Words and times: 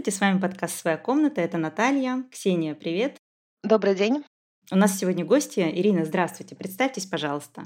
Здравствуйте, 0.00 0.16
с 0.16 0.20
вами 0.22 0.40
подкаст 0.40 0.78
«Своя 0.78 0.96
комната». 0.96 1.42
Это 1.42 1.58
Наталья. 1.58 2.24
Ксения, 2.32 2.74
привет. 2.74 3.18
Добрый 3.62 3.94
день. 3.94 4.24
У 4.72 4.76
нас 4.76 4.98
сегодня 4.98 5.26
гости. 5.26 5.60
Ирина, 5.60 6.06
здравствуйте. 6.06 6.56
Представьтесь, 6.56 7.04
пожалуйста. 7.04 7.64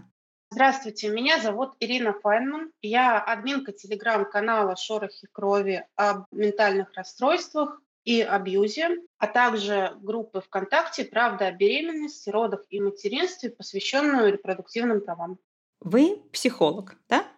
Здравствуйте, 0.51 1.11
меня 1.11 1.39
зовут 1.39 1.75
Ирина 1.79 2.13
Файнман. 2.13 2.73
Я 2.83 3.21
админка 3.21 3.71
телеграм-канала 3.71 4.75
«Шорохи 4.75 5.29
крови» 5.31 5.87
об 5.95 6.25
ментальных 6.33 6.93
расстройствах 6.95 7.81
и 8.03 8.21
абьюзе, 8.21 8.97
а 9.19 9.29
также 9.29 9.97
группы 10.03 10.41
ВКонтакте 10.41 11.05
«Правда 11.05 11.47
о 11.47 11.53
беременности, 11.53 12.31
родах 12.31 12.65
и 12.69 12.81
материнстве», 12.81 13.51
посвященную 13.51 14.33
репродуктивным 14.33 15.03
правам. 15.03 15.39
Вы 15.79 16.21
психолог, 16.33 16.97
да? 17.09 17.29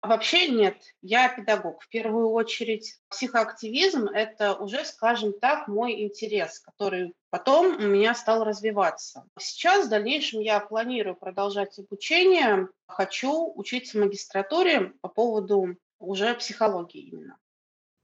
Вообще 0.00 0.48
нет, 0.48 0.76
я 1.02 1.28
педагог 1.28 1.82
в 1.82 1.88
первую 1.88 2.30
очередь. 2.30 3.00
Психоактивизм– 3.08 4.06
это 4.14 4.54
уже, 4.54 4.84
скажем 4.84 5.32
так, 5.40 5.66
мой 5.66 6.02
интерес, 6.02 6.60
который 6.60 7.14
потом 7.30 7.76
у 7.76 7.88
меня 7.88 8.14
стал 8.14 8.44
развиваться. 8.44 9.24
Сейчас 9.38 9.86
в 9.86 9.90
дальнейшем 9.90 10.40
я 10.40 10.60
планирую 10.60 11.16
продолжать 11.16 11.78
обучение. 11.80 12.68
Хочу 12.86 13.52
учиться 13.56 13.98
в 13.98 14.00
магистратуре 14.02 14.92
по 15.00 15.08
поводу 15.08 15.76
уже 15.98 16.32
психологии 16.34 17.08
именно. 17.08 17.36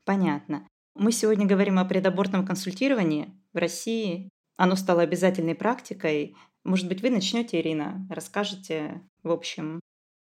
Понятно. 0.05 0.69
Мы 0.97 1.13
сегодня 1.13 1.47
говорим 1.47 1.79
о 1.79 1.85
предабортном 1.85 2.45
консультировании 2.45 3.33
в 3.53 3.59
России. 3.59 4.31
Оно 4.57 4.75
стало 4.75 5.03
обязательной 5.03 5.55
практикой. 5.55 6.37
Может 6.65 6.89
быть, 6.89 7.03
вы 7.03 7.11
начнете, 7.11 7.61
Ирина, 7.61 8.07
расскажете, 8.11 9.01
в 9.23 9.31
общем, 9.31 9.81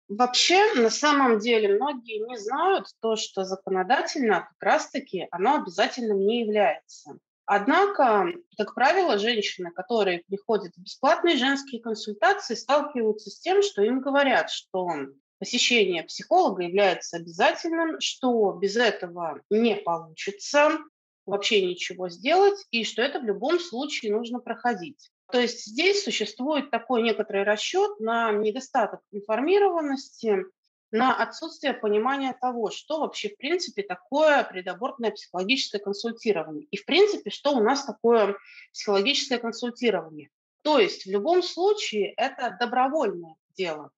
Вообще, 0.07 0.73
на 0.75 0.89
самом 0.91 1.39
деле, 1.39 1.75
многие 1.75 2.19
не 2.27 2.37
знают 2.37 2.87
то, 3.01 3.15
что 3.15 3.43
законодательно 3.43 4.47
как 4.51 4.61
раз-таки 4.61 5.27
оно 5.31 5.55
обязательным 5.55 6.19
не 6.19 6.41
является. 6.41 7.17
Однако, 7.47 8.27
как 8.57 8.75
правило, 8.75 9.17
женщины, 9.17 9.71
которые 9.71 10.23
приходят 10.27 10.73
в 10.75 10.81
бесплатные 10.81 11.37
женские 11.37 11.81
консультации, 11.81 12.55
сталкиваются 12.55 13.29
с 13.29 13.39
тем, 13.39 13.61
что 13.63 13.81
им 13.81 14.01
говорят, 14.01 14.51
что 14.51 14.87
посещение 15.39 16.03
психолога 16.03 16.63
является 16.63 17.17
обязательным, 17.17 17.99
что 17.99 18.51
без 18.53 18.75
этого 18.75 19.41
не 19.49 19.75
получится 19.75 20.77
вообще 21.25 21.65
ничего 21.65 22.09
сделать, 22.09 22.63
и 22.69 22.83
что 22.83 23.01
это 23.01 23.19
в 23.19 23.23
любом 23.23 23.59
случае 23.59 24.15
нужно 24.15 24.39
проходить. 24.39 25.09
То 25.31 25.39
есть 25.39 25.65
здесь 25.65 26.03
существует 26.03 26.69
такой 26.69 27.01
некоторый 27.01 27.43
расчет 27.43 27.99
на 27.99 28.31
недостаток 28.31 29.01
информированности, 29.11 30.45
на 30.91 31.15
отсутствие 31.15 31.73
понимания 31.73 32.35
того, 32.39 32.69
что 32.69 32.99
вообще 32.99 33.29
в 33.29 33.37
принципе 33.37 33.83
такое 33.83 34.43
предабортное 34.43 35.11
психологическое 35.11 35.79
консультирование. 35.79 36.67
И 36.71 36.77
в 36.77 36.85
принципе, 36.85 37.31
что 37.31 37.51
у 37.51 37.61
нас 37.61 37.85
такое 37.85 38.35
психологическое 38.71 39.37
консультирование. 39.37 40.29
То 40.61 40.79
есть 40.79 41.05
в 41.05 41.09
любом 41.11 41.43
случае 41.43 42.13
это 42.13 42.55
добровольное 42.59 43.35
дело. 43.55 43.91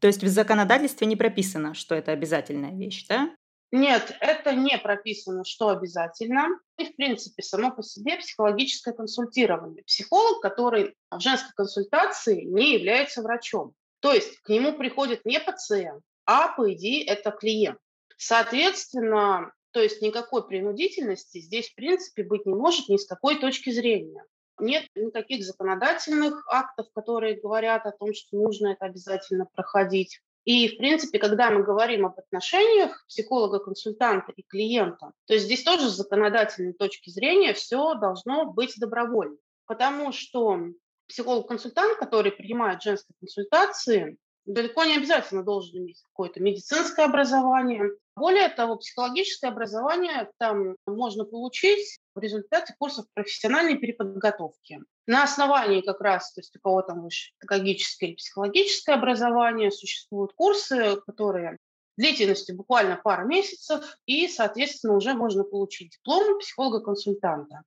То 0.00 0.06
есть 0.06 0.22
в 0.22 0.28
законодательстве 0.28 1.06
не 1.06 1.16
прописано, 1.16 1.74
что 1.74 1.94
это 1.94 2.12
обязательная 2.12 2.72
вещь, 2.72 3.06
да? 3.08 3.34
Нет, 3.70 4.16
это 4.20 4.54
не 4.54 4.78
прописано, 4.78 5.44
что 5.44 5.68
обязательно. 5.68 6.48
И, 6.78 6.86
в 6.86 6.96
принципе, 6.96 7.42
само 7.42 7.70
по 7.70 7.82
себе 7.82 8.16
психологическое 8.16 8.92
консультирование. 8.92 9.84
Психолог, 9.84 10.40
который 10.40 10.96
в 11.10 11.20
женской 11.20 11.52
консультации 11.54 12.44
не 12.44 12.74
является 12.74 13.22
врачом. 13.22 13.74
То 14.00 14.12
есть 14.12 14.38
к 14.40 14.48
нему 14.48 14.72
приходит 14.72 15.24
не 15.26 15.38
пациент, 15.38 16.02
а, 16.24 16.48
по 16.48 16.72
идее, 16.72 17.04
это 17.04 17.30
клиент. 17.30 17.78
Соответственно, 18.16 19.52
то 19.72 19.80
есть 19.80 20.02
никакой 20.02 20.46
принудительности 20.46 21.38
здесь, 21.38 21.70
в 21.70 21.74
принципе, 21.74 22.22
быть 22.22 22.46
не 22.46 22.54
может 22.54 22.88
ни 22.88 22.96
с 22.96 23.06
какой 23.06 23.38
точки 23.38 23.70
зрения. 23.70 24.24
Нет 24.58 24.86
никаких 24.94 25.44
законодательных 25.44 26.44
актов, 26.48 26.86
которые 26.94 27.40
говорят 27.40 27.86
о 27.86 27.92
том, 27.92 28.12
что 28.12 28.36
нужно 28.36 28.68
это 28.68 28.86
обязательно 28.86 29.46
проходить. 29.46 30.20
И, 30.48 30.66
в 30.66 30.78
принципе, 30.78 31.18
когда 31.18 31.50
мы 31.50 31.62
говорим 31.62 32.06
об 32.06 32.18
отношениях 32.18 33.04
психолога-консультанта 33.06 34.32
и 34.32 34.42
клиента, 34.42 35.12
то 35.26 35.36
здесь 35.36 35.62
тоже 35.62 35.90
с 35.90 35.96
законодательной 35.96 36.72
точки 36.72 37.10
зрения 37.10 37.52
все 37.52 37.92
должно 37.96 38.50
быть 38.50 38.72
добровольно. 38.78 39.36
Потому 39.66 40.10
что 40.10 40.58
психолог-консультант, 41.06 41.98
который 41.98 42.32
принимает 42.32 42.80
женские 42.80 43.14
консультации, 43.20 44.16
далеко 44.46 44.84
не 44.84 44.96
обязательно 44.96 45.44
должен 45.44 45.80
иметь 45.80 46.00
какое-то 46.00 46.40
медицинское 46.40 47.04
образование. 47.04 47.90
Более 48.18 48.48
того, 48.48 48.76
психологическое 48.76 49.48
образование 49.48 50.30
там 50.38 50.76
можно 50.86 51.24
получить 51.24 51.98
в 52.14 52.20
результате 52.20 52.74
курсов 52.78 53.06
профессиональной 53.14 53.78
переподготовки. 53.78 54.80
На 55.06 55.22
основании 55.22 55.80
как 55.80 56.00
раз, 56.00 56.32
то 56.32 56.40
есть 56.40 56.54
у 56.56 56.60
кого 56.60 56.82
там 56.82 57.08
педагогическое 57.38 58.10
или 58.10 58.16
психологическое 58.16 58.94
образование, 58.94 59.70
существуют 59.70 60.32
курсы, 60.34 61.00
которые 61.06 61.58
длительностью 61.96 62.56
буквально 62.56 62.96
пару 62.96 63.26
месяцев, 63.26 63.84
и, 64.06 64.26
соответственно, 64.28 64.96
уже 64.96 65.14
можно 65.14 65.44
получить 65.44 65.92
диплом 65.92 66.38
психолога-консультанта. 66.40 67.62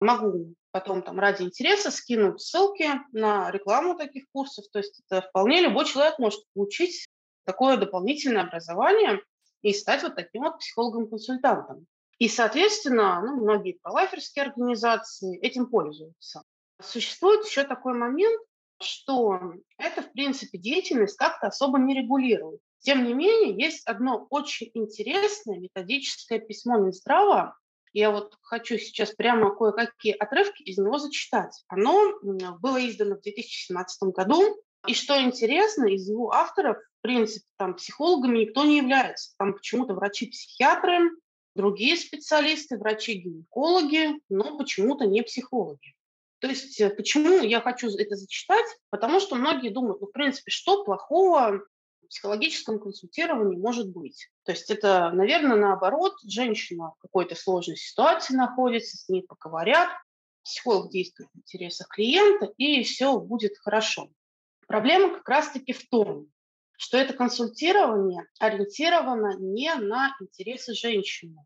Могу 0.00 0.54
потом 0.70 1.02
там 1.02 1.18
ради 1.18 1.42
интереса 1.42 1.90
скинуть 1.90 2.40
ссылки 2.40 2.88
на 3.12 3.50
рекламу 3.50 3.96
таких 3.96 4.24
курсов. 4.32 4.66
То 4.70 4.78
есть 4.78 5.00
это 5.08 5.26
вполне 5.28 5.60
любой 5.60 5.86
человек 5.86 6.18
может 6.18 6.40
получить 6.54 7.06
такое 7.44 7.78
дополнительное 7.78 8.42
образование 8.42 9.20
и 9.62 9.72
стать 9.72 10.02
вот 10.02 10.14
таким 10.14 10.42
вот 10.42 10.58
психологом-консультантом. 10.58 11.86
И, 12.18 12.28
соответственно, 12.28 13.22
ну, 13.24 13.36
многие 13.36 13.78
пролайферские 13.80 14.46
организации 14.46 15.38
этим 15.38 15.66
пользуются. 15.66 16.42
Существует 16.82 17.44
еще 17.46 17.64
такой 17.64 17.94
момент, 17.94 18.40
что 18.80 19.40
это, 19.78 20.02
в 20.02 20.12
принципе, 20.12 20.58
деятельность 20.58 21.16
как-то 21.16 21.48
особо 21.48 21.78
не 21.78 21.94
регулирует. 21.94 22.60
Тем 22.80 23.04
не 23.04 23.14
менее, 23.14 23.56
есть 23.56 23.86
одно 23.86 24.26
очень 24.30 24.70
интересное 24.74 25.58
методическое 25.58 26.38
письмо 26.38 26.78
Минздрава. 26.78 27.56
Я 27.92 28.10
вот 28.10 28.36
хочу 28.42 28.78
сейчас 28.78 29.12
прямо 29.12 29.54
кое-какие 29.54 30.12
отрывки 30.12 30.62
из 30.62 30.78
него 30.78 30.98
зачитать. 30.98 31.64
Оно 31.68 32.18
было 32.22 32.86
издано 32.86 33.16
в 33.16 33.22
2017 33.22 34.14
году. 34.14 34.62
И 34.86 34.94
что 34.94 35.20
интересно, 35.20 35.86
из 35.86 36.08
его 36.08 36.32
авторов, 36.32 36.78
принципе, 37.02 37.46
там 37.56 37.74
психологами 37.74 38.40
никто 38.40 38.64
не 38.64 38.78
является. 38.78 39.34
Там 39.38 39.54
почему-то 39.54 39.94
врачи-психиатры, 39.94 41.10
другие 41.54 41.96
специалисты, 41.96 42.78
врачи-гинекологи, 42.78 44.20
но 44.28 44.56
почему-то 44.56 45.06
не 45.06 45.22
психологи. 45.22 45.94
То 46.40 46.48
есть 46.48 46.80
э, 46.80 46.90
почему 46.90 47.42
я 47.42 47.60
хочу 47.60 47.88
это 47.88 48.14
зачитать? 48.14 48.66
Потому 48.90 49.20
что 49.20 49.34
многие 49.34 49.70
думают, 49.70 50.00
ну, 50.00 50.06
в 50.06 50.12
принципе, 50.12 50.50
что 50.50 50.84
плохого 50.84 51.62
в 52.02 52.08
психологическом 52.08 52.78
консультировании 52.78 53.56
может 53.56 53.90
быть? 53.90 54.28
То 54.44 54.52
есть 54.52 54.70
это, 54.70 55.10
наверное, 55.10 55.56
наоборот, 55.56 56.14
женщина 56.22 56.92
в 56.96 57.02
какой-то 57.02 57.34
сложной 57.34 57.76
ситуации 57.76 58.34
находится, 58.34 58.96
с 58.96 59.08
ней 59.08 59.22
поговорят, 59.22 59.88
психолог 60.44 60.90
действует 60.90 61.28
в 61.34 61.38
интересах 61.38 61.88
клиента, 61.88 62.46
и 62.56 62.82
все 62.82 63.18
будет 63.18 63.58
хорошо. 63.58 64.08
Проблема 64.66 65.14
как 65.14 65.28
раз-таки 65.28 65.72
в 65.72 65.88
том, 65.88 66.28
что 66.78 66.96
это 66.96 67.12
консультирование 67.12 68.24
ориентировано 68.38 69.36
не 69.38 69.74
на 69.74 70.16
интересы 70.20 70.74
женщины. 70.74 71.44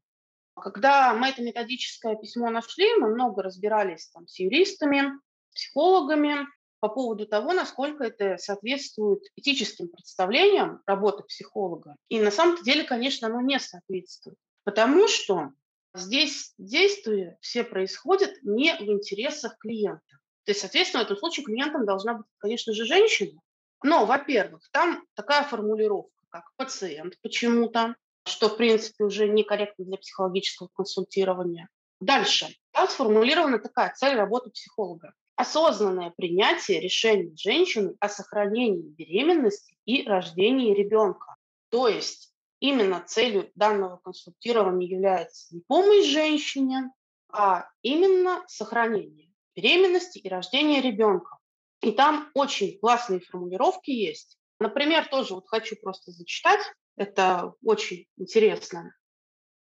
Когда 0.54 1.14
мы 1.14 1.28
это 1.28 1.42
методическое 1.42 2.14
письмо 2.16 2.50
нашли, 2.50 2.94
мы 2.96 3.08
много 3.08 3.42
разбирались 3.42 4.08
там 4.10 4.28
с 4.28 4.38
юристами, 4.38 5.10
психологами 5.54 6.46
по 6.80 6.88
поводу 6.88 7.26
того, 7.26 7.54
насколько 7.54 8.04
это 8.04 8.36
соответствует 8.36 9.22
этическим 9.34 9.88
представлениям 9.88 10.82
работы 10.84 11.22
психолога. 11.22 11.96
И 12.08 12.20
на 12.20 12.30
самом 12.30 12.62
деле, 12.62 12.84
конечно, 12.84 13.28
оно 13.28 13.40
не 13.40 13.58
соответствует. 13.58 14.36
Потому 14.64 15.08
что 15.08 15.52
здесь 15.94 16.52
действия 16.58 17.38
все 17.40 17.64
происходят 17.64 18.32
не 18.42 18.74
в 18.76 18.82
интересах 18.82 19.56
клиента. 19.58 20.18
То 20.44 20.50
есть, 20.50 20.60
соответственно, 20.60 21.04
в 21.04 21.06
этом 21.06 21.16
случае 21.16 21.46
клиентом 21.46 21.86
должна 21.86 22.14
быть, 22.14 22.26
конечно 22.38 22.74
же, 22.74 22.84
женщина. 22.84 23.40
Но, 23.82 24.06
во-первых, 24.06 24.68
там 24.72 25.04
такая 25.14 25.44
формулировка, 25.44 26.10
как 26.28 26.44
пациент 26.56 27.14
почему-то, 27.22 27.96
что, 28.24 28.48
в 28.48 28.56
принципе, 28.56 29.04
уже 29.04 29.28
некорректно 29.28 29.84
для 29.84 29.96
психологического 29.96 30.68
консультирования. 30.74 31.68
Дальше. 32.00 32.48
Там 32.72 32.88
сформулирована 32.88 33.58
такая 33.58 33.92
цель 33.94 34.16
работы 34.16 34.50
психолога. 34.50 35.12
Осознанное 35.36 36.12
принятие 36.16 36.80
решения 36.80 37.34
женщины 37.36 37.96
о 38.00 38.08
сохранении 38.08 38.88
беременности 38.88 39.76
и 39.84 40.06
рождении 40.06 40.74
ребенка. 40.74 41.36
То 41.70 41.88
есть 41.88 42.32
именно 42.60 43.02
целью 43.06 43.50
данного 43.54 43.96
консультирования 43.96 44.88
является 44.88 45.54
не 45.54 45.62
помощь 45.66 46.06
женщине, 46.06 46.90
а 47.30 47.66
именно 47.82 48.44
сохранение 48.46 49.32
беременности 49.56 50.18
и 50.18 50.28
рождения 50.28 50.80
ребенка. 50.80 51.38
И 51.82 51.92
там 51.92 52.30
очень 52.34 52.78
классные 52.78 53.20
формулировки 53.20 53.90
есть. 53.90 54.38
Например, 54.60 55.06
тоже 55.08 55.34
вот 55.34 55.48
хочу 55.48 55.76
просто 55.76 56.12
зачитать 56.12 56.60
это 56.96 57.54
очень 57.64 58.06
интересно. 58.16 58.94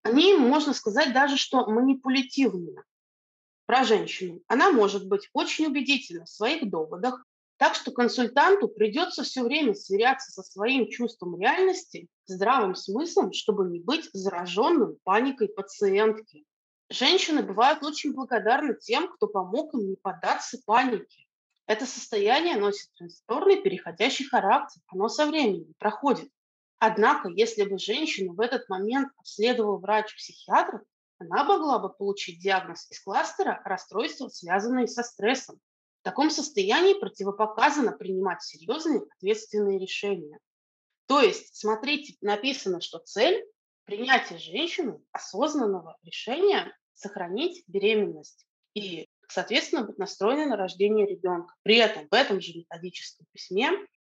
они, 0.01 0.33
можно 0.35 0.73
сказать 0.73 1.13
даже, 1.13 1.37
что 1.37 1.65
манипулятивные 1.69 2.83
про 3.65 3.83
женщину. 3.83 4.41
Она 4.47 4.71
может 4.71 5.07
быть 5.07 5.29
очень 5.33 5.65
убедительна 5.65 6.25
в 6.25 6.29
своих 6.29 6.69
доводах, 6.69 7.25
так 7.57 7.75
что 7.75 7.91
консультанту 7.91 8.69
придется 8.69 9.23
все 9.23 9.43
время 9.43 9.73
сверяться 9.73 10.31
со 10.31 10.43
своим 10.43 10.89
чувством 10.89 11.39
реальности, 11.39 12.07
здравым 12.25 12.75
смыслом, 12.75 13.33
чтобы 13.33 13.65
не 13.65 13.79
быть 13.79 14.09
зараженным 14.13 14.97
паникой 15.03 15.49
пациентки. 15.49 16.45
Женщины 16.89 17.43
бывают 17.43 17.83
очень 17.83 18.13
благодарны 18.13 18.75
тем, 18.75 19.11
кто 19.11 19.27
помог 19.27 19.73
им 19.73 19.89
не 19.89 19.95
поддаться 19.97 20.57
панике. 20.65 21.26
Это 21.67 21.85
состояние 21.85 22.55
носит 22.55 22.89
транзиторный 22.93 23.61
переходящий 23.61 24.23
характер, 24.23 24.81
оно 24.87 25.09
со 25.09 25.25
временем 25.25 25.73
проходит. 25.77 26.31
Однако, 26.79 27.27
если 27.27 27.63
бы 27.63 27.77
женщину 27.77 28.33
в 28.33 28.39
этот 28.39 28.69
момент 28.69 29.11
обследовал 29.17 29.77
врач-психиатр, 29.79 30.81
она 31.19 31.43
могла 31.43 31.79
бы 31.79 31.89
получить 31.89 32.39
диагноз 32.39 32.89
из 32.89 33.01
кластера 33.01 33.61
расстройства, 33.65 34.29
связанные 34.29 34.87
со 34.87 35.03
стрессом. 35.03 35.59
В 36.01 36.03
таком 36.03 36.29
состоянии 36.29 36.97
противопоказано 36.97 37.91
принимать 37.91 38.41
серьезные 38.43 39.01
ответственные 39.17 39.77
решения. 39.77 40.39
То 41.07 41.21
есть, 41.21 41.55
смотрите, 41.55 42.15
написано, 42.21 42.79
что 42.79 42.99
цель– 42.99 43.43
принятие 43.85 44.39
женщины 44.39 45.01
осознанного 45.11 45.97
решения 46.03 46.73
сохранить 46.93 47.63
беременность 47.67 48.45
и, 48.73 49.09
соответственно, 49.27 49.83
быть 49.83 49.97
настроенной 49.97 50.45
на 50.45 50.57
рождение 50.57 51.05
ребенка. 51.05 51.53
При 51.63 51.77
этом 51.77 52.07
в 52.09 52.13
этом 52.13 52.41
же 52.41 52.53
методическом 52.53 53.25
письме 53.31 53.71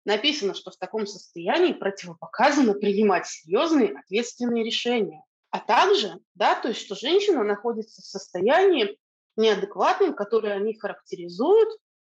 написано, 0.05 0.55
что 0.55 0.71
в 0.71 0.77
таком 0.77 1.07
состоянии 1.07 1.73
противопоказано 1.73 2.75
принимать 2.75 3.27
серьезные 3.27 3.99
ответственные 3.99 4.65
решения. 4.65 5.23
А 5.51 5.61
также, 5.61 6.19
да, 6.35 6.55
то 6.55 6.69
есть, 6.69 6.81
что 6.81 6.95
женщина 6.95 7.43
находится 7.43 8.03
в 8.03 8.05
состоянии 8.05 8.99
неадекватном, 9.37 10.15
которое 10.15 10.55
они 10.55 10.75
характеризуют, 10.75 11.71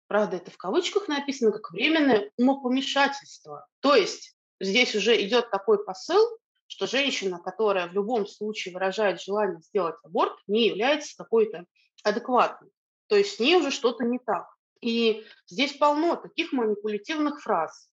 правда, 0.08 0.38
это 0.38 0.52
в 0.52 0.58
кавычках 0.58 1.08
написано, 1.08 1.52
как 1.52 1.72
временное 1.72 2.32
умопомешательство. 2.38 3.68
То 3.82 3.96
есть 3.96 4.36
здесь 4.60 4.96
уже 4.96 5.22
идет 5.22 5.52
такой 5.52 5.84
посыл, 5.84 6.24
что 6.68 6.88
женщина, 6.88 7.40
которая 7.40 7.88
в 7.88 7.94
любом 7.94 8.26
случае 8.26 8.74
выражает 8.74 9.22
желание 9.22 9.62
сделать 9.62 9.96
аборт, 10.04 10.34
не 10.48 10.68
является 10.68 11.16
какой-то 11.18 11.66
адекватной. 12.04 12.70
То 13.08 13.16
есть 13.16 13.36
с 13.36 13.40
ней 13.40 13.56
уже 13.56 13.72
что-то 13.72 14.04
не 14.04 14.20
так. 14.20 14.48
И 14.82 15.24
здесь 15.48 15.74
полно 15.74 16.16
таких 16.16 16.52
манипулятивных 16.52 17.42
фраз 17.42 17.90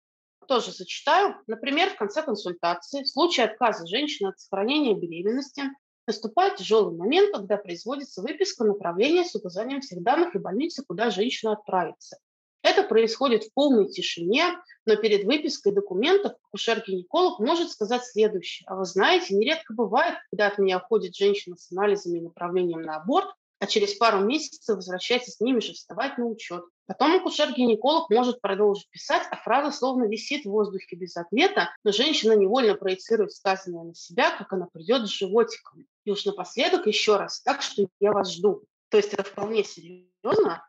тоже 0.47 0.73
зачитаю. 0.73 1.37
Например, 1.47 1.91
в 1.91 1.97
конце 1.97 2.23
консультации, 2.23 3.03
в 3.03 3.09
случае 3.09 3.47
отказа 3.47 3.87
женщины 3.87 4.29
от 4.29 4.39
сохранения 4.39 4.95
беременности, 4.95 5.65
наступает 6.07 6.57
тяжелый 6.57 6.97
момент, 6.97 7.35
когда 7.35 7.57
производится 7.57 8.23
выписка 8.23 8.65
направления 8.65 9.25
с 9.25 9.35
указанием 9.35 9.81
всех 9.81 10.03
данных 10.03 10.35
и 10.35 10.39
больницы, 10.39 10.85
куда 10.87 11.11
женщина 11.11 11.53
отправится. 11.53 12.19
Это 12.63 12.83
происходит 12.83 13.45
в 13.45 13.53
полной 13.55 13.89
тишине, 13.89 14.57
но 14.87 14.97
перед 14.97 15.25
выпиской 15.25 15.73
документов 15.73 16.33
акушер-гинеколог 16.49 17.39
может 17.39 17.71
сказать 17.71 18.05
следующее. 18.05 18.67
А 18.69 18.77
вы 18.77 18.85
знаете, 18.85 19.35
нередко 19.35 19.73
бывает, 19.73 20.17
когда 20.31 20.49
от 20.49 20.59
меня 20.59 20.79
уходит 20.79 21.15
женщина 21.15 21.57
с 21.57 21.71
анализами 21.71 22.19
и 22.19 22.23
направлением 22.23 22.83
на 22.83 22.97
аборт, 22.97 23.29
а 23.59 23.67
через 23.67 23.95
пару 23.95 24.21
месяцев 24.21 24.77
возвращается 24.77 25.31
с 25.31 25.41
ними 25.41 25.61
же 25.61 25.73
вставать 25.73 26.19
на 26.19 26.27
учет. 26.27 26.65
Потом 26.87 27.17
акушер-гинеколог 27.17 28.11
может 28.11 28.41
продолжить 28.41 28.89
писать, 28.91 29.27
а 29.31 29.37
фраза 29.37 29.77
словно 29.77 30.05
висит 30.05 30.45
в 30.45 30.51
воздухе 30.51 30.97
без 30.97 31.17
ответа, 31.17 31.71
но 31.83 31.93
женщина 31.93 32.33
невольно 32.33 32.75
проецирует 32.75 33.33
сказанное 33.33 33.85
на 33.85 33.95
себя, 33.95 34.31
как 34.37 34.53
она 34.53 34.69
придет 34.73 35.07
с 35.07 35.11
животиком. 35.11 35.87
И 36.05 36.11
уж 36.11 36.25
напоследок 36.25 36.87
еще 36.87 37.17
раз, 37.17 37.41
так 37.43 37.63
что 37.63 37.89
я 37.99 38.13
вас 38.13 38.33
жду. 38.33 38.63
То 38.91 38.99
есть 38.99 39.13
это 39.13 39.25
вполне 39.25 39.65
серьезно. 39.65 40.63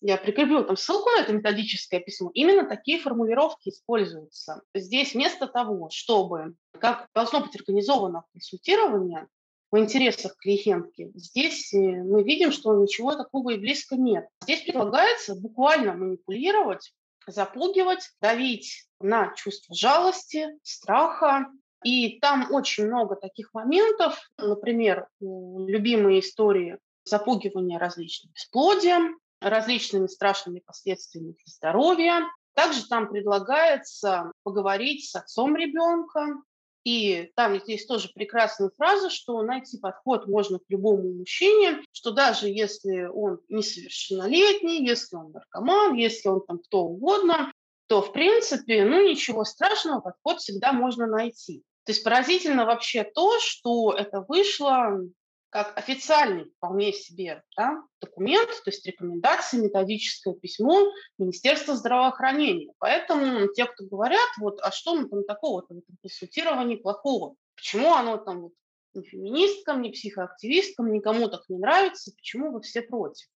Я 0.00 0.16
прикреплю 0.16 0.64
там 0.64 0.76
ссылку 0.76 1.10
на 1.10 1.20
это 1.20 1.32
методическое 1.32 2.00
письмо. 2.00 2.30
Именно 2.34 2.68
такие 2.68 2.98
формулировки 2.98 3.68
используются. 3.68 4.62
Здесь 4.74 5.14
вместо 5.14 5.46
того, 5.46 5.90
чтобы, 5.92 6.56
как 6.80 7.06
должно 7.14 7.40
быть 7.40 7.54
организовано 7.54 8.24
консультирование, 8.32 9.28
в 9.72 9.78
интересах 9.78 10.36
клиентки. 10.36 11.10
Здесь 11.14 11.72
э, 11.72 11.78
мы 11.78 12.22
видим, 12.22 12.52
что 12.52 12.74
ничего 12.80 13.16
такого 13.16 13.50
и 13.50 13.58
близко 13.58 13.96
нет. 13.96 14.28
Здесь 14.42 14.62
предлагается 14.62 15.34
буквально 15.34 15.94
манипулировать, 15.94 16.92
запугивать, 17.26 18.10
давить 18.20 18.86
на 19.00 19.32
чувство 19.34 19.74
жалости, 19.74 20.48
страха. 20.62 21.46
И 21.84 22.20
там 22.20 22.52
очень 22.52 22.86
много 22.86 23.16
таких 23.16 23.54
моментов. 23.54 24.20
Например, 24.36 25.08
любимые 25.20 26.20
истории 26.20 26.78
запугивания 27.04 27.78
различным 27.78 28.30
бесплодием, 28.34 29.18
различными 29.40 30.06
страшными 30.06 30.60
последствиями 30.60 31.32
для 31.32 31.46
здоровья. 31.46 32.20
Также 32.54 32.86
там 32.86 33.08
предлагается 33.08 34.30
поговорить 34.42 35.08
с 35.08 35.16
отцом 35.16 35.56
ребенка, 35.56 36.42
и 36.84 37.30
там 37.36 37.60
есть 37.66 37.86
тоже 37.86 38.08
прекрасная 38.12 38.70
фраза, 38.76 39.08
что 39.08 39.40
найти 39.42 39.78
подход 39.78 40.26
можно 40.26 40.58
к 40.58 40.64
любому 40.68 41.14
мужчине, 41.14 41.82
что 41.92 42.10
даже 42.10 42.48
если 42.48 43.04
он 43.04 43.40
несовершеннолетний, 43.48 44.84
если 44.84 45.16
он 45.16 45.32
наркоман, 45.32 45.94
если 45.94 46.28
он 46.28 46.44
там 46.44 46.58
кто 46.58 46.84
угодно, 46.84 47.52
то, 47.86 48.02
в 48.02 48.12
принципе, 48.12 48.84
ну 48.84 49.06
ничего 49.06 49.44
страшного, 49.44 50.00
подход 50.00 50.40
всегда 50.40 50.72
можно 50.72 51.06
найти. 51.06 51.62
То 51.84 51.92
есть 51.92 52.04
поразительно 52.04 52.64
вообще 52.64 53.04
то, 53.04 53.38
что 53.40 53.92
это 53.92 54.24
вышло 54.26 55.00
как 55.52 55.76
официальный 55.78 56.46
вполне 56.56 56.94
себе 56.94 57.42
да, 57.58 57.82
документ, 58.00 58.48
то 58.48 58.70
есть 58.70 58.86
рекомендации, 58.86 59.58
методическое 59.58 60.32
письмо 60.32 60.90
Министерства 61.18 61.76
здравоохранения. 61.76 62.72
Поэтому 62.78 63.52
те, 63.52 63.66
кто 63.66 63.84
говорят, 63.84 64.30
вот, 64.38 64.60
а 64.62 64.72
что 64.72 64.94
мы 64.94 65.10
там 65.10 65.24
такого-то 65.24 65.74
в 65.74 65.78
этом 65.78 65.96
консультировании 66.00 66.76
плохого? 66.76 67.36
Почему 67.54 67.92
оно 67.92 68.16
там 68.16 68.40
вот 68.40 68.52
ни 68.94 69.02
феминисткам, 69.02 69.82
ни 69.82 69.90
психоактивисткам, 69.90 70.90
никому 70.90 71.28
так 71.28 71.42
не 71.50 71.58
нравится, 71.58 72.12
почему 72.16 72.50
вы 72.50 72.62
все 72.62 72.80
против? 72.80 73.26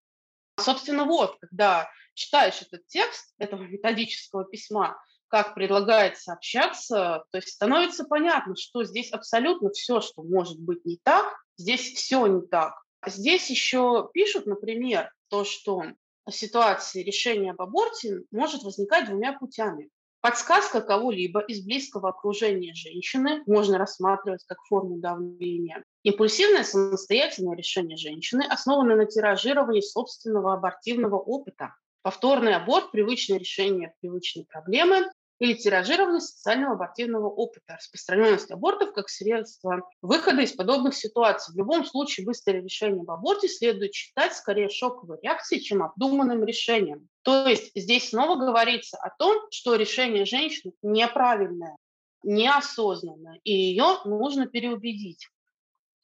Собственно, 0.58 1.04
вот, 1.04 1.36
когда 1.38 1.86
читаешь 2.14 2.62
этот 2.62 2.86
текст 2.86 3.34
этого 3.36 3.62
методического 3.68 4.46
письма, 4.46 4.98
как 5.28 5.54
предлагается 5.54 6.32
общаться, 6.32 7.24
то 7.30 7.36
есть 7.36 7.50
становится 7.50 8.04
понятно, 8.04 8.56
что 8.56 8.84
здесь 8.84 9.12
абсолютно 9.12 9.68
все, 9.70 10.00
что 10.00 10.22
может 10.22 10.58
быть 10.58 10.82
не 10.86 10.98
так, 11.02 11.26
здесь 11.56 11.92
все 11.94 12.26
не 12.26 12.42
так. 12.46 12.74
Здесь 13.06 13.48
еще 13.50 14.08
пишут, 14.12 14.46
например, 14.46 15.10
то, 15.28 15.44
что 15.44 15.82
ситуация 16.30 17.04
решения 17.04 17.52
об 17.52 17.62
аборте 17.62 18.22
может 18.30 18.62
возникать 18.62 19.06
двумя 19.06 19.32
путями. 19.38 19.90
Подсказка 20.20 20.80
кого-либо 20.80 21.40
из 21.40 21.64
близкого 21.64 22.08
окружения 22.08 22.74
женщины 22.74 23.44
можно 23.46 23.78
рассматривать 23.78 24.44
как 24.46 24.58
форму 24.68 24.96
давления. 24.98 25.84
Импульсивное 26.02 26.64
самостоятельное 26.64 27.56
решение 27.56 27.96
женщины 27.96 28.42
основано 28.48 28.96
на 28.96 29.06
тиражировании 29.06 29.82
собственного 29.82 30.54
абортивного 30.54 31.16
опыта. 31.16 31.76
Повторный 32.02 32.56
аборт– 32.56 32.90
привычное 32.92 33.38
решение 33.38 33.94
привычной 34.00 34.46
проблемы 34.46 35.06
или 35.38 35.54
тиражирование 35.54 36.20
социального 36.20 36.74
абортивного 36.74 37.28
опыта, 37.28 37.74
распространенность 37.74 38.50
абортов 38.50 38.92
как 38.92 39.08
средство 39.08 39.88
выхода 40.00 40.42
из 40.42 40.52
подобных 40.52 40.94
ситуаций. 40.94 41.54
В 41.54 41.58
любом 41.58 41.84
случае 41.84 42.26
быстрое 42.26 42.62
решение 42.62 43.02
об 43.02 43.10
аборте 43.10 43.48
следует 43.48 43.94
считать 43.94 44.34
скорее 44.34 44.68
шоковой 44.68 45.18
реакцией, 45.22 45.60
чем 45.60 45.82
обдуманным 45.82 46.44
решением. 46.44 47.08
То 47.22 47.46
есть 47.46 47.72
здесь 47.74 48.10
снова 48.10 48.36
говорится 48.36 48.96
о 48.96 49.10
том, 49.10 49.42
что 49.50 49.74
решение 49.74 50.24
женщины 50.24 50.72
неправильное, 50.82 51.76
неосознанное, 52.22 53.40
и 53.44 53.52
ее 53.52 53.98
нужно 54.04 54.46
переубедить. 54.46 55.28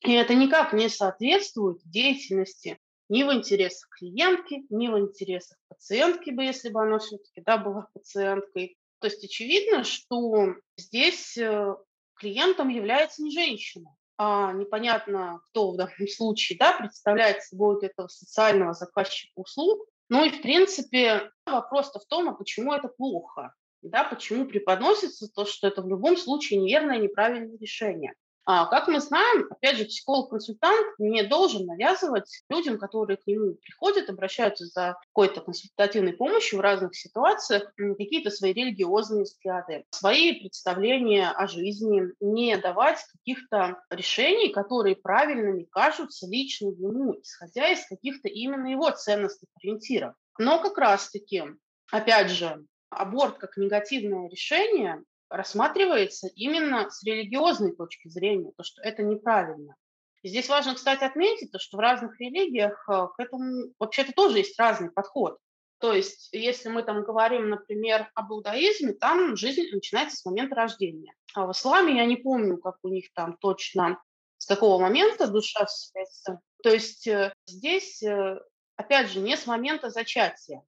И 0.01 0.13
это 0.13 0.35
никак 0.35 0.73
не 0.73 0.89
соответствует 0.89 1.81
деятельности 1.85 2.79
ни 3.09 3.23
в 3.25 3.33
интересах 3.33 3.89
клиентки, 3.91 4.65
ни 4.71 4.89
в 4.89 4.99
интересах 4.99 5.59
пациентки 5.69 6.31
бы, 6.31 6.45
если 6.45 6.71
бы 6.71 6.83
она 6.83 6.99
все-таки 6.99 7.43
да, 7.45 7.59
была 7.59 7.87
пациенткой. 7.93 8.77
То 9.03 9.09
есть 9.09 9.25
очевидно, 9.25 9.83
что 9.83 10.55
здесь 10.77 11.37
э, 11.37 11.75
клиентом 12.15 12.69
является 12.69 13.25
не 13.25 13.33
женщина, 13.33 13.91
а 14.17 14.53
непонятно, 14.53 15.41
кто 15.47 15.73
в 15.73 15.77
данном 15.77 16.07
случае 16.09 16.57
да, 16.57 16.79
представляет 16.79 17.43
собой 17.43 17.85
этого 17.85 18.07
социального 18.07 18.75
заказчика 18.75 19.33
услуг. 19.35 19.85
Ну 20.09 20.25
и, 20.25 20.31
в 20.31 20.41
принципе, 20.41 21.33
вопрос-то 21.45 21.99
в 21.99 22.07
том, 22.07 22.29
а 22.29 22.35
почему 22.35 22.73
это 22.73 22.87
плохо? 22.87 23.53
Да, 23.83 24.05
почему 24.05 24.47
преподносится 24.47 25.29
то, 25.29 25.45
что 25.47 25.67
это 25.67 25.83
в 25.83 25.89
любом 25.89 26.17
случае 26.17 26.61
неверное, 26.61 26.99
неправильное 26.99 27.59
решение? 27.59 28.15
А, 28.45 28.67
как 28.67 28.89
мы 28.89 29.01
знаем, 29.01 29.47
опять 29.51 29.77
же, 29.77 29.85
психолог-консультант 29.85 30.99
не 30.99 31.23
должен 31.23 31.65
навязывать 31.65 32.43
людям, 32.49 32.77
которые 32.77 33.17
к 33.17 33.27
нему 33.27 33.55
приходят, 33.55 34.11
обращаются 34.11 34.67
за 34.67 34.97
какой-то 35.09 35.43
консультативной 35.43 36.13
помощью 36.13 36.59
в 36.59 36.63
разных 36.63 36.97
ситуациях, 36.97 37.73
какие-то 37.77 38.31
свои 38.31 38.53
религиозные 38.53 39.25
взгляды, 39.25 39.85
свои 39.91 40.41
представления 40.41 41.31
о 41.31 41.47
жизни, 41.47 42.03
не 42.21 42.57
давать 42.57 42.99
каких-то 43.13 43.81
решений, 43.91 44.49
которые 44.49 44.97
правильными 44.97 45.63
кажутся 45.65 46.27
лично 46.27 46.69
ему, 46.69 47.15
исходя 47.21 47.71
из 47.71 47.87
каких-то 47.87 48.29
именно 48.29 48.67
его 48.67 48.91
ценностных 48.91 49.51
ориентиров. 49.61 50.15
Но 50.39 50.61
как 50.61 50.77
раз-таки, 50.79 51.45
опять 51.93 52.31
же, 52.31 52.65
аборт 52.91 53.39
как 53.39 53.57
негативное 53.57 54.29
решение 54.29 55.03
рассматривается 55.33 56.29
именно 56.35 56.91
с 56.91 57.03
религиозной 57.03 57.75
точки 57.75 58.09
зрения, 58.09 58.53
то, 58.57 58.63
что 58.63 58.83
это 58.83 59.03
неправильно. 59.03 59.75
И 60.23 60.29
здесь 60.29 60.49
важно, 60.49 60.75
кстати, 60.75 61.03
отметить, 61.03 61.51
то, 61.51 61.59
что 61.59 61.77
в 61.77 61.81
разных 61.81 62.21
религиях 62.21 62.89
э, 62.89 63.09
к 63.17 63.19
этому 63.19 63.73
вообще-то 63.79 64.13
тоже 64.13 64.39
есть 64.39 64.59
разный 64.59 64.91
подход. 64.91 65.39
То 65.79 65.93
есть, 65.93 66.29
если 66.31 66.69
мы 66.69 66.85
там 66.85 67.03
говорим, 67.03 67.49
например, 67.49 68.09
об 68.15 68.33
иудаизме, 68.33 68.93
там 68.93 69.37
жизнь 69.37 69.69
начинается 69.73 70.17
с 70.17 70.25
момента 70.25 70.55
рождения. 70.55 71.13
А 71.35 71.47
в 71.47 71.53
исламе 71.53 71.97
я 71.97 72.05
не 72.05 72.17
помню, 72.17 72.57
как 72.59 72.77
у 72.85 72.89
них 72.89 73.13
там 73.15 73.37
точно 73.37 74.01
с 74.39 74.47
какого 74.47 74.81
момента 74.81 75.27
душа 75.27 75.65
вселяется. 75.67 76.41
То 76.63 76.71
есть 76.71 77.09
э, 77.09 77.33
здесь, 77.47 78.01
э, 78.03 78.39
опять 78.77 79.11
же, 79.11 79.19
не 79.19 79.37
с 79.37 79.47
момента 79.47 79.91
зачатия. 79.91 80.63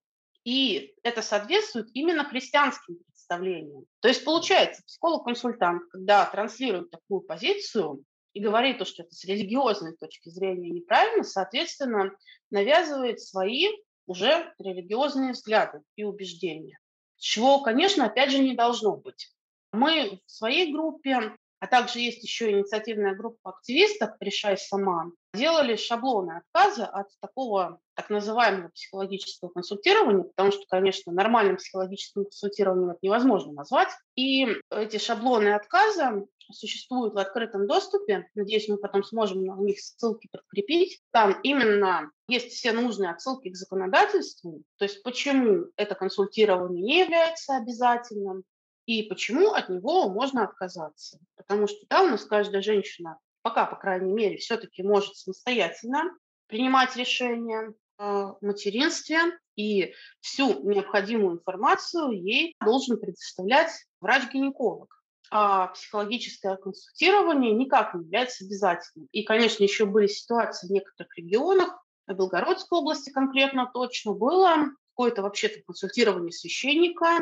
И 0.44 0.94
это 1.02 1.22
соответствует 1.22 1.88
именно 1.94 2.24
христианским 2.24 2.98
представлениям. 3.06 3.86
То 4.00 4.08
есть 4.08 4.24
получается, 4.24 4.82
психолог-консультант, 4.86 5.82
когда 5.90 6.26
транслирует 6.26 6.90
такую 6.90 7.22
позицию 7.22 8.04
и 8.34 8.40
говорит, 8.40 8.78
то, 8.78 8.84
что 8.84 9.02
это 9.02 9.14
с 9.14 9.24
религиозной 9.24 9.96
точки 9.96 10.28
зрения 10.28 10.68
неправильно, 10.68 11.24
соответственно, 11.24 12.10
навязывает 12.50 13.20
свои 13.20 13.68
уже 14.06 14.52
религиозные 14.58 15.32
взгляды 15.32 15.80
и 15.96 16.04
убеждения. 16.04 16.78
Чего, 17.16 17.62
конечно, 17.62 18.04
опять 18.04 18.30
же, 18.30 18.38
не 18.38 18.54
должно 18.54 18.96
быть. 18.96 19.32
Мы 19.72 20.20
в 20.26 20.30
своей 20.30 20.72
группе 20.72 21.36
а 21.64 21.66
также 21.66 22.00
есть 22.00 22.22
еще 22.22 22.50
инициативная 22.50 23.14
группа 23.14 23.48
активистов 23.48 24.10
«Решай 24.20 24.58
сама», 24.58 25.06
делали 25.32 25.76
шаблоны 25.76 26.36
отказа 26.36 26.84
от 26.84 27.08
такого 27.22 27.80
так 27.94 28.10
называемого 28.10 28.68
психологического 28.68 29.50
консультирования, 29.50 30.24
потому 30.24 30.52
что, 30.52 30.62
конечно, 30.68 31.12
нормальным 31.12 31.56
психологическим 31.56 32.24
консультированием 32.24 32.90
это 32.90 32.98
невозможно 33.02 33.52
назвать. 33.52 33.90
И 34.16 34.46
эти 34.70 34.98
шаблоны 34.98 35.54
отказа 35.54 36.24
существуют 36.52 37.14
в 37.14 37.18
открытом 37.18 37.66
доступе. 37.66 38.28
Надеюсь, 38.34 38.68
мы 38.68 38.76
потом 38.76 39.02
сможем 39.02 39.44
на 39.44 39.56
них 39.56 39.80
ссылки 39.80 40.28
подкрепить. 40.30 41.00
Там 41.10 41.38
именно 41.42 42.10
есть 42.28 42.52
все 42.52 42.72
нужные 42.72 43.10
отсылки 43.10 43.50
к 43.50 43.56
законодательству, 43.56 44.62
то 44.78 44.84
есть 44.84 45.02
почему 45.02 45.66
это 45.76 45.94
консультирование 45.94 46.82
не 46.82 47.00
является 47.00 47.56
обязательным, 47.56 48.44
и 48.86 49.02
почему 49.04 49.52
от 49.52 49.68
него 49.68 50.08
можно 50.08 50.44
отказаться. 50.44 51.18
Потому 51.36 51.66
что 51.66 51.78
да, 51.88 52.02
у 52.02 52.08
нас 52.08 52.24
каждая 52.24 52.62
женщина, 52.62 53.18
пока, 53.42 53.66
по 53.66 53.76
крайней 53.76 54.12
мере, 54.12 54.36
все-таки 54.36 54.82
может 54.82 55.16
самостоятельно 55.16 56.04
принимать 56.46 56.96
решения 56.96 57.72
материнстве, 57.98 59.18
и 59.56 59.94
всю 60.20 60.62
необходимую 60.68 61.38
информацию 61.38 62.10
ей 62.10 62.54
должен 62.64 62.98
предоставлять 62.98 63.70
врач-гинеколог. 64.00 65.02
А 65.30 65.68
психологическое 65.68 66.56
консультирование 66.56 67.52
никак 67.52 67.94
не 67.94 68.04
является 68.04 68.44
обязательным. 68.44 69.08
И, 69.12 69.22
конечно, 69.22 69.62
еще 69.62 69.86
были 69.86 70.06
ситуации 70.06 70.66
в 70.66 70.70
некоторых 70.70 71.16
регионах, 71.16 71.84
в 72.06 72.12
Белгородской 72.12 72.78
области 72.78 73.10
конкретно 73.10 73.70
точно, 73.72 74.12
было 74.12 74.70
какое-то 74.90 75.22
вообще-то 75.22 75.62
консультирование 75.62 76.32
священника, 76.32 77.20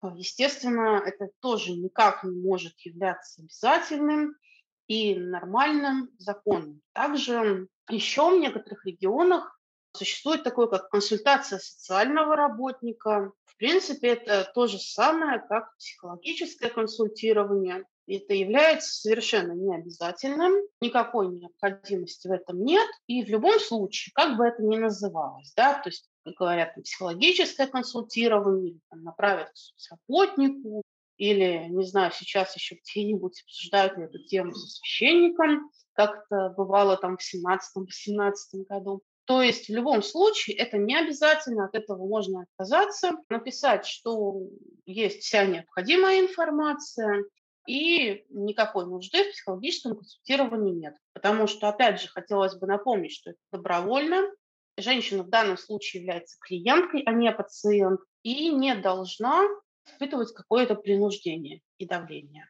а, 0.00 0.14
естественно, 0.16 1.02
это 1.04 1.28
тоже 1.40 1.72
никак 1.72 2.22
не 2.24 2.40
может 2.40 2.78
являться 2.80 3.42
обязательным 3.42 4.36
и 4.86 5.14
нормальным 5.14 6.10
законом. 6.18 6.80
Также 6.92 7.68
еще 7.90 8.30
в 8.30 8.40
некоторых 8.40 8.86
регионах 8.86 9.57
существует 9.98 10.42
такое, 10.42 10.66
как 10.66 10.88
консультация 10.90 11.58
социального 11.58 12.36
работника. 12.36 13.32
В 13.44 13.56
принципе, 13.56 14.08
это 14.08 14.50
то 14.54 14.66
же 14.66 14.78
самое, 14.78 15.40
как 15.48 15.76
психологическое 15.76 16.70
консультирование. 16.70 17.84
Это 18.06 18.32
является 18.32 18.90
совершенно 18.90 19.52
необязательным, 19.52 20.54
никакой 20.80 21.28
необходимости 21.28 22.26
в 22.26 22.32
этом 22.32 22.64
нет. 22.64 22.88
И 23.06 23.22
в 23.24 23.28
любом 23.28 23.60
случае, 23.60 24.12
как 24.14 24.38
бы 24.38 24.46
это 24.46 24.62
ни 24.62 24.76
называлось, 24.76 25.52
да, 25.54 25.74
то 25.74 25.90
есть 25.90 26.08
как 26.24 26.34
говорят, 26.34 26.74
психологическое 26.74 27.66
консультирование, 27.66 28.78
там, 28.90 29.02
направят 29.02 29.48
к 29.50 29.56
соцработнику, 29.56 30.82
или, 31.16 31.66
не 31.68 31.84
знаю, 31.84 32.12
сейчас 32.12 32.54
еще 32.54 32.76
где-нибудь 32.76 33.42
обсуждают 33.42 33.98
эту 33.98 34.22
тему 34.24 34.54
со 34.54 34.68
священником, 34.68 35.70
как 35.92 36.24
это 36.26 36.54
бывало 36.56 36.96
там 36.96 37.16
в 37.16 37.20
17-18 37.20 38.30
году. 38.68 39.02
То 39.28 39.42
есть 39.42 39.68
в 39.68 39.72
любом 39.74 40.02
случае 40.02 40.56
это 40.56 40.78
не 40.78 40.96
обязательно, 40.96 41.66
от 41.66 41.74
этого 41.74 42.06
можно 42.06 42.44
отказаться, 42.44 43.12
написать, 43.28 43.84
что 43.84 44.40
есть 44.86 45.22
вся 45.22 45.44
необходимая 45.44 46.20
информация, 46.20 47.24
и 47.66 48.24
никакой 48.30 48.86
нужды 48.86 49.22
в 49.24 49.32
психологическом 49.32 49.96
консультировании 49.96 50.72
нет. 50.72 50.94
Потому 51.12 51.46
что, 51.46 51.68
опять 51.68 52.00
же, 52.00 52.08
хотелось 52.08 52.56
бы 52.56 52.66
напомнить, 52.66 53.12
что 53.12 53.32
это 53.32 53.38
добровольно, 53.52 54.22
женщина 54.78 55.22
в 55.22 55.28
данном 55.28 55.58
случае 55.58 56.00
является 56.00 56.38
клиенткой, 56.40 57.02
а 57.02 57.12
не 57.12 57.30
пациент, 57.30 58.00
и 58.22 58.48
не 58.48 58.74
должна 58.76 59.46
испытывать 59.86 60.32
какое-то 60.32 60.74
принуждение 60.74 61.60
и 61.76 61.84
давление. 61.84 62.48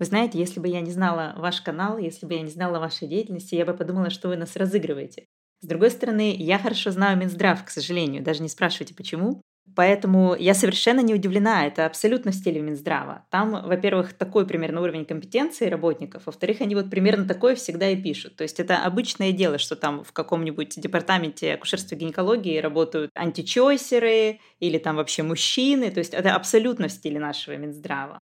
Вы 0.00 0.06
знаете, 0.06 0.40
если 0.40 0.58
бы 0.58 0.66
я 0.66 0.80
не 0.80 0.90
знала 0.90 1.34
ваш 1.36 1.60
канал, 1.60 1.98
если 1.98 2.26
бы 2.26 2.34
я 2.34 2.42
не 2.42 2.50
знала 2.50 2.80
вашей 2.80 3.06
деятельности, 3.06 3.54
я 3.54 3.64
бы 3.64 3.74
подумала, 3.74 4.10
что 4.10 4.26
вы 4.26 4.36
нас 4.36 4.56
разыгрываете. 4.56 5.27
С 5.60 5.66
другой 5.66 5.90
стороны, 5.90 6.34
я 6.36 6.58
хорошо 6.58 6.90
знаю 6.90 7.18
Минздрав, 7.18 7.64
к 7.64 7.70
сожалению, 7.70 8.22
даже 8.22 8.42
не 8.42 8.48
спрашивайте 8.48 8.94
почему. 8.94 9.42
Поэтому 9.76 10.34
я 10.34 10.54
совершенно 10.54 11.00
не 11.00 11.14
удивлена, 11.14 11.66
это 11.66 11.86
абсолютно 11.86 12.32
в 12.32 12.34
стиле 12.34 12.60
Минздрава. 12.60 13.26
Там, 13.30 13.50
во-первых, 13.66 14.12
такой 14.12 14.46
примерно 14.46 14.80
уровень 14.80 15.04
компетенции 15.04 15.66
работников, 15.66 16.24
во-вторых, 16.26 16.60
они 16.62 16.74
вот 16.74 16.90
примерно 16.90 17.26
такое 17.26 17.54
всегда 17.54 17.88
и 17.90 18.02
пишут. 18.02 18.36
То 18.36 18.42
есть 18.42 18.60
это 18.60 18.78
обычное 18.78 19.32
дело, 19.32 19.58
что 19.58 19.76
там 19.76 20.04
в 20.04 20.12
каком-нибудь 20.12 20.80
департаменте 20.80 21.54
акушерства 21.54 21.94
и 21.94 21.98
гинекологии 21.98 22.58
работают 22.58 23.10
античойсеры 23.14 24.40
или 24.58 24.78
там 24.78 24.96
вообще 24.96 25.22
мужчины. 25.22 25.90
То 25.90 25.98
есть 25.98 26.14
это 26.14 26.34
абсолютно 26.34 26.88
в 26.88 26.92
стиле 26.92 27.20
нашего 27.20 27.56
Минздрава. 27.56 28.18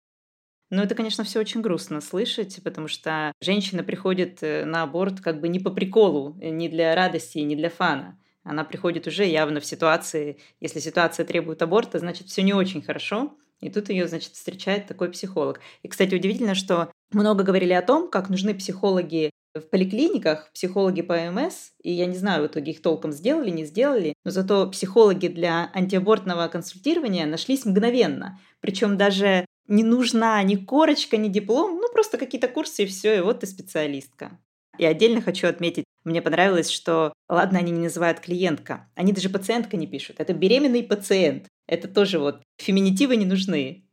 Но 0.69 0.83
это, 0.83 0.95
конечно, 0.95 1.23
все 1.23 1.39
очень 1.39 1.61
грустно 1.61 2.01
слышать, 2.01 2.59
потому 2.63 2.87
что 2.87 3.31
женщина 3.41 3.83
приходит 3.83 4.39
э, 4.41 4.65
на 4.65 4.83
аборт 4.83 5.21
как 5.21 5.39
бы 5.39 5.47
не 5.47 5.59
по 5.59 5.69
приколу, 5.69 6.37
э, 6.41 6.49
не 6.49 6.69
для 6.69 6.95
радости, 6.95 7.37
не 7.39 7.55
для 7.55 7.69
фана. 7.69 8.19
Она 8.43 8.63
приходит 8.63 9.07
уже 9.07 9.25
явно 9.25 9.59
в 9.59 9.65
ситуации, 9.65 10.37
если 10.59 10.79
ситуация 10.79 11.25
требует 11.25 11.61
аборта, 11.61 11.99
значит, 11.99 12.27
все 12.27 12.43
не 12.43 12.53
очень 12.53 12.81
хорошо. 12.81 13.37
И 13.61 13.69
тут 13.69 13.89
ее, 13.89 14.07
значит, 14.07 14.33
встречает 14.33 14.87
такой 14.87 15.09
психолог. 15.09 15.61
И, 15.81 15.87
кстати, 15.87 16.13
удивительно, 16.13 16.55
что 16.55 16.91
много 17.11 17.43
говорили 17.43 17.73
о 17.73 17.81
том, 17.81 18.09
как 18.09 18.29
нужны 18.29 18.53
психологи 18.53 19.31
в 19.55 19.61
поликлиниках, 19.61 20.51
психологи 20.53 21.01
по 21.01 21.17
МС, 21.31 21.71
и 21.81 21.91
я 21.91 22.05
не 22.05 22.17
знаю, 22.17 22.43
в 22.43 22.47
итоге 22.47 22.73
их 22.73 22.81
толком 22.81 23.11
сделали, 23.11 23.49
не 23.49 23.65
сделали, 23.65 24.13
но 24.25 24.31
зато 24.31 24.69
психологи 24.69 25.27
для 25.27 25.71
антиабортного 25.73 26.47
консультирования 26.49 27.25
нашлись 27.25 27.65
мгновенно. 27.65 28.39
Причем 28.59 28.97
даже 28.97 29.45
не 29.67 29.83
нужна 29.83 30.41
ни 30.43 30.55
корочка, 30.55 31.17
ни 31.17 31.29
диплом, 31.29 31.79
ну 31.79 31.91
просто 31.91 32.17
какие-то 32.17 32.47
курсы 32.47 32.83
и 32.83 32.87
все, 32.87 33.17
и 33.17 33.21
вот 33.21 33.41
ты 33.41 33.47
специалистка. 33.47 34.39
И 34.77 34.85
отдельно 34.85 35.21
хочу 35.21 35.47
отметить, 35.47 35.85
мне 36.03 36.21
понравилось, 36.21 36.69
что, 36.69 37.13
ладно, 37.29 37.59
они 37.59 37.71
не 37.71 37.79
называют 37.79 38.19
клиентка, 38.19 38.91
они 38.95 39.13
даже 39.13 39.29
пациентка 39.29 39.77
не 39.77 39.87
пишут. 39.87 40.19
Это 40.19 40.33
беременный 40.33 40.83
пациент. 40.83 41.47
Это 41.67 41.87
тоже 41.87 42.19
вот 42.19 42.43
феминитивы 42.57 43.15
не 43.15 43.25
нужны. 43.25 43.89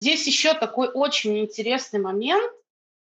Здесь 0.00 0.26
еще 0.26 0.54
такой 0.54 0.88
очень 0.88 1.38
интересный 1.38 2.00
момент, 2.00 2.50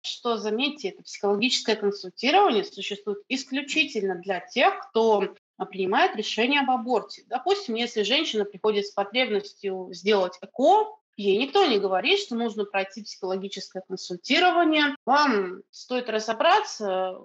что, 0.03 0.37
заметьте, 0.37 0.91
это 0.91 1.03
психологическое 1.03 1.77
консультирование 1.77 2.65
существует 2.65 3.19
исключительно 3.29 4.17
для 4.17 4.41
тех, 4.41 4.81
кто 4.89 5.35
принимает 5.71 6.17
решение 6.17 6.61
об 6.61 6.71
аборте. 6.71 7.23
Допустим, 7.27 7.75
если 7.77 8.03
женщина 8.03 8.45
приходит 8.45 8.87
с 8.87 8.91
потребностью 8.91 9.89
сделать 9.93 10.37
ЭКО, 10.43 10.99
Ей 11.17 11.39
никто 11.39 11.65
не 11.65 11.79
говорит, 11.79 12.19
что 12.19 12.35
нужно 12.35 12.65
пройти 12.65 13.03
психологическое 13.03 13.83
консультирование. 13.87 14.97
Вам 15.07 15.63
стоит 15.71 16.09
разобраться, 16.09 17.17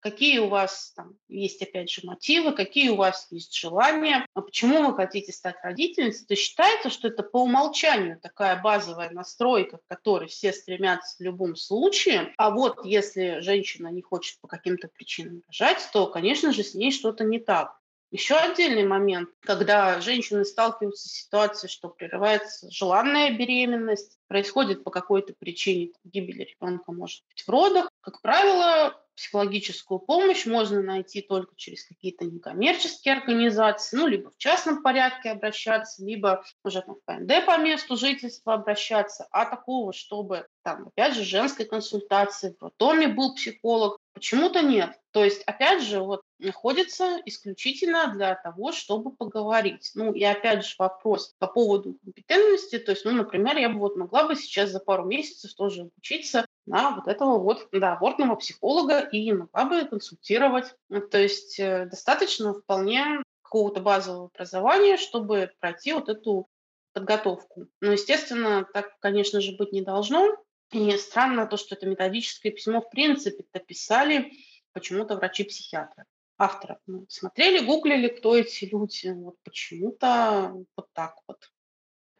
какие 0.00 0.38
у 0.38 0.48
вас 0.48 0.92
там 0.94 1.14
есть, 1.28 1.62
опять 1.62 1.90
же, 1.90 2.02
мотивы, 2.04 2.52
какие 2.52 2.90
у 2.90 2.96
вас 2.96 3.26
есть 3.30 3.54
желания, 3.54 4.26
а 4.34 4.42
почему 4.42 4.86
вы 4.86 4.94
хотите 4.94 5.32
стать 5.32 5.56
родительницей, 5.62 6.26
то 6.26 6.36
считается, 6.36 6.90
что 6.90 7.08
это 7.08 7.22
по 7.22 7.42
умолчанию 7.42 8.20
такая 8.20 8.60
базовая 8.60 9.10
настройка, 9.10 9.78
к 9.78 9.86
которой 9.86 10.28
все 10.28 10.52
стремятся 10.52 11.16
в 11.16 11.20
любом 11.20 11.56
случае. 11.56 12.32
А 12.36 12.50
вот 12.50 12.84
если 12.84 13.40
женщина 13.40 13.88
не 13.88 14.02
хочет 14.02 14.40
по 14.40 14.48
каким-то 14.48 14.88
причинам 14.88 15.42
рожать, 15.48 15.88
то, 15.92 16.06
конечно 16.06 16.52
же, 16.52 16.62
с 16.62 16.74
ней 16.74 16.92
что-то 16.92 17.24
не 17.24 17.38
так. 17.38 17.78
Еще 18.10 18.36
отдельный 18.36 18.86
момент, 18.86 19.28
когда 19.40 20.00
женщины 20.00 20.44
сталкиваются 20.46 21.08
с 21.08 21.12
ситуацией, 21.12 21.70
что 21.70 21.88
прерывается 21.88 22.70
желанная 22.70 23.36
беременность, 23.36 24.18
происходит 24.28 24.82
по 24.82 24.90
какой-то 24.90 25.34
причине 25.38 25.92
гибель 26.04 26.44
ребенка, 26.44 26.92
может 26.92 27.22
быть, 27.28 27.42
в 27.42 27.48
родах. 27.50 27.90
Как 28.00 28.22
правило, 28.22 28.98
психологическую 29.18 29.98
помощь 29.98 30.46
можно 30.46 30.80
найти 30.80 31.22
только 31.22 31.56
через 31.56 31.84
какие-то 31.84 32.24
некоммерческие 32.24 33.14
организации, 33.14 33.96
ну, 33.96 34.06
либо 34.06 34.30
в 34.30 34.36
частном 34.38 34.80
порядке 34.80 35.30
обращаться, 35.30 36.04
либо 36.04 36.44
уже 36.62 36.82
там, 36.82 36.94
в 36.94 37.04
ПНД 37.04 37.44
по 37.44 37.58
месту 37.58 37.96
жительства 37.96 38.54
обращаться, 38.54 39.26
а 39.32 39.44
такого, 39.44 39.92
чтобы 39.92 40.46
там, 40.62 40.86
опять 40.86 41.14
же, 41.14 41.24
женской 41.24 41.66
консультации, 41.66 42.54
в 42.58 42.62
роддоме 42.62 43.08
был 43.08 43.34
психолог, 43.34 43.98
почему-то 44.14 44.62
нет. 44.62 44.92
То 45.10 45.24
есть, 45.24 45.42
опять 45.44 45.82
же, 45.82 46.00
вот 46.00 46.22
находится 46.38 47.20
исключительно 47.24 48.12
для 48.14 48.36
того, 48.36 48.70
чтобы 48.70 49.10
поговорить. 49.10 49.90
Ну, 49.94 50.12
и 50.12 50.22
опять 50.22 50.64
же 50.64 50.74
вопрос 50.78 51.34
по 51.38 51.48
поводу 51.48 51.94
компетентности, 52.04 52.78
то 52.78 52.92
есть, 52.92 53.04
ну, 53.04 53.12
например, 53.12 53.56
я 53.56 53.68
бы 53.68 53.80
вот 53.80 53.96
могла 53.96 54.28
бы 54.28 54.36
сейчас 54.36 54.70
за 54.70 54.78
пару 54.78 55.06
месяцев 55.06 55.54
тоже 55.54 55.82
обучиться 55.82 56.46
на 56.68 56.96
вот 56.96 57.08
этого 57.08 57.38
вот 57.38 57.68
да, 57.72 57.94
абортного 57.94 58.36
психолога 58.36 59.00
и 59.00 59.32
могла 59.32 59.64
бы 59.64 59.84
консультировать. 59.84 60.74
Ну, 60.88 61.00
то 61.00 61.18
есть 61.18 61.58
э, 61.58 61.86
достаточно 61.86 62.54
вполне 62.54 63.22
какого-то 63.42 63.80
базового 63.80 64.26
образования, 64.26 64.96
чтобы 64.96 65.50
пройти 65.60 65.92
вот 65.92 66.08
эту 66.08 66.48
подготовку. 66.92 67.66
Но, 67.80 67.92
естественно, 67.92 68.66
так, 68.72 68.98
конечно 69.00 69.40
же, 69.40 69.56
быть 69.56 69.72
не 69.72 69.82
должно. 69.82 70.36
И 70.70 70.96
странно 70.98 71.46
то, 71.46 71.56
что 71.56 71.74
это 71.74 71.86
методическое 71.86 72.52
письмо 72.52 72.82
в 72.82 72.90
принципе 72.90 73.44
написали 73.54 74.32
почему-то 74.72 75.16
врачи-психиатры 75.16 76.04
авторов. 76.36 76.78
Ну, 76.86 77.06
смотрели, 77.08 77.64
гуглили, 77.64 78.08
кто 78.08 78.36
эти 78.36 78.66
люди. 78.66 79.08
Вот 79.08 79.36
почему-то 79.42 80.52
вот 80.76 80.86
так 80.92 81.16
вот. 81.26 81.50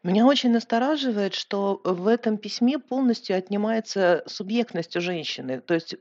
Меня 0.01 0.25
очень 0.25 0.51
настораживает, 0.51 1.33
что 1.33 1.81
в 1.83 2.07
этом 2.07 2.37
письме 2.37 2.79
полностью 2.79 3.37
отнимается 3.37 4.23
субъектность 4.27 4.95
у 4.95 5.01
женщины. 5.01 5.59
То 5.59 5.73
есть 5.73 5.95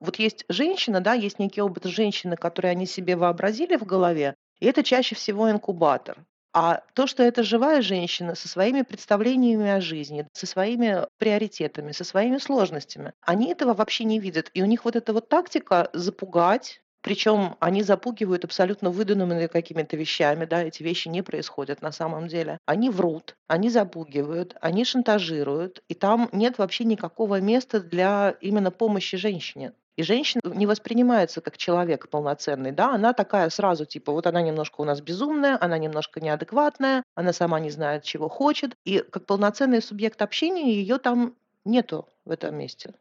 вот 0.00 0.16
есть 0.16 0.44
женщина, 0.48 1.00
да, 1.00 1.14
есть 1.14 1.38
некий 1.38 1.60
опыт 1.60 1.84
женщины, 1.84 2.36
который 2.36 2.70
они 2.70 2.86
себе 2.86 3.14
вообразили 3.14 3.76
в 3.76 3.84
голове, 3.84 4.34
и 4.58 4.66
это 4.66 4.82
чаще 4.82 5.14
всего 5.14 5.50
инкубатор. 5.50 6.24
А 6.54 6.82
то, 6.94 7.06
что 7.06 7.22
это 7.22 7.42
живая 7.42 7.80
женщина 7.80 8.34
со 8.34 8.46
своими 8.46 8.82
представлениями 8.82 9.70
о 9.70 9.80
жизни, 9.80 10.26
со 10.32 10.46
своими 10.46 11.06
приоритетами, 11.18 11.92
со 11.92 12.04
своими 12.04 12.36
сложностями, 12.38 13.14
они 13.22 13.50
этого 13.50 13.72
вообще 13.72 14.04
не 14.04 14.18
видят. 14.18 14.50
И 14.52 14.62
у 14.62 14.66
них 14.66 14.84
вот 14.84 14.96
эта 14.96 15.12
вот 15.12 15.28
тактика 15.28 15.88
запугать, 15.94 16.81
причем 17.02 17.56
они 17.60 17.82
запугивают 17.82 18.44
абсолютно 18.44 18.90
выдуманными 18.90 19.46
какими-то 19.46 19.96
вещами, 19.96 20.44
да, 20.44 20.62
эти 20.62 20.82
вещи 20.82 21.08
не 21.08 21.22
происходят 21.22 21.82
на 21.82 21.92
самом 21.92 22.28
деле. 22.28 22.58
Они 22.64 22.90
врут, 22.90 23.36
они 23.48 23.68
запугивают, 23.70 24.56
они 24.60 24.84
шантажируют, 24.84 25.82
и 25.88 25.94
там 25.94 26.28
нет 26.32 26.58
вообще 26.58 26.84
никакого 26.84 27.40
места 27.40 27.80
для 27.80 28.36
именно 28.40 28.70
помощи 28.70 29.16
женщине. 29.16 29.72
И 29.96 30.02
женщина 30.02 30.40
не 30.44 30.66
воспринимается 30.66 31.42
как 31.42 31.58
человек 31.58 32.08
полноценный, 32.08 32.72
да, 32.72 32.94
она 32.94 33.12
такая 33.12 33.50
сразу, 33.50 33.84
типа, 33.84 34.12
вот 34.12 34.26
она 34.26 34.40
немножко 34.40 34.80
у 34.80 34.84
нас 34.84 35.02
безумная, 35.02 35.58
она 35.60 35.76
немножко 35.76 36.20
неадекватная, 36.20 37.02
она 37.14 37.32
сама 37.34 37.60
не 37.60 37.70
знает, 37.70 38.02
чего 38.02 38.28
хочет, 38.30 38.74
и 38.84 39.00
как 39.00 39.26
полноценный 39.26 39.82
субъект 39.82 40.22
общения 40.22 40.72
ее 40.72 40.98
там 40.98 41.34
нету 41.64 42.08
в 42.24 42.30
этом 42.30 42.56
месте. 42.56 42.94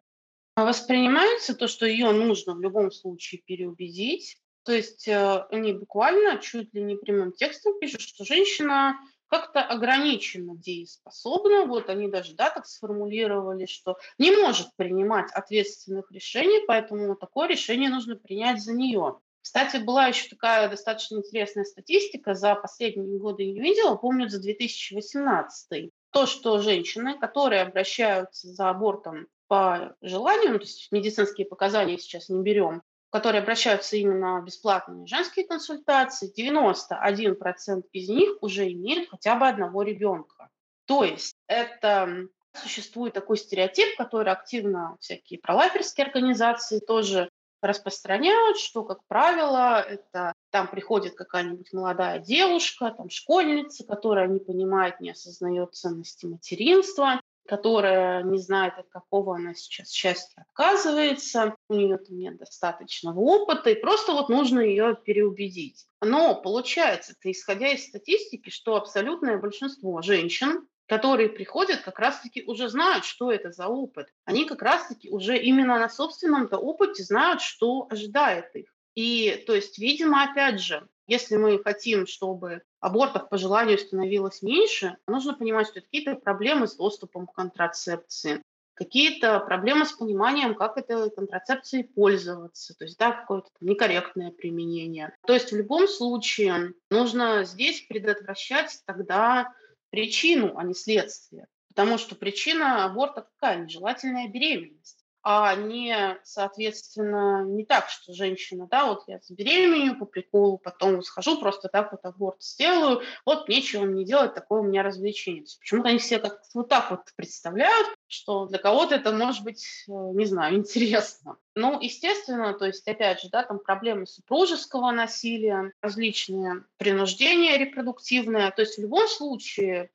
А 0.62 0.63
воспринимается 0.63 1.56
то, 1.56 1.68
что 1.68 1.88
ее 1.88 2.12
нужно 2.12 2.53
в 2.53 2.62
любом 2.62 2.91
случае 2.91 3.41
переубедить. 3.41 4.38
То 4.63 4.72
есть 4.72 5.08
э, 5.08 5.46
они 5.50 5.74
буквально 5.74 6.38
чуть 6.38 6.72
ли 6.75 6.83
не 6.83 6.98
прямым 6.98 7.31
текстом 7.31 7.79
пишут, 7.79 8.01
что 8.01 8.25
женщина 8.25 9.00
как-то 9.25 9.64
ограниченно 9.64 10.55
дееспособна. 10.55 11.66
Вот 11.66 11.90
они 11.90 12.09
даже 12.09 12.36
да, 12.36 12.51
так 12.51 12.68
сформулировали, 12.68 13.66
что 13.66 13.98
не 14.20 14.29
может 14.29 14.68
принимать 14.75 15.31
ответственных 15.31 16.12
решений, 16.12 16.64
поэтому 16.68 17.16
такое 17.16 17.48
решение 17.48 17.90
нужно 17.90 18.16
принять 18.16 18.62
за 18.62 18.74
нее. 18.74 19.18
Кстати, 19.42 19.77
была 19.77 20.05
еще 20.05 20.29
такая 20.29 20.70
достаточно 20.70 21.16
интересная 21.16 21.64
статистика, 21.64 22.36
за 22.36 22.53
последние 22.53 23.18
годы 23.18 23.48
не 23.48 23.59
видела, 23.59 23.96
помню, 23.96 24.29
за 24.29 24.40
2018. 24.40 25.90
То, 26.12 26.27
что 26.27 26.59
женщины, 26.59 27.18
которые 27.18 27.64
обращаются 27.64 28.48
за 28.48 28.70
абортом 28.70 29.25
по 29.51 29.94
желанию, 30.01 30.53
ну, 30.53 30.59
то 30.59 30.64
есть 30.64 30.90
медицинские 30.94 31.46
показания 31.46 31.98
сейчас 31.98 32.29
не 32.29 32.42
берем, 32.42 32.83
которые 33.09 33.42
обращаются 33.42 33.98
именно 33.98 34.42
бесплатные 34.42 35.05
женские 35.07 35.46
консультации, 35.46 36.31
91% 36.33 37.83
из 37.92 38.07
них 38.07 38.37
уже 38.40 38.72
имеют 38.72 39.09
хотя 39.09 39.35
бы 39.35 39.50
одного 39.50 39.83
ребенка. 39.83 40.48
То 40.85 41.03
есть 41.03 41.35
это 41.48 42.27
существует 42.53 43.14
такой 43.14 43.35
стереотип, 43.35 43.98
который 43.98 44.31
активно 44.31 44.96
всякие 45.01 45.37
пролайферские 45.37 46.05
организации 46.05 46.79
тоже 46.79 47.29
распространяют, 47.61 48.57
что, 48.57 48.83
как 48.83 49.00
правило, 49.07 49.81
это 49.81 50.33
там 50.50 50.68
приходит 50.68 51.16
какая-нибудь 51.16 51.74
молодая 51.74 52.20
девушка, 52.20 52.92
там 52.92 53.09
школьница, 53.09 53.85
которая 53.85 54.27
не 54.27 54.40
понимает, 54.40 55.00
не 55.00 55.11
осознает 55.11 55.75
ценности 55.75 56.25
материнства, 56.25 57.21
которая 57.51 58.24
не 58.24 58.37
знает, 58.37 58.75
от 58.77 58.87
какого 58.87 59.35
она 59.35 59.53
сейчас 59.53 59.92
счастья 59.92 60.46
отказывается, 60.48 61.53
у 61.68 61.74
нее 61.74 61.98
там 61.98 62.18
нет 62.18 62.37
достаточного 62.37 63.20
опыта, 63.20 63.72
и 63.72 63.75
просто 63.75 64.14
вот 64.14 64.29
нужно 64.29 64.61
ее 64.61 64.96
переубедить. 64.96 65.85
Но 66.00 66.33
получается, 66.42 67.11
это 67.11 67.29
исходя 67.29 67.68
из 67.68 67.85
статистики, 67.85 68.50
что 68.50 68.77
абсолютное 68.77 69.37
большинство 69.37 70.01
женщин, 70.01 70.66
которые 70.87 71.27
приходят, 71.27 71.81
как 71.81 72.00
раз-таки 72.00 72.42
уже 72.44 72.70
знают, 72.70 73.03
что 73.03 73.29
это 73.33 73.51
за 73.51 73.68
опыт. 73.68 74.07
Они 74.24 74.46
как 74.46 74.61
раз-таки 74.61 75.09
уже 75.09 75.37
именно 75.37 75.77
на 75.77 75.90
собственном-то 75.90 76.57
опыте 76.57 77.03
знают, 77.03 77.42
что 77.42 77.85
ожидает 77.90 78.55
их. 78.55 78.74
И, 78.96 79.44
то 79.46 79.53
есть, 79.53 79.77
видимо, 79.77 80.24
опять 80.24 80.61
же, 80.61 80.87
если 81.05 81.35
мы 81.35 81.61
хотим, 81.61 82.07
чтобы 82.07 82.61
абортов 82.81 83.29
по 83.29 83.37
желанию 83.37 83.77
становилось 83.77 84.41
меньше, 84.41 84.98
нужно 85.07 85.33
понимать, 85.33 85.67
что 85.67 85.79
это 85.79 85.87
какие-то 85.87 86.15
проблемы 86.15 86.67
с 86.67 86.75
доступом 86.75 87.27
к 87.27 87.33
контрацепции, 87.33 88.44
какие-то 88.74 89.39
проблемы 89.39 89.85
с 89.85 89.94
пониманием, 89.94 90.55
как 90.55 90.77
этой 90.77 91.09
контрацепцией 91.11 91.83
пользоваться, 91.83 92.75
то 92.77 92.83
есть 92.83 92.98
да, 92.98 93.11
какое-то 93.11 93.50
некорректное 93.61 94.31
применение. 94.31 95.15
То 95.25 95.33
есть 95.33 95.51
в 95.51 95.55
любом 95.55 95.87
случае 95.87 96.74
нужно 96.89 97.46
здесь 97.46 97.81
предотвращать 97.81 98.81
тогда 98.85 99.53
причину, 99.91 100.57
а 100.57 100.63
не 100.63 100.74
следствие. 100.74 101.48
Потому 101.67 101.98
что 101.98 102.15
причина 102.15 102.83
аборта 102.83 103.22
какая? 103.22 103.63
Нежелательная 103.63 104.27
беременность 104.27 105.00
а 105.24 105.55
не, 105.55 106.18
соответственно, 106.24 107.44
не 107.46 107.64
так, 107.64 107.90
что 107.90 108.14
женщина, 108.14 108.68
да, 108.70 108.86
вот 108.88 109.03
я 109.07 109.20
забеременею 109.22 109.98
по 109.98 110.05
приколу, 110.05 110.57
потом 110.57 111.03
схожу, 111.03 111.40
просто 111.40 111.68
так 111.68 111.92
вот 111.92 112.03
аборт 112.03 112.42
сделаю, 112.42 113.01
вот 113.25 113.48
нечего 113.48 113.86
мне 113.86 114.03
делать, 114.03 114.34
такое 114.34 114.62
у 114.62 114.64
меня 114.64 114.81
развлечение. 114.81 115.46
Почему-то 115.60 115.90
они 115.90 116.00
все 116.00 116.20
как-то 116.20 116.42
вот 116.55 116.70
так 116.70 116.90
вот 116.90 117.01
представляют, 117.16 117.88
что 118.07 118.46
для 118.48 118.57
кого-то 118.57 118.96
это 118.96 119.12
может 119.12 119.44
быть, 119.44 119.66
э, 119.88 119.92
не 119.92 120.25
знаю, 120.25 120.55
интересно. 120.57 121.38
Ну, 121.55 121.79
естественно, 121.79 122.53
то 122.53 122.66
есть, 122.66 122.88
опять 122.88 123.22
же, 123.22 123.29
да, 123.29 123.44
там 123.44 123.60
проблемы 123.60 124.07
супружеского 124.07 124.92
насилия, 124.92 125.74
различные 125.81 126.64
принуждения 126.77 127.57
репродуктивные. 127.57 128.51
То 128.51 128.62
есть 128.62 128.77
в 128.77 128.81
любом 128.81 129.07
случае 129.07 129.92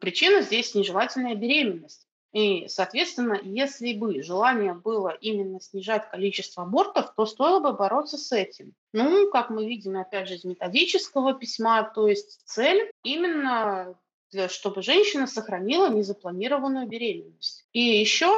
причина 0.00 0.42
здесь 0.42 0.74
нежелательная 0.74 1.34
беременность. 1.34 2.07
И, 2.38 2.68
соответственно, 2.68 3.40
если 3.42 3.94
бы 3.94 4.22
желание 4.22 4.72
было 4.72 5.08
именно 5.08 5.60
снижать 5.60 6.08
количество 6.08 6.62
абортов, 6.62 7.12
то 7.16 7.26
стоило 7.26 7.58
бы 7.58 7.72
бороться 7.72 8.16
с 8.16 8.30
этим. 8.30 8.74
Ну, 8.92 9.28
как 9.32 9.50
мы 9.50 9.66
видим, 9.66 9.98
опять 9.98 10.28
же, 10.28 10.36
из 10.36 10.44
методического 10.44 11.34
письма, 11.34 11.82
то 11.82 12.06
есть 12.06 12.42
цель 12.44 12.92
именно 13.02 13.98
для, 14.30 14.48
чтобы 14.48 14.82
женщина 14.82 15.26
сохранила 15.26 15.88
незапланированную 15.90 16.86
беременность. 16.86 17.66
И 17.72 17.80
еще 17.80 18.28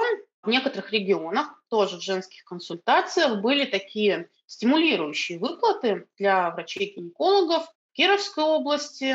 в 0.43 0.49
некоторых 0.49 0.93
регионах, 0.93 1.63
тоже 1.69 1.99
в 1.99 2.03
женских 2.03 2.45
консультациях, 2.45 3.43
были 3.43 3.67
такие 3.67 4.31
стимулирующие 4.47 5.39
выплаты 5.39 6.07
для 6.17 6.51
врачей-гинекологов 6.53 7.65
в 7.65 7.93
Кировской 7.93 8.45
области, 8.45 9.15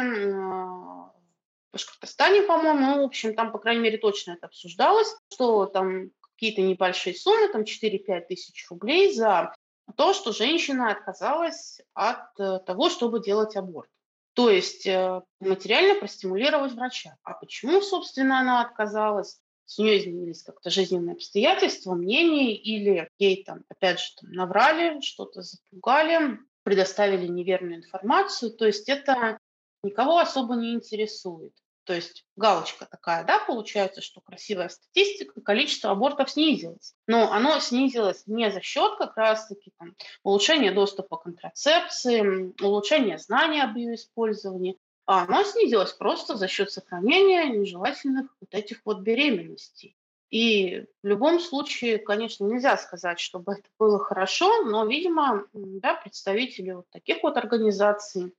Башкортостане, 1.75 2.41
по-моему, 2.43 2.79
ну, 2.79 3.01
в 3.01 3.05
общем, 3.07 3.35
там, 3.35 3.51
по 3.51 3.59
крайней 3.59 3.81
мере, 3.81 3.97
точно 3.97 4.31
это 4.31 4.45
обсуждалось, 4.45 5.13
что 5.29 5.65
там 5.65 6.11
какие-то 6.21 6.61
небольшие 6.61 7.13
суммы, 7.13 7.49
там 7.49 7.63
4-5 7.63 8.27
тысяч 8.29 8.65
рублей 8.69 9.13
за 9.13 9.53
то, 9.97 10.13
что 10.13 10.31
женщина 10.31 10.89
отказалась 10.89 11.81
от 11.93 12.39
э, 12.39 12.59
того, 12.65 12.89
чтобы 12.89 13.21
делать 13.21 13.57
аборт. 13.57 13.89
То 14.35 14.49
есть 14.49 14.88
э, 14.88 15.21
материально 15.41 15.99
простимулировать 15.99 16.71
врача. 16.71 17.17
А 17.23 17.33
почему, 17.33 17.81
собственно, 17.81 18.39
она 18.39 18.61
отказалась? 18.61 19.41
С 19.65 19.77
нее 19.77 19.99
изменились 19.99 20.43
как-то 20.43 20.69
жизненные 20.69 21.15
обстоятельства, 21.15 21.93
мнения, 21.93 22.55
или 22.55 23.09
ей 23.17 23.43
там, 23.43 23.65
опять 23.67 23.99
же, 23.99 24.15
там, 24.21 24.31
наврали, 24.31 25.01
что-то 25.01 25.41
запугали, 25.41 26.39
предоставили 26.63 27.27
неверную 27.27 27.79
информацию. 27.79 28.51
То 28.51 28.65
есть 28.65 28.88
это 28.88 29.39
никого 29.83 30.19
особо 30.19 30.55
не 30.55 30.73
интересует. 30.73 31.53
То 31.86 31.93
есть 31.93 32.26
галочка 32.36 32.86
такая, 32.86 33.24
да, 33.24 33.39
получается, 33.39 34.02
что 34.02 34.19
красивая 34.19 34.69
статистика, 34.69 35.39
количество 35.41 35.91
абортов 35.91 36.32
снизилось. 36.32 36.95
Но 37.08 37.32
оно 37.32 37.60
снизилось 37.60 38.24
не 38.26 38.52
за 38.52 38.60
счет 38.62 38.98
как 38.98 39.15
раз-таки 39.15 39.71
там, 39.78 39.95
улучшения 40.24 40.71
доступа 40.71 41.17
к 41.17 41.24
контрацепции, 41.24 42.54
улучшения 42.62 43.19
знаний 43.19 43.62
об 43.62 43.76
ее 43.78 43.95
использовании, 43.95 44.78
а 45.06 45.24
оно 45.24 45.43
снизилось 45.43 45.93
просто 45.93 46.36
за 46.36 46.48
счет 46.48 46.71
сохранения 46.71 47.45
нежелательных 47.50 48.36
вот 48.41 48.54
этих 48.54 48.82
вот 48.84 49.02
беременностей. 49.02 49.95
И 50.32 50.86
в 51.04 51.08
любом 51.08 51.39
случае, 51.39 52.00
конечно, 52.00 52.45
нельзя 52.45 52.78
сказать, 52.78 53.19
чтобы 53.19 53.54
это 53.54 53.69
было 53.78 54.00
хорошо, 54.00 54.63
но, 54.63 54.86
видимо, 54.86 55.45
да, 55.54 55.93
представители 55.93 56.71
вот 56.71 56.89
таких 56.89 57.21
вот 57.21 57.38
организаций, 57.38 58.34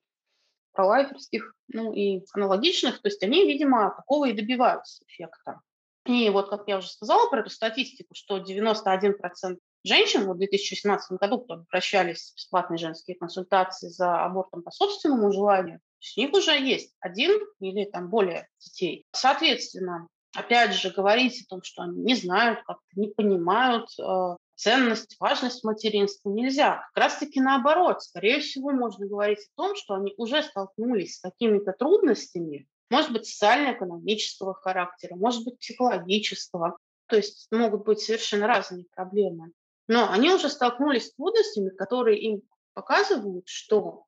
пролайферских, 0.76 1.54
ну 1.68 1.92
и 1.92 2.20
аналогичных, 2.34 3.00
то 3.00 3.08
есть 3.08 3.22
они, 3.22 3.46
видимо, 3.46 3.94
такого 3.96 4.28
и 4.28 4.32
добиваются 4.32 5.02
эффекта. 5.08 5.60
И 6.04 6.30
вот, 6.30 6.50
как 6.50 6.68
я 6.68 6.78
уже 6.78 6.88
сказала 6.88 7.28
про 7.28 7.40
эту 7.40 7.50
статистику, 7.50 8.14
что 8.14 8.38
91% 8.38 9.58
женщин 9.82 10.26
вот 10.26 10.36
в 10.36 10.38
2017 10.38 11.18
году, 11.18 11.40
кто 11.40 11.54
обращались 11.54 12.30
в 12.30 12.36
бесплатные 12.36 12.78
женские 12.78 13.16
консультации 13.16 13.88
за 13.88 14.24
абортом 14.24 14.62
по 14.62 14.70
собственному 14.70 15.32
желанию, 15.32 15.80
у 16.16 16.20
них 16.20 16.32
уже 16.32 16.52
есть 16.52 16.94
один 17.00 17.40
или 17.58 17.84
там 17.84 18.08
более 18.08 18.48
детей. 18.60 19.04
Соответственно, 19.12 20.06
опять 20.36 20.74
же, 20.74 20.90
говорить 20.90 21.42
о 21.42 21.48
том, 21.48 21.62
что 21.62 21.82
они 21.82 21.98
не 22.02 22.14
знают, 22.14 22.60
как-то 22.64 22.84
не 22.94 23.08
понимают, 23.08 23.88
э, 23.98 24.35
ценность, 24.56 25.16
важность 25.20 25.62
материнства 25.62 26.30
нельзя. 26.30 26.88
Как 26.92 27.04
раз-таки 27.04 27.40
наоборот. 27.40 28.02
Скорее 28.02 28.40
всего, 28.40 28.72
можно 28.72 29.06
говорить 29.06 29.38
о 29.38 29.62
том, 29.62 29.76
что 29.76 29.94
они 29.94 30.14
уже 30.16 30.42
столкнулись 30.42 31.16
с 31.16 31.20
какими-то 31.20 31.72
трудностями, 31.72 32.66
может 32.90 33.12
быть, 33.12 33.26
социально-экономического 33.26 34.54
характера, 34.54 35.14
может 35.16 35.44
быть, 35.44 35.58
психологического. 35.58 36.78
То 37.06 37.16
есть 37.16 37.46
могут 37.50 37.84
быть 37.84 38.00
совершенно 38.00 38.46
разные 38.46 38.86
проблемы. 38.94 39.52
Но 39.88 40.10
они 40.10 40.30
уже 40.30 40.48
столкнулись 40.48 41.08
с 41.08 41.14
трудностями, 41.14 41.70
которые 41.70 42.18
им 42.20 42.42
показывают, 42.74 43.46
что 43.48 44.04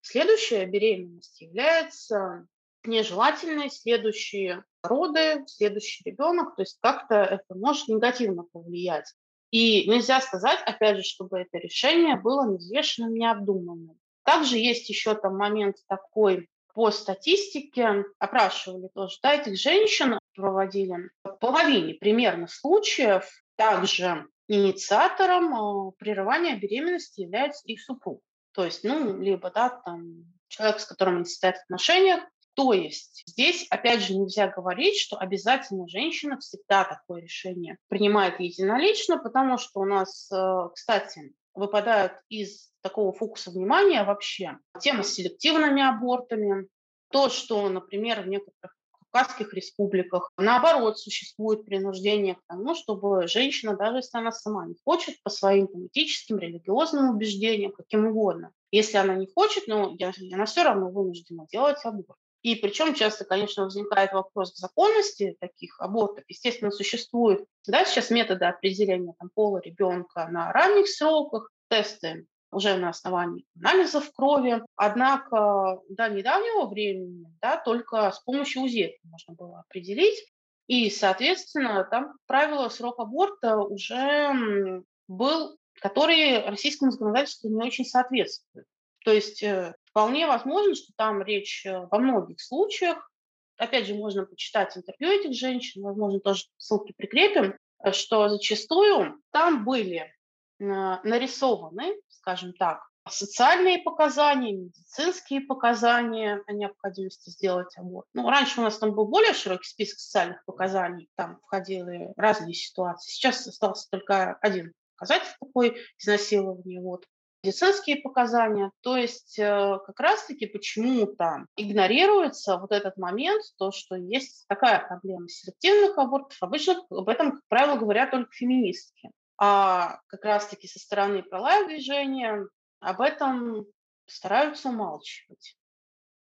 следующая 0.00 0.64
беременность 0.64 1.40
является 1.40 2.46
нежелательной, 2.84 3.70
следующие 3.70 4.64
роды, 4.82 5.44
следующий 5.46 6.08
ребенок, 6.08 6.56
то 6.56 6.62
есть 6.62 6.78
как-то 6.80 7.16
это 7.16 7.54
может 7.54 7.88
негативно 7.88 8.44
повлиять 8.44 9.12
и 9.50 9.88
нельзя 9.88 10.20
сказать, 10.20 10.60
опять 10.66 10.98
же, 10.98 11.02
чтобы 11.02 11.40
это 11.40 11.58
решение 11.58 12.16
было 12.16 12.48
неизвешенным, 12.50 13.14
необдуманным. 13.14 13.98
Также 14.24 14.58
есть 14.58 14.88
еще 14.88 15.14
там 15.14 15.36
момент 15.36 15.76
такой, 15.88 16.48
по 16.74 16.90
статистике 16.90 18.04
опрашивали 18.18 18.88
тоже, 18.94 19.16
да, 19.22 19.34
этих 19.34 19.58
женщин 19.58 20.18
проводили. 20.34 21.10
В 21.24 21.32
половине 21.32 21.94
примерно 21.94 22.46
случаев 22.46 23.28
также 23.56 24.26
инициатором 24.46 25.54
э, 25.54 25.92
прерывания 25.98 26.56
беременности 26.56 27.22
является 27.22 27.66
их 27.66 27.80
супруг. 27.80 28.22
То 28.52 28.64
есть, 28.64 28.84
ну, 28.84 29.18
либо, 29.18 29.50
да, 29.50 29.70
там, 29.70 30.24
человек, 30.48 30.80
с 30.80 30.84
которым 30.84 31.16
они 31.16 31.24
состоят 31.24 31.56
в 31.56 31.62
отношениях, 31.64 32.20
то 32.58 32.72
есть 32.72 33.22
здесь, 33.24 33.68
опять 33.70 34.00
же, 34.00 34.16
нельзя 34.16 34.48
говорить, 34.48 34.98
что 34.98 35.16
обязательно 35.16 35.86
женщина 35.86 36.40
всегда 36.40 36.82
такое 36.82 37.22
решение 37.22 37.78
принимает 37.86 38.40
единолично, 38.40 39.16
потому 39.16 39.58
что 39.58 39.78
у 39.78 39.84
нас, 39.84 40.28
э, 40.32 40.68
кстати, 40.74 41.32
выпадают 41.54 42.14
из 42.28 42.72
такого 42.80 43.12
фокуса 43.12 43.52
внимания 43.52 44.02
вообще 44.02 44.58
тема 44.80 45.04
с 45.04 45.12
селективными 45.12 45.88
абортами, 45.88 46.66
то, 47.12 47.28
что, 47.28 47.68
например, 47.68 48.22
в 48.22 48.26
некоторых 48.26 48.76
кавказских 49.12 49.54
республиках. 49.54 50.32
Наоборот, 50.36 50.98
существует 50.98 51.64
принуждение 51.64 52.34
к 52.34 52.42
тому, 52.48 52.74
чтобы 52.74 53.28
женщина, 53.28 53.76
даже 53.76 53.98
если 53.98 54.18
она 54.18 54.32
сама 54.32 54.66
не 54.66 54.74
хочет, 54.84 55.22
по 55.22 55.30
своим 55.30 55.68
политическим, 55.68 56.38
религиозным 56.38 57.10
убеждениям, 57.10 57.70
каким 57.70 58.08
угодно, 58.08 58.50
если 58.72 58.96
она 58.96 59.14
не 59.14 59.28
хочет, 59.32 59.68
но 59.68 59.94
она 60.32 60.44
все 60.46 60.64
равно 60.64 60.90
вынуждена 60.90 61.46
делать 61.52 61.78
аборт. 61.84 62.18
И 62.42 62.54
причем 62.54 62.94
часто, 62.94 63.24
конечно, 63.24 63.64
возникает 63.64 64.12
вопрос 64.12 64.56
законности 64.56 65.36
таких 65.40 65.80
абортов. 65.80 66.24
Естественно, 66.28 66.70
существуют 66.70 67.44
да, 67.66 67.84
сейчас 67.84 68.10
методы 68.10 68.44
определения 68.44 69.12
там, 69.18 69.30
пола 69.34 69.60
ребенка 69.60 70.28
на 70.28 70.52
ранних 70.52 70.88
сроках, 70.88 71.50
тесты 71.68 72.26
уже 72.50 72.76
на 72.76 72.90
основании 72.90 73.44
анализов 73.60 74.10
крови. 74.12 74.62
Однако 74.76 75.80
до 75.88 76.08
недавнего 76.08 76.66
времени 76.66 77.26
да, 77.42 77.56
только 77.56 78.10
с 78.10 78.20
помощью 78.20 78.62
УЗИ 78.62 78.98
можно 79.04 79.34
было 79.34 79.60
определить. 79.60 80.24
И, 80.66 80.90
соответственно, 80.90 81.84
там, 81.90 82.12
правило, 82.26 82.68
срок 82.68 83.00
аборта 83.00 83.56
уже 83.56 84.82
был, 85.08 85.56
который 85.80 86.44
российскому 86.46 86.90
законодательству 86.90 87.48
не 87.48 87.66
очень 87.66 87.86
соответствует. 87.86 88.66
То 89.04 89.12
есть 89.12 89.42
э, 89.42 89.74
вполне 89.98 90.28
возможно, 90.28 90.76
что 90.76 90.92
там 90.94 91.22
речь 91.22 91.66
э, 91.66 91.88
во 91.90 91.98
многих 91.98 92.40
случаях, 92.40 93.10
опять 93.56 93.88
же, 93.88 93.96
можно 93.96 94.24
почитать 94.24 94.76
интервью 94.76 95.10
этих 95.10 95.34
женщин, 95.34 95.82
возможно, 95.82 96.20
тоже 96.20 96.44
ссылки 96.56 96.94
прикрепим, 96.96 97.56
э, 97.82 97.90
что 97.90 98.28
зачастую 98.28 99.20
там 99.32 99.64
были 99.64 100.14
нарисованы, 100.60 101.94
скажем 102.08 102.52
так, 102.52 102.80
социальные 103.08 103.78
показания, 103.78 104.52
медицинские 104.52 105.40
показания 105.42 106.42
о 106.48 106.52
необходимости 106.52 107.30
сделать 107.30 107.76
аборт. 107.76 108.08
Ну, 108.12 108.28
раньше 108.28 108.60
у 108.60 108.64
нас 108.64 108.76
там 108.78 108.92
был 108.92 109.06
более 109.06 109.34
широкий 109.34 109.68
список 109.68 110.00
социальных 110.00 110.44
показаний, 110.46 111.08
там 111.14 111.38
входили 111.42 112.12
разные 112.16 112.54
ситуации. 112.54 113.12
Сейчас 113.12 113.46
остался 113.46 113.88
только 113.88 114.34
один 114.42 114.72
показатель 114.96 115.36
такой 115.40 115.76
изнасилования. 115.96 116.80
Вот 116.80 117.04
медицинские 117.42 117.96
показания. 117.96 118.70
То 118.82 118.96
есть 118.96 119.38
э, 119.38 119.78
как 119.86 120.00
раз-таки 120.00 120.46
почему-то 120.46 121.46
игнорируется 121.56 122.58
вот 122.58 122.72
этот 122.72 122.96
момент, 122.96 123.42
то, 123.58 123.70
что 123.70 123.96
есть 123.96 124.46
такая 124.48 124.86
проблема 124.86 125.28
селективных 125.28 125.96
абортов. 125.98 126.36
Обычно 126.40 126.82
об 126.90 127.08
этом, 127.08 127.32
как 127.32 127.42
правило, 127.48 127.76
говорят 127.76 128.10
только 128.10 128.32
феминистки. 128.32 129.10
А 129.40 130.00
как 130.08 130.24
раз-таки 130.24 130.66
со 130.66 130.80
стороны 130.80 131.22
пролайв 131.22 131.68
движения 131.68 132.46
об 132.80 133.00
этом 133.00 133.66
стараются 134.06 134.70
умалчивать. 134.70 135.56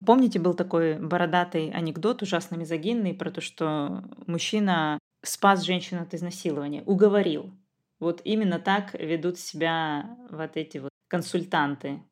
Помните, 0.05 0.39
был 0.39 0.55
такой 0.55 0.99
бородатый 0.99 1.71
анекдот, 1.71 2.23
ужасно 2.23 2.57
мизогинный, 2.57 3.15
про 3.15 3.31
то, 3.31 3.41
что 3.41 4.05
мужчина 4.27 4.99
спас 5.23 5.63
женщину 5.63 6.03
от 6.03 6.15
изнасилования, 6.15 6.83
уговорил. 6.85 7.53
Вот 7.99 8.21
именно 8.25 8.59
так 8.59 8.95
ведут 8.95 9.39
себя 9.39 10.17
вот 10.31 10.57
эти 10.57 10.79
вот 10.79 10.91
консультанты. 11.09 12.03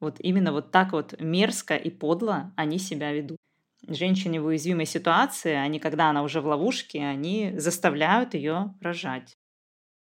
Вот 0.00 0.16
именно 0.20 0.52
вот 0.52 0.70
так 0.70 0.92
вот 0.92 1.20
мерзко 1.20 1.76
и 1.76 1.90
подло 1.90 2.52
они 2.56 2.78
себя 2.78 3.12
ведут. 3.12 3.36
Женщине 3.86 4.40
в 4.40 4.46
уязвимой 4.46 4.86
ситуации, 4.86 5.54
они, 5.54 5.78
когда 5.78 6.10
она 6.10 6.22
уже 6.22 6.40
в 6.40 6.46
ловушке, 6.46 7.00
они 7.00 7.52
заставляют 7.56 8.34
ее 8.34 8.74
рожать. 8.80 9.36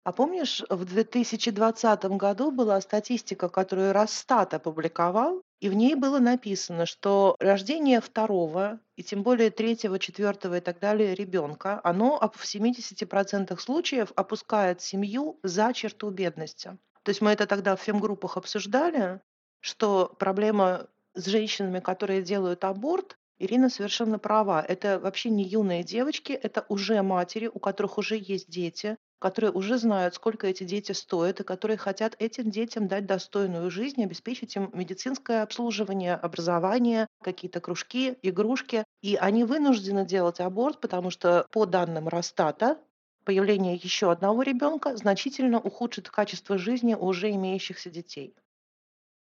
А 0.06 0.12
помнишь, 0.12 0.62
в 0.70 0.84
2020 0.84 2.04
году 2.16 2.52
была 2.52 2.80
статистика, 2.80 3.48
которую 3.48 3.92
Росстат 3.92 4.54
опубликовал, 4.54 5.42
и 5.58 5.68
в 5.68 5.74
ней 5.74 5.96
было 5.96 6.20
написано, 6.20 6.86
что 6.86 7.34
рождение 7.40 8.00
второго, 8.00 8.78
и 8.94 9.02
тем 9.02 9.24
более 9.24 9.50
третьего, 9.50 9.98
четвертого 9.98 10.58
и 10.58 10.60
так 10.60 10.78
далее 10.78 11.14
ребенка, 11.14 11.80
оно 11.82 12.20
в 12.34 12.44
70% 12.44 13.58
случаев 13.58 14.12
опускает 14.14 14.80
семью 14.80 15.40
за 15.42 15.72
черту 15.72 16.10
бедности. 16.10 16.78
То 17.06 17.10
есть 17.10 17.20
мы 17.20 17.30
это 17.30 17.46
тогда 17.46 17.76
в 17.76 17.80
фемгруппах 17.80 18.36
обсуждали, 18.36 19.20
что 19.60 20.12
проблема 20.18 20.88
с 21.14 21.26
женщинами, 21.26 21.78
которые 21.78 22.20
делают 22.20 22.64
аборт, 22.64 23.16
Ирина 23.38 23.70
совершенно 23.70 24.18
права. 24.18 24.60
Это 24.60 24.98
вообще 24.98 25.30
не 25.30 25.44
юные 25.44 25.84
девочки, 25.84 26.32
это 26.32 26.66
уже 26.68 27.00
матери, 27.02 27.46
у 27.46 27.60
которых 27.60 27.98
уже 27.98 28.16
есть 28.16 28.50
дети, 28.50 28.96
которые 29.20 29.52
уже 29.52 29.78
знают, 29.78 30.16
сколько 30.16 30.48
эти 30.48 30.64
дети 30.64 30.90
стоят, 30.90 31.38
и 31.38 31.44
которые 31.44 31.76
хотят 31.76 32.16
этим 32.18 32.50
детям 32.50 32.88
дать 32.88 33.06
достойную 33.06 33.70
жизнь, 33.70 34.02
обеспечить 34.02 34.56
им 34.56 34.70
медицинское 34.72 35.44
обслуживание, 35.44 36.16
образование, 36.16 37.06
какие-то 37.22 37.60
кружки, 37.60 38.18
игрушки. 38.22 38.82
И 39.00 39.14
они 39.14 39.44
вынуждены 39.44 40.04
делать 40.04 40.40
аборт, 40.40 40.80
потому 40.80 41.10
что 41.10 41.46
по 41.52 41.66
данным 41.66 42.08
Росстата 42.08 42.78
появление 43.26 43.74
еще 43.74 44.10
одного 44.10 44.42
ребенка 44.42 44.96
значительно 44.96 45.58
ухудшит 45.58 46.08
качество 46.08 46.56
жизни 46.56 46.94
уже 46.94 47.30
имеющихся 47.32 47.90
детей. 47.90 48.34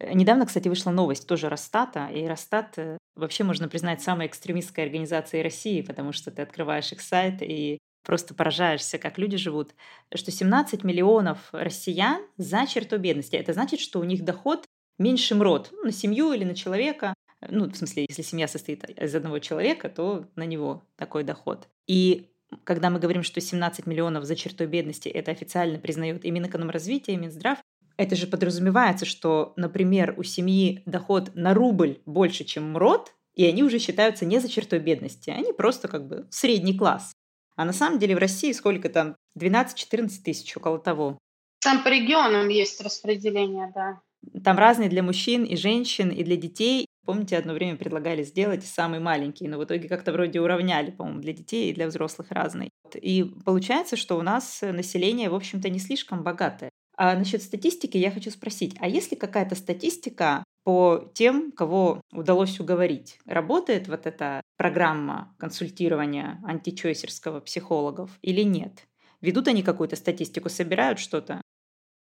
Э, 0.00 0.12
недавно, 0.14 0.46
кстати, 0.46 0.68
вышла 0.68 0.90
новость 0.90 1.28
тоже 1.28 1.48
Росстата, 1.48 2.08
и 2.08 2.26
Росстат 2.26 2.78
э, 2.78 2.98
вообще 3.14 3.44
можно 3.44 3.68
признать 3.68 4.02
самой 4.02 4.26
экстремистской 4.26 4.84
организацией 4.84 5.42
России, 5.42 5.82
потому 5.82 6.12
что 6.12 6.30
ты 6.30 6.42
открываешь 6.42 6.90
их 6.90 7.00
сайт 7.02 7.42
и 7.42 7.78
просто 8.02 8.34
поражаешься, 8.34 8.98
как 8.98 9.18
люди 9.18 9.36
живут, 9.36 9.74
что 10.14 10.30
17 10.30 10.82
миллионов 10.82 11.50
россиян 11.52 12.22
за 12.38 12.66
чертой 12.66 12.98
бедности. 12.98 13.36
Это 13.36 13.52
значит, 13.52 13.80
что 13.80 14.00
у 14.00 14.04
них 14.04 14.24
доход 14.24 14.64
меньше 14.98 15.34
МРОД 15.34 15.68
ну, 15.72 15.84
на 15.84 15.92
семью 15.92 16.32
или 16.32 16.44
на 16.44 16.54
человека. 16.54 17.14
Ну, 17.46 17.66
в 17.66 17.76
смысле, 17.76 18.06
если 18.08 18.22
семья 18.22 18.48
состоит 18.48 18.88
из 18.88 19.14
одного 19.14 19.38
человека, 19.38 19.90
то 19.90 20.26
на 20.36 20.44
него 20.44 20.82
такой 20.96 21.24
доход. 21.24 21.68
И 21.86 22.30
когда 22.64 22.90
мы 22.90 22.98
говорим, 22.98 23.22
что 23.22 23.40
17 23.40 23.86
миллионов 23.86 24.24
за 24.24 24.36
чертой 24.36 24.66
бедности, 24.66 25.08
это 25.08 25.30
официально 25.30 25.78
признает 25.78 26.24
и 26.24 26.30
Минэкономразвитие, 26.30 27.16
и 27.16 27.18
Минздрав, 27.18 27.58
это 27.96 28.16
же 28.16 28.26
подразумевается, 28.26 29.04
что, 29.04 29.52
например, 29.56 30.14
у 30.16 30.22
семьи 30.22 30.82
доход 30.86 31.34
на 31.34 31.54
рубль 31.54 32.00
больше, 32.06 32.44
чем 32.44 32.72
МРОД, 32.72 33.12
и 33.34 33.44
они 33.44 33.62
уже 33.62 33.78
считаются 33.78 34.24
не 34.24 34.38
за 34.38 34.48
чертой 34.48 34.78
бедности, 34.78 35.30
они 35.30 35.52
просто 35.52 35.88
как 35.88 36.06
бы 36.06 36.26
средний 36.30 36.76
класс. 36.76 37.12
А 37.56 37.64
на 37.64 37.72
самом 37.72 37.98
деле 37.98 38.14
в 38.14 38.18
России 38.18 38.52
сколько 38.52 38.88
там? 38.88 39.16
12-14 39.38 40.08
тысяч, 40.24 40.56
около 40.56 40.78
того. 40.78 41.18
Там 41.62 41.82
по 41.82 41.88
регионам 41.88 42.48
есть 42.48 42.80
распределение, 42.80 43.70
да. 43.74 44.00
Там 44.42 44.58
разные 44.58 44.88
для 44.88 45.02
мужчин 45.02 45.44
и 45.44 45.56
женщин, 45.56 46.10
и 46.10 46.24
для 46.24 46.36
детей. 46.36 46.86
Помните, 47.04 47.36
одно 47.36 47.54
время 47.54 47.76
предлагали 47.76 48.22
сделать 48.22 48.64
самый 48.64 49.00
маленький, 49.00 49.48
но 49.48 49.58
в 49.58 49.64
итоге 49.64 49.88
как-то 49.88 50.12
вроде 50.12 50.40
уравняли, 50.40 50.90
по-моему, 50.90 51.20
для 51.20 51.32
детей 51.32 51.70
и 51.70 51.74
для 51.74 51.86
взрослых 51.86 52.30
разный. 52.30 52.70
И 52.94 53.24
получается, 53.44 53.96
что 53.96 54.18
у 54.18 54.22
нас 54.22 54.60
население, 54.62 55.30
в 55.30 55.34
общем-то, 55.34 55.68
не 55.70 55.78
слишком 55.78 56.22
богатое. 56.22 56.70
А 56.96 57.16
насчет 57.16 57.42
статистики 57.42 57.96
я 57.96 58.10
хочу 58.10 58.30
спросить, 58.30 58.76
а 58.78 58.86
есть 58.86 59.10
ли 59.10 59.16
какая-то 59.16 59.54
статистика 59.54 60.44
по 60.64 61.10
тем, 61.14 61.50
кого 61.52 62.02
удалось 62.12 62.60
уговорить? 62.60 63.18
Работает 63.24 63.88
вот 63.88 64.06
эта 64.06 64.42
программа 64.58 65.34
консультирования 65.38 66.38
античойсерского 66.44 67.40
психологов 67.40 68.10
или 68.20 68.42
нет? 68.42 68.86
Ведут 69.22 69.48
они 69.48 69.62
какую-то 69.62 69.96
статистику, 69.96 70.50
собирают 70.50 70.98
что-то? 70.98 71.40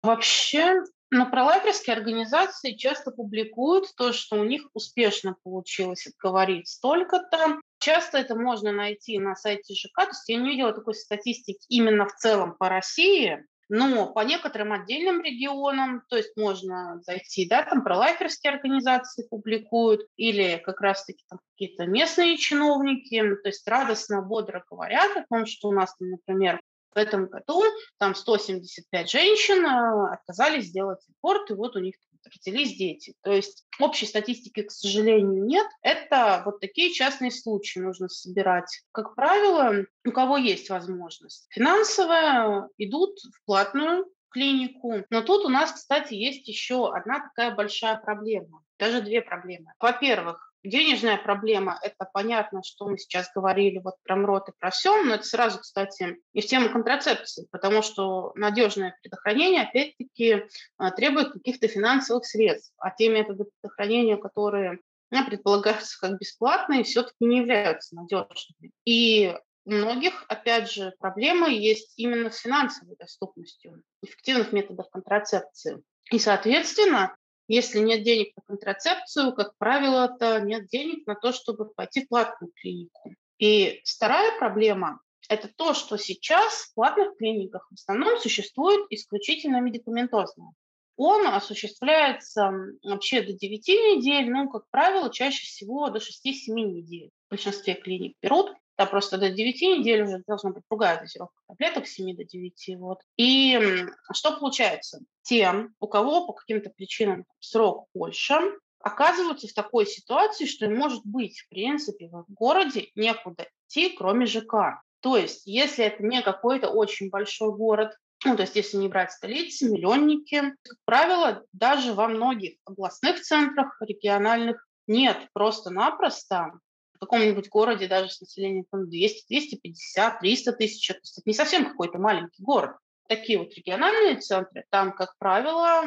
Вообще, 0.02 0.82
на 1.10 1.24
пролайферские 1.26 1.96
организации 1.96 2.72
часто 2.74 3.10
публикуют 3.10 3.94
то, 3.96 4.12
что 4.12 4.36
у 4.36 4.44
них 4.44 4.68
успешно 4.74 5.36
получилось 5.42 6.06
отговорить 6.06 6.68
столько-то. 6.68 7.60
Часто 7.78 8.18
это 8.18 8.34
можно 8.34 8.72
найти 8.72 9.18
на 9.18 9.34
сайте 9.34 9.74
ЖК. 9.74 10.04
То 10.04 10.10
есть 10.10 10.28
я 10.28 10.36
не 10.36 10.50
видела 10.50 10.72
такой 10.72 10.94
статистики 10.94 11.64
именно 11.68 12.06
в 12.06 12.14
целом 12.16 12.56
по 12.58 12.68
России, 12.68 13.44
но 13.68 14.12
по 14.12 14.20
некоторым 14.20 14.72
отдельным 14.72 15.22
регионам, 15.22 16.02
то 16.08 16.16
есть 16.16 16.36
можно 16.36 17.00
зайти, 17.02 17.46
да, 17.46 17.62
там 17.62 17.84
пролайферские 17.84 18.54
организации 18.54 19.26
публикуют, 19.28 20.06
или 20.16 20.60
как 20.64 20.80
раз-таки 20.80 21.22
там 21.28 21.38
какие-то 21.52 21.86
местные 21.86 22.38
чиновники, 22.38 23.20
то 23.42 23.48
есть 23.48 23.66
радостно, 23.68 24.22
бодро 24.22 24.64
говорят 24.70 25.16
о 25.16 25.24
том, 25.28 25.46
что 25.46 25.68
у 25.68 25.72
нас, 25.72 25.94
например, 26.00 26.60
в 26.94 26.98
этом 26.98 27.26
году 27.26 27.62
там 27.98 28.14
175 28.14 29.10
женщин 29.10 29.64
э, 29.64 30.12
отказались 30.12 30.66
сделать 30.66 31.00
аборт, 31.22 31.50
и 31.50 31.54
вот 31.54 31.76
у 31.76 31.80
них 31.80 31.94
родились 32.24 32.76
дети. 32.76 33.14
То 33.22 33.32
есть 33.32 33.64
общей 33.78 34.06
статистики, 34.06 34.62
к 34.62 34.70
сожалению, 34.70 35.44
нет. 35.44 35.66
Это 35.82 36.42
вот 36.44 36.60
такие 36.60 36.92
частные 36.92 37.30
случаи 37.30 37.78
нужно 37.78 38.08
собирать. 38.08 38.82
Как 38.92 39.14
правило, 39.14 39.86
у 40.06 40.10
кого 40.12 40.36
есть 40.36 40.70
возможность 40.70 41.46
финансовая, 41.50 42.68
идут 42.78 43.18
в 43.20 43.44
платную 43.44 44.06
клинику. 44.30 45.04
Но 45.10 45.22
тут 45.22 45.44
у 45.44 45.48
нас, 45.48 45.72
кстати, 45.72 46.14
есть 46.14 46.46
еще 46.48 46.92
одна 46.92 47.20
такая 47.20 47.54
большая 47.54 47.96
проблема. 47.98 48.62
Даже 48.78 49.02
две 49.02 49.22
проблемы. 49.22 49.72
Во-первых, 49.80 50.47
Денежная 50.64 51.16
проблема– 51.16 51.78
это 51.82 52.08
понятно, 52.12 52.62
что 52.64 52.88
мы 52.88 52.98
сейчас 52.98 53.30
говорили 53.34 53.78
вот 53.78 53.94
про 54.02 54.16
МРОТ 54.16 54.48
и 54.48 54.52
про 54.58 54.70
все, 54.70 55.02
но 55.02 55.14
это 55.14 55.24
сразу, 55.24 55.60
кстати, 55.60 56.16
и 56.32 56.40
в 56.40 56.46
тему 56.46 56.70
контрацепции, 56.70 57.46
потому 57.52 57.80
что 57.80 58.32
надежное 58.34 58.96
предохранение, 59.00 59.62
опять-таки, 59.62 60.44
а, 60.76 60.90
требует 60.90 61.32
каких-то 61.32 61.68
финансовых 61.68 62.26
средств, 62.26 62.74
а 62.78 62.90
те 62.90 63.08
методы 63.08 63.44
предохранения, 63.60 64.16
которые 64.16 64.80
ну, 65.10 65.24
предполагаются 65.24 65.98
как 66.00 66.18
бесплатные, 66.18 66.82
все-таки 66.82 67.24
не 67.24 67.38
являются 67.38 67.94
надежными. 67.94 68.72
И 68.84 69.34
у 69.64 69.70
многих, 69.70 70.24
опять 70.28 70.70
же, 70.70 70.94
проблемы 70.98 71.50
есть 71.52 71.92
именно 71.96 72.30
с 72.30 72.38
финансовой 72.38 72.96
доступностью 72.96 73.82
эффективных 74.02 74.52
методов 74.52 74.90
контрацепции. 74.90 75.82
И, 76.10 76.18
соответственно, 76.18 77.14
если 77.48 77.80
нет 77.80 78.02
денег 78.02 78.36
на 78.36 78.42
контрацепцию, 78.42 79.32
как 79.32 79.56
правило, 79.56 80.14
это 80.14 80.40
нет 80.40 80.68
денег 80.68 81.06
на 81.06 81.14
то, 81.14 81.32
чтобы 81.32 81.66
пойти 81.66 82.04
в 82.04 82.08
платную 82.08 82.52
клинику. 82.54 83.14
И 83.38 83.80
вторая 83.84 84.38
проблема– 84.38 85.00
это 85.28 85.48
то, 85.48 85.74
что 85.74 85.96
сейчас 85.96 86.52
в 86.52 86.74
платных 86.74 87.16
клиниках 87.16 87.66
в 87.70 87.74
основном 87.74 88.18
существует 88.18 88.86
исключительно 88.90 89.60
медикаментозное. 89.60 90.52
Он 90.96 91.28
осуществляется 91.28 92.52
вообще 92.82 93.22
до 93.22 93.32
9 93.32 93.68
недель, 93.68 94.30
но, 94.30 94.48
как 94.48 94.64
правило, 94.70 95.12
чаще 95.12 95.46
всего 95.46 95.88
до 95.90 96.00
6-7 96.00 96.02
недель. 96.48 97.10
В 97.28 97.30
большинстве 97.30 97.74
клиник 97.74 98.16
берут. 98.20 98.52
Да, 98.78 98.86
просто 98.86 99.18
до 99.18 99.28
9 99.28 99.60
недель 99.60 100.02
уже 100.02 100.22
должна 100.24 100.50
быть 100.50 100.62
другая 100.70 101.00
дозировка 101.00 101.34
таблеток, 101.48 101.88
7 101.88 102.16
до 102.16 102.22
9. 102.24 102.76
Вот. 102.78 103.00
И 103.16 103.86
что 104.12 104.38
получается? 104.38 105.00
Тем, 105.22 105.74
у 105.80 105.88
кого 105.88 106.26
по 106.26 106.32
каким-то 106.32 106.70
причинам 106.70 107.26
срок 107.40 107.88
больше, 107.92 108.34
оказываются 108.78 109.48
в 109.48 109.52
такой 109.52 109.84
ситуации, 109.84 110.46
что 110.46 110.66
им 110.66 110.76
может 110.76 111.04
быть, 111.04 111.40
в 111.40 111.48
принципе, 111.48 112.08
в 112.08 112.24
городе 112.28 112.90
некуда 112.94 113.48
идти, 113.66 113.90
кроме 113.90 114.26
ЖК. 114.26 114.80
То 115.00 115.16
есть, 115.16 115.42
если 115.44 115.84
это 115.84 116.04
не 116.04 116.22
какой-то 116.22 116.70
очень 116.70 117.10
большой 117.10 117.52
город, 117.52 117.96
ну, 118.24 118.36
то 118.36 118.42
есть, 118.42 118.54
если 118.54 118.76
не 118.76 118.88
брать 118.88 119.10
столицы, 119.10 119.68
миллионники, 119.68 120.54
как 120.62 120.78
правило, 120.84 121.44
даже 121.52 121.94
во 121.94 122.06
многих 122.06 122.54
областных 122.64 123.20
центрах, 123.22 123.76
региональных, 123.80 124.64
нет 124.86 125.28
просто-напросто 125.32 126.52
в 126.98 127.00
каком-нибудь 127.00 127.48
городе 127.48 127.86
даже 127.86 128.10
с 128.10 128.20
населением 128.20 128.66
200, 128.72 129.26
250, 129.28 130.18
300 130.18 130.52
тысяч, 130.52 130.90
это 130.90 131.00
не 131.24 131.32
совсем 131.32 131.64
какой-то 131.64 131.98
маленький 131.98 132.42
город. 132.42 132.72
Такие 133.08 133.38
вот 133.38 133.54
региональные 133.54 134.16
центры, 134.16 134.64
там, 134.68 134.92
как 134.92 135.16
правило, 135.18 135.84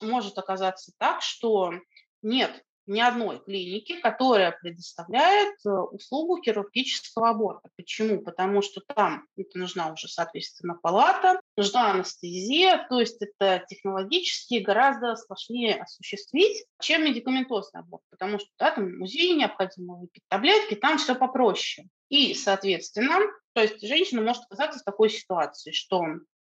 может 0.00 0.38
оказаться 0.38 0.92
так, 0.98 1.20
что 1.22 1.74
нет 2.22 2.64
ни 2.88 3.00
одной 3.00 3.38
клиники, 3.40 4.00
которая 4.00 4.52
предоставляет 4.60 5.54
э, 5.64 5.70
услугу 5.70 6.40
хирургического 6.42 7.30
аборта. 7.30 7.68
Почему? 7.76 8.20
Потому 8.22 8.62
что 8.62 8.80
там 8.80 9.26
это 9.36 9.58
нужна 9.58 9.92
уже, 9.92 10.08
соответственно, 10.08 10.78
палата, 10.82 11.40
нужна 11.56 11.92
анестезия, 11.92 12.86
то 12.88 13.00
есть 13.00 13.18
это 13.20 13.64
технологически 13.68 14.58
гораздо 14.58 15.16
сложнее 15.16 15.82
осуществить, 15.82 16.64
чем 16.80 17.04
медикаментозный 17.04 17.80
аборт, 17.80 18.02
потому 18.10 18.38
что 18.38 18.48
да, 18.58 18.70
там 18.70 19.02
УЗИ 19.02 19.34
необходимо 19.34 19.96
выпить 19.96 20.22
таблетки, 20.28 20.74
там 20.74 20.98
все 20.98 21.14
попроще. 21.14 21.88
И, 22.08 22.34
соответственно, 22.34 23.18
то 23.52 23.62
есть 23.62 23.86
женщина 23.86 24.22
может 24.22 24.44
оказаться 24.44 24.80
в 24.80 24.84
такой 24.84 25.10
ситуации, 25.10 25.72
что 25.72 26.04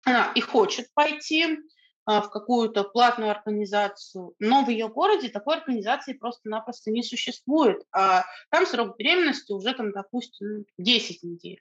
она 0.04 0.32
и 0.34 0.40
хочет 0.40 0.86
пойти 0.94 1.58
в 2.08 2.30
какую-то 2.30 2.84
платную 2.84 3.30
организацию, 3.30 4.34
но 4.38 4.64
в 4.64 4.70
ее 4.70 4.88
городе 4.88 5.28
такой 5.28 5.58
организации 5.58 6.14
просто-напросто 6.14 6.90
не 6.90 7.02
существует. 7.02 7.82
А 7.92 8.24
там 8.50 8.66
срок 8.66 8.96
беременности 8.96 9.52
уже, 9.52 9.74
там, 9.74 9.92
допустим, 9.92 10.64
10 10.78 11.22
недель. 11.22 11.60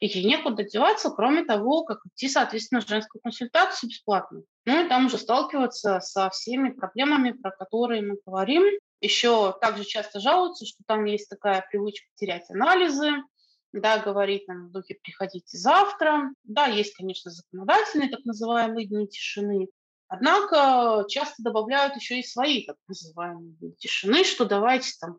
И 0.00 0.06
ей 0.06 0.24
некуда 0.24 0.64
деваться, 0.64 1.10
кроме 1.10 1.44
того, 1.44 1.84
как 1.84 2.00
идти, 2.06 2.28
соответственно, 2.28 2.80
в 2.80 2.88
женскую 2.88 3.20
консультацию 3.22 3.90
бесплатно. 3.90 4.42
Ну 4.64 4.84
и 4.84 4.88
там 4.88 5.06
уже 5.06 5.18
сталкиваться 5.18 6.00
со 6.00 6.30
всеми 6.30 6.70
проблемами, 6.70 7.32
про 7.32 7.50
которые 7.50 8.02
мы 8.02 8.16
говорим. 8.24 8.64
Еще 9.00 9.54
также 9.60 9.84
часто 9.84 10.20
жалуются, 10.20 10.64
что 10.64 10.82
там 10.86 11.04
есть 11.04 11.28
такая 11.28 11.64
привычка 11.70 12.06
терять 12.14 12.50
анализы, 12.50 13.12
да, 13.80 13.98
говорить 13.98 14.48
нам 14.48 14.68
в 14.68 14.72
духе 14.72 14.98
«приходите 15.02 15.56
завтра». 15.56 16.32
Да, 16.44 16.66
есть, 16.66 16.94
конечно, 16.94 17.30
законодательные 17.30 18.10
так 18.10 18.24
называемые 18.24 18.86
дни 18.86 19.08
тишины, 19.08 19.68
однако 20.08 21.04
часто 21.08 21.42
добавляют 21.42 21.96
еще 21.96 22.20
и 22.20 22.26
свои 22.26 22.64
так 22.64 22.76
называемые 22.88 23.52
дни 23.52 23.72
тишины, 23.74 24.24
что 24.24 24.44
давайте 24.44 24.92
там 25.00 25.16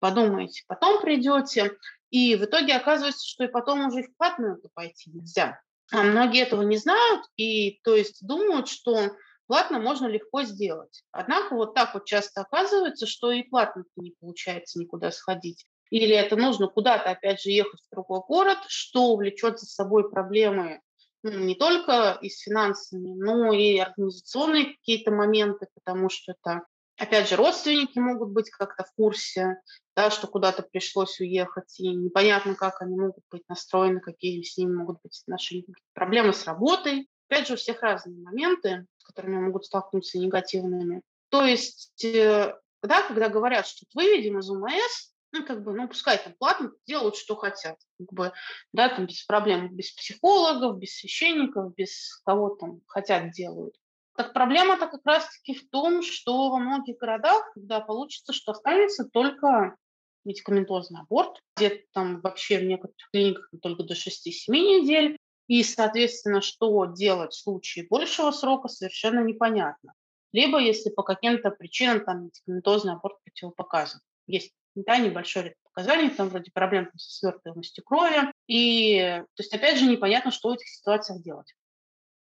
подумайте, 0.00 0.62
потом 0.66 1.00
придете. 1.00 1.72
И 2.10 2.36
в 2.36 2.44
итоге 2.44 2.74
оказывается, 2.74 3.26
что 3.26 3.44
и 3.44 3.48
потом 3.48 3.86
уже 3.86 4.02
в 4.02 4.16
платную 4.16 4.60
пойти 4.74 5.10
нельзя. 5.10 5.60
А 5.92 6.02
многие 6.02 6.42
этого 6.42 6.62
не 6.62 6.76
знают 6.76 7.24
и 7.36 7.80
то 7.82 7.94
есть 7.94 8.26
думают, 8.26 8.68
что 8.68 9.10
платно 9.46 9.78
можно 9.78 10.06
легко 10.06 10.42
сделать. 10.42 11.02
Однако 11.10 11.54
вот 11.54 11.74
так 11.74 11.94
вот 11.94 12.04
часто 12.04 12.42
оказывается, 12.42 13.06
что 13.06 13.32
и 13.32 13.42
платно 13.42 13.84
не 13.96 14.14
получается 14.20 14.78
никуда 14.78 15.10
сходить. 15.10 15.66
Или 15.90 16.14
это 16.14 16.36
нужно 16.36 16.68
куда-то, 16.68 17.10
опять 17.10 17.40
же, 17.40 17.50
ехать 17.50 17.80
в 17.80 17.94
другой 17.94 18.20
город, 18.26 18.58
что 18.68 19.16
влечет 19.16 19.58
за 19.58 19.66
собой 19.66 20.10
проблемы 20.10 20.80
ну, 21.22 21.30
не 21.30 21.54
только 21.54 22.18
и 22.22 22.28
с 22.28 22.40
финансами, 22.40 23.14
но 23.14 23.52
и 23.52 23.78
организационные 23.78 24.76
какие-то 24.76 25.10
моменты, 25.10 25.66
потому 25.74 26.08
что 26.08 26.32
это, 26.32 26.62
опять 26.96 27.28
же, 27.28 27.36
родственники 27.36 27.98
могут 27.98 28.30
быть 28.30 28.50
как-то 28.50 28.84
в 28.84 28.92
курсе, 28.94 29.60
да, 29.96 30.10
что 30.10 30.28
куда-то 30.28 30.62
пришлось 30.62 31.18
уехать, 31.18 31.80
и 31.80 31.88
непонятно, 31.88 32.54
как 32.54 32.80
они 32.82 32.96
могут 32.96 33.24
быть 33.30 33.42
настроены, 33.48 34.00
какие 34.00 34.42
с 34.42 34.56
ними 34.56 34.74
могут 34.74 34.98
быть 35.02 35.20
отношения, 35.22 35.74
проблемы 35.92 36.32
с 36.32 36.46
работой. 36.46 37.08
Опять 37.28 37.48
же, 37.48 37.54
у 37.54 37.56
всех 37.56 37.82
разные 37.82 38.22
моменты, 38.22 38.86
с 38.98 39.04
которыми 39.04 39.40
могут 39.40 39.66
столкнуться 39.66 40.18
негативными. 40.18 41.02
То 41.30 41.44
есть, 41.44 42.04
э, 42.04 42.54
да, 42.82 43.02
когда 43.02 43.28
говорят, 43.28 43.66
что 43.66 43.84
выведем 43.94 44.38
из 44.38 44.48
УМС, 44.48 45.12
ну, 45.32 45.44
как 45.44 45.62
бы, 45.62 45.72
ну, 45.72 45.88
пускай 45.88 46.18
там 46.22 46.34
платно 46.38 46.72
делают, 46.86 47.16
что 47.16 47.36
хотят. 47.36 47.76
Как 47.98 48.12
бы, 48.12 48.32
да, 48.72 48.88
там 48.88 49.06
без 49.06 49.24
проблем, 49.24 49.74
без 49.74 49.92
психологов, 49.92 50.78
без 50.78 50.96
священников, 50.96 51.74
без 51.74 52.20
кого 52.24 52.50
там 52.50 52.80
хотят 52.86 53.30
делают. 53.32 53.76
Так 54.16 54.32
проблема-то 54.32 54.88
как 54.88 55.02
раз-таки 55.04 55.54
в 55.54 55.68
том, 55.70 56.02
что 56.02 56.50
во 56.50 56.58
многих 56.58 56.96
городах, 56.96 57.52
когда 57.54 57.80
получится, 57.80 58.32
что 58.32 58.52
останется 58.52 59.04
только 59.04 59.76
медикаментозный 60.24 61.00
аборт, 61.00 61.40
где-то 61.56 61.84
там 61.92 62.20
вообще 62.20 62.58
в 62.58 62.64
некоторых 62.64 63.10
клиниках 63.12 63.48
только 63.62 63.84
до 63.84 63.94
6-7 63.94 64.50
недель, 64.50 65.16
и, 65.46 65.62
соответственно, 65.62 66.42
что 66.42 66.84
делать 66.86 67.32
в 67.32 67.40
случае 67.40 67.86
большего 67.88 68.30
срока, 68.32 68.68
совершенно 68.68 69.20
непонятно. 69.20 69.94
Либо, 70.32 70.58
если 70.58 70.90
по 70.90 71.02
каким-то 71.02 71.50
причинам 71.50 72.04
там 72.04 72.24
медикаментозный 72.24 72.92
аборт 72.94 73.16
противопоказан. 73.24 74.00
Есть 74.26 74.52
да, 74.84 74.98
небольшой 74.98 75.54
показаний, 75.64 76.10
там 76.10 76.28
вроде 76.28 76.50
проблем 76.50 76.90
со 76.96 77.10
свертываемостью 77.18 77.84
крови. 77.84 78.32
И, 78.46 79.22
то 79.34 79.42
есть, 79.42 79.54
опять 79.54 79.78
же, 79.78 79.86
непонятно, 79.86 80.30
что 80.30 80.50
в 80.50 80.52
этих 80.52 80.68
ситуациях 80.68 81.22
делать. 81.22 81.54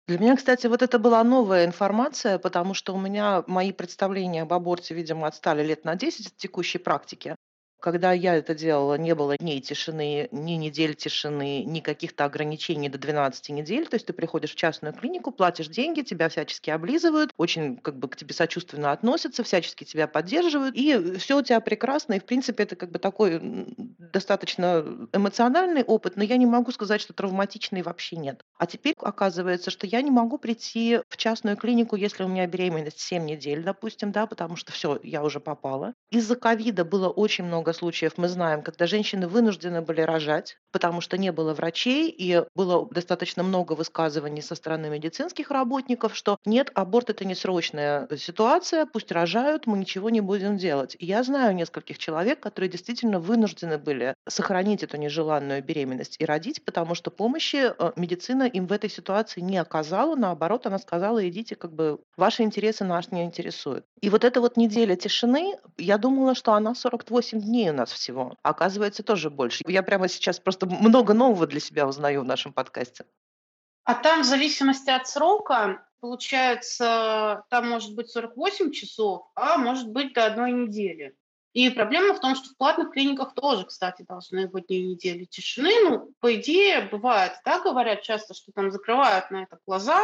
Для 0.06 0.18
меня, 0.18 0.36
кстати, 0.36 0.66
вот 0.66 0.82
это 0.82 0.98
была 0.98 1.22
новая 1.22 1.64
информация, 1.64 2.38
потому 2.38 2.74
что 2.74 2.94
у 2.94 2.98
меня 2.98 3.44
мои 3.46 3.72
представления 3.72 4.42
об 4.42 4.52
аборте, 4.52 4.94
видимо, 4.94 5.26
отстали 5.26 5.62
лет 5.62 5.84
на 5.84 5.94
10 5.94 6.26
от 6.26 6.36
текущей 6.36 6.78
практики. 6.78 7.36
Когда 7.80 8.12
я 8.12 8.34
это 8.36 8.54
делала, 8.54 8.94
не 8.94 9.14
было 9.14 9.36
ни 9.40 9.58
тишины, 9.60 10.28
ни 10.32 10.52
недель 10.52 10.94
тишины, 10.94 11.64
ни 11.64 11.80
каких-то 11.80 12.24
ограничений 12.24 12.88
до 12.88 12.98
12 12.98 13.50
недель. 13.50 13.86
То 13.86 13.94
есть 13.94 14.06
ты 14.06 14.12
приходишь 14.12 14.52
в 14.52 14.56
частную 14.56 14.92
клинику, 14.94 15.30
платишь 15.30 15.68
деньги, 15.68 16.02
тебя 16.02 16.28
всячески 16.28 16.70
облизывают, 16.70 17.30
очень 17.36 17.76
как 17.78 17.98
бы 17.98 18.08
к 18.08 18.16
тебе 18.16 18.34
сочувственно 18.34 18.92
относятся, 18.92 19.42
всячески 19.42 19.84
тебя 19.84 20.06
поддерживают, 20.06 20.76
и 20.76 21.16
все 21.18 21.38
у 21.38 21.42
тебя 21.42 21.60
прекрасно. 21.60 22.14
И, 22.14 22.20
в 22.20 22.24
принципе, 22.24 22.64
это 22.64 22.76
как 22.76 22.90
бы 22.90 22.98
такой 22.98 23.40
достаточно 23.98 25.08
эмоциональный 25.12 25.82
опыт, 25.82 26.16
но 26.16 26.22
я 26.22 26.36
не 26.36 26.46
могу 26.46 26.72
сказать, 26.72 27.00
что 27.00 27.12
травматичный 27.12 27.82
вообще 27.82 28.16
нет. 28.16 28.42
А 28.58 28.66
теперь 28.66 28.94
оказывается, 28.98 29.70
что 29.70 29.86
я 29.86 30.02
не 30.02 30.10
могу 30.10 30.38
прийти 30.38 31.00
в 31.08 31.16
частную 31.16 31.56
клинику, 31.56 31.96
если 31.96 32.24
у 32.24 32.28
меня 32.28 32.46
беременность 32.46 33.00
7 33.00 33.24
недель, 33.24 33.62
допустим, 33.62 34.12
да, 34.12 34.26
потому 34.26 34.56
что 34.56 34.72
все, 34.72 34.98
я 35.02 35.24
уже 35.24 35.40
попала. 35.40 35.94
Из-за 36.10 36.36
ковида 36.36 36.84
было 36.84 37.08
очень 37.08 37.44
много 37.44 37.69
много 37.70 37.72
случаев 37.72 38.12
мы 38.16 38.28
знаем, 38.28 38.62
когда 38.62 38.86
женщины 38.86 39.28
вынуждены 39.28 39.80
были 39.80 40.00
рожать, 40.00 40.58
потому 40.72 41.00
что 41.00 41.18
не 41.18 41.32
было 41.32 41.54
врачей, 41.54 42.10
и 42.10 42.42
было 42.54 42.88
достаточно 42.90 43.42
много 43.42 43.74
высказываний 43.74 44.42
со 44.42 44.54
стороны 44.54 44.90
медицинских 44.90 45.50
работников, 45.50 46.16
что 46.16 46.38
нет, 46.44 46.70
аборт 46.74 47.10
это 47.10 47.24
не 47.24 47.34
срочная 47.34 48.08
ситуация, 48.16 48.86
пусть 48.86 49.12
рожают, 49.12 49.66
мы 49.66 49.78
ничего 49.78 50.10
не 50.10 50.20
будем 50.20 50.56
делать. 50.56 50.96
И 50.98 51.06
я 51.06 51.22
знаю 51.22 51.54
нескольких 51.54 51.98
человек, 51.98 52.40
которые 52.40 52.68
действительно 52.68 53.20
вынуждены 53.20 53.78
были 53.78 54.14
сохранить 54.28 54.82
эту 54.82 54.96
нежеланную 54.96 55.62
беременность 55.62 56.16
и 56.18 56.24
родить, 56.24 56.64
потому 56.64 56.94
что 56.94 57.10
помощи 57.10 57.70
э, 57.70 57.92
медицина 57.96 58.44
им 58.44 58.66
в 58.66 58.72
этой 58.72 58.90
ситуации 58.90 59.40
не 59.40 59.58
оказала, 59.58 60.16
наоборот, 60.16 60.66
она 60.66 60.78
сказала, 60.78 61.26
идите, 61.28 61.54
как 61.54 61.72
бы 61.72 62.00
ваши 62.16 62.42
интересы 62.42 62.84
нас 62.84 63.12
не 63.12 63.24
интересуют. 63.24 63.84
И 64.00 64.10
вот 64.10 64.24
эта 64.24 64.40
вот 64.40 64.56
неделя 64.56 64.96
тишины, 64.96 65.54
я 65.78 65.98
думала, 65.98 66.34
что 66.34 66.52
она 66.52 66.74
48 66.74 67.40
дней 67.40 67.59
дней 67.60 67.70
у 67.70 67.74
нас 67.74 67.92
всего. 67.92 68.36
Оказывается, 68.42 69.02
тоже 69.02 69.30
больше. 69.30 69.62
Я 69.66 69.82
прямо 69.82 70.08
сейчас 70.08 70.40
просто 70.40 70.66
много 70.66 71.14
нового 71.14 71.46
для 71.46 71.60
себя 71.60 71.86
узнаю 71.86 72.22
в 72.22 72.24
нашем 72.24 72.52
подкасте. 72.52 73.04
А 73.84 73.94
там 73.94 74.22
в 74.22 74.24
зависимости 74.24 74.90
от 74.90 75.06
срока, 75.08 75.86
получается, 76.00 77.44
там 77.50 77.68
может 77.68 77.94
быть 77.94 78.10
48 78.10 78.72
часов, 78.72 79.26
а 79.34 79.58
может 79.58 79.88
быть 79.88 80.14
до 80.14 80.26
одной 80.26 80.52
недели. 80.52 81.14
И 81.52 81.68
проблема 81.70 82.14
в 82.14 82.20
том, 82.20 82.36
что 82.36 82.48
в 82.48 82.56
платных 82.56 82.92
клиниках 82.92 83.34
тоже, 83.34 83.64
кстати, 83.66 84.04
должны 84.08 84.46
быть 84.46 84.66
две 84.68 84.82
недели 84.82 85.24
тишины. 85.24 85.72
Ну, 85.82 86.12
по 86.20 86.34
идее, 86.36 86.88
бывает, 86.92 87.32
да, 87.44 87.60
говорят 87.60 88.02
часто, 88.02 88.34
что 88.34 88.52
там 88.52 88.70
закрывают 88.70 89.30
на 89.30 89.42
это 89.42 89.58
глаза, 89.66 90.00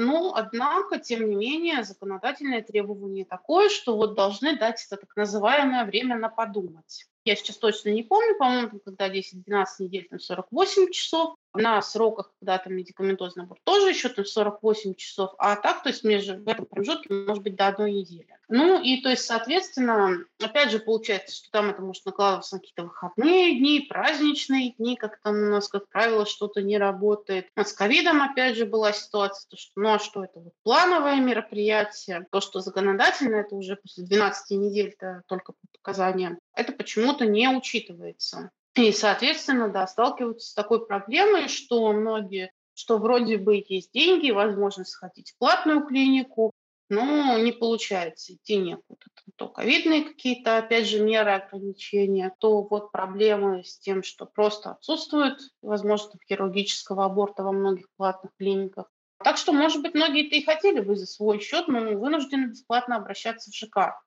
но, 0.00 0.34
однако, 0.34 0.98
тем 0.98 1.28
не 1.28 1.36
менее, 1.36 1.84
законодательное 1.84 2.62
требование 2.62 3.24
такое, 3.24 3.68
что 3.68 3.96
вот 3.96 4.14
должны 4.14 4.58
дать 4.58 4.84
это 4.86 4.96
так 4.96 5.14
называемое 5.14 5.84
время 5.84 6.16
на 6.16 6.28
подумать. 6.28 7.06
Я 7.24 7.36
сейчас 7.36 7.58
точно 7.58 7.90
не 7.90 8.02
помню, 8.02 8.36
по-моему, 8.38 8.80
когда 8.82 9.08
10-12 9.08 9.66
недель, 9.80 10.08
там 10.08 10.18
48 10.18 10.90
часов, 10.90 11.36
на 11.54 11.82
сроках, 11.82 12.32
когда 12.38 12.58
там 12.58 12.74
медикаментозный 12.74 13.44
аборт, 13.44 13.60
тоже 13.64 13.90
еще 13.90 14.08
там 14.08 14.24
48 14.24 14.94
часов, 14.94 15.34
а 15.38 15.56
так, 15.56 15.82
то 15.82 15.88
есть 15.88 16.04
между 16.04 16.38
в 16.38 16.48
этом 16.48 16.66
промежутке 16.66 17.12
может 17.12 17.42
быть 17.42 17.56
до 17.56 17.68
одной 17.68 17.92
недели. 17.92 18.28
Ну 18.48 18.82
и 18.82 19.00
то 19.00 19.10
есть, 19.10 19.24
соответственно, 19.24 20.24
опять 20.42 20.72
же 20.72 20.80
получается, 20.80 21.36
что 21.36 21.50
там 21.52 21.70
это 21.70 21.82
может 21.82 22.04
накладываться 22.04 22.56
на 22.56 22.60
какие-то 22.60 22.82
выходные 22.82 23.58
дни, 23.58 23.86
праздничные 23.88 24.72
дни, 24.72 24.96
как 24.96 25.20
там 25.22 25.36
у 25.36 25.50
нас, 25.50 25.68
как 25.68 25.88
правило, 25.88 26.26
что-то 26.26 26.60
не 26.60 26.76
работает. 26.76 27.46
А 27.54 27.64
с 27.64 27.72
ковидом, 27.72 28.22
опять 28.22 28.56
же, 28.56 28.66
была 28.66 28.92
ситуация, 28.92 29.48
то, 29.48 29.56
что, 29.56 29.72
ну 29.76 29.94
а 29.94 29.98
что 30.00 30.24
это 30.24 30.40
вот 30.40 30.52
плановое 30.64 31.20
мероприятие, 31.20 32.26
то, 32.32 32.40
что 32.40 32.60
законодательно, 32.60 33.36
это 33.36 33.54
уже 33.54 33.76
после 33.76 34.04
12 34.04 34.58
недель 34.58 34.96
-то 35.00 35.20
только 35.28 35.52
по 35.52 35.58
показаниям, 35.78 36.40
это 36.54 36.72
почему-то 36.72 37.26
не 37.26 37.48
учитывается. 37.48 38.50
И, 38.76 38.92
соответственно, 38.92 39.68
да, 39.68 39.86
сталкиваются 39.86 40.50
с 40.50 40.54
такой 40.54 40.86
проблемой, 40.86 41.48
что 41.48 41.92
многие, 41.92 42.52
что 42.74 42.98
вроде 42.98 43.36
бы 43.36 43.64
есть 43.66 43.92
деньги, 43.92 44.30
возможность 44.30 44.90
сходить 44.90 45.32
в 45.32 45.38
платную 45.38 45.86
клинику, 45.86 46.52
но 46.88 47.38
не 47.38 47.52
получается 47.52 48.34
идти 48.34 48.56
некуда. 48.56 49.00
То 49.36 49.48
ковидные 49.48 50.02
какие-то, 50.04 50.58
опять 50.58 50.88
же, 50.88 51.00
меры 51.00 51.32
ограничения, 51.32 52.34
то 52.38 52.62
вот 52.62 52.90
проблемы 52.90 53.62
с 53.64 53.78
тем, 53.78 54.02
что 54.02 54.26
просто 54.26 54.72
отсутствует 54.72 55.38
возможность 55.62 56.16
хирургического 56.28 57.04
аборта 57.04 57.42
во 57.42 57.52
многих 57.52 57.86
платных 57.96 58.32
клиниках. 58.36 58.90
Так 59.22 59.36
что, 59.36 59.52
может 59.52 59.82
быть, 59.82 59.94
многие-то 59.94 60.34
и 60.34 60.44
хотели 60.44 60.80
бы 60.80 60.96
за 60.96 61.06
свой 61.06 61.40
счет, 61.40 61.68
но 61.68 61.80
вынуждены 61.80 62.46
бесплатно 62.46 62.96
обращаться 62.96 63.50
в 63.50 63.54
ЖК. 63.54 64.00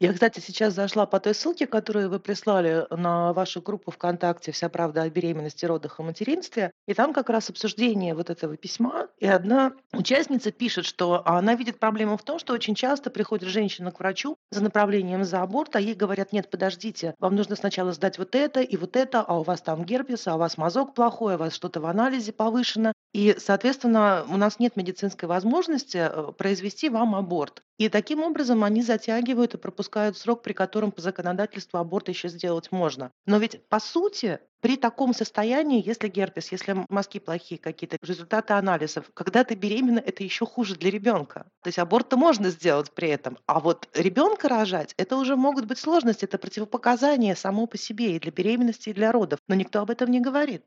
Я, 0.00 0.12
кстати, 0.12 0.40
сейчас 0.40 0.74
зашла 0.74 1.06
по 1.06 1.20
той 1.20 1.34
ссылке, 1.34 1.68
которую 1.68 2.10
вы 2.10 2.18
прислали 2.18 2.84
на 2.90 3.32
вашу 3.32 3.62
группу 3.62 3.92
ВКонтакте 3.92 4.50
«Вся 4.50 4.68
правда 4.68 5.02
о 5.02 5.08
беременности, 5.08 5.64
родах 5.66 6.00
и 6.00 6.02
материнстве». 6.02 6.72
И 6.88 6.94
там 6.94 7.12
как 7.12 7.30
раз 7.30 7.48
обсуждение 7.48 8.14
вот 8.14 8.28
этого 8.28 8.56
письма. 8.56 9.06
И 9.18 9.26
одна 9.26 9.72
участница 9.92 10.50
пишет, 10.50 10.84
что 10.84 11.22
она 11.24 11.54
видит 11.54 11.78
проблему 11.78 12.16
в 12.16 12.24
том, 12.24 12.40
что 12.40 12.54
очень 12.54 12.74
часто 12.74 13.08
приходит 13.08 13.48
женщина 13.48 13.92
к 13.92 14.00
врачу 14.00 14.36
за 14.50 14.64
направлением 14.64 15.22
за 15.22 15.42
аборт, 15.42 15.76
а 15.76 15.80
ей 15.80 15.94
говорят, 15.94 16.32
нет, 16.32 16.50
подождите, 16.50 17.14
вам 17.20 17.36
нужно 17.36 17.54
сначала 17.54 17.92
сдать 17.92 18.18
вот 18.18 18.34
это 18.34 18.62
и 18.62 18.76
вот 18.76 18.96
это, 18.96 19.20
а 19.20 19.38
у 19.38 19.44
вас 19.44 19.62
там 19.62 19.84
герпес, 19.84 20.26
а 20.26 20.34
у 20.34 20.38
вас 20.38 20.58
мазок 20.58 20.94
плохой, 20.94 21.34
а 21.34 21.36
у 21.36 21.38
вас 21.38 21.54
что-то 21.54 21.80
в 21.80 21.86
анализе 21.86 22.32
повышено. 22.32 22.92
И, 23.14 23.36
соответственно, 23.38 24.26
у 24.28 24.36
нас 24.36 24.58
нет 24.58 24.74
медицинской 24.74 25.28
возможности 25.28 25.98
э, 25.98 26.32
произвести 26.32 26.88
вам 26.88 27.14
аборт. 27.14 27.62
И 27.78 27.88
таким 27.88 28.24
образом 28.24 28.64
они 28.64 28.82
затягивают 28.82 29.54
и 29.54 29.58
пропускают 29.58 30.18
срок, 30.18 30.42
при 30.42 30.52
котором 30.52 30.90
по 30.90 31.00
законодательству 31.00 31.78
аборт 31.78 32.08
еще 32.08 32.28
сделать 32.28 32.72
можно. 32.72 33.12
Но 33.26 33.38
ведь 33.38 33.68
по 33.68 33.78
сути 33.78 34.40
при 34.60 34.76
таком 34.76 35.14
состоянии, 35.14 35.86
если 35.86 36.08
герпес, 36.08 36.50
если 36.50 36.84
мазки 36.88 37.20
плохие 37.20 37.60
какие-то, 37.60 37.98
результаты 38.02 38.54
анализов, 38.54 39.08
когда 39.14 39.44
ты 39.44 39.54
беременна, 39.54 40.00
это 40.00 40.24
еще 40.24 40.44
хуже 40.44 40.74
для 40.74 40.90
ребенка. 40.90 41.46
То 41.62 41.68
есть 41.68 41.78
аборт-то 41.78 42.16
можно 42.16 42.50
сделать 42.50 42.90
при 42.90 43.10
этом, 43.10 43.38
а 43.46 43.60
вот 43.60 43.88
ребенка 43.94 44.48
рожать, 44.48 44.92
это 44.96 45.16
уже 45.16 45.36
могут 45.36 45.66
быть 45.66 45.78
сложности, 45.78 46.24
это 46.24 46.38
противопоказания 46.38 47.36
само 47.36 47.66
по 47.68 47.78
себе 47.78 48.16
и 48.16 48.18
для 48.18 48.32
беременности, 48.32 48.88
и 48.88 48.94
для 48.94 49.12
родов. 49.12 49.38
Но 49.46 49.54
никто 49.54 49.80
об 49.82 49.90
этом 49.90 50.10
не 50.10 50.20
говорит. 50.20 50.66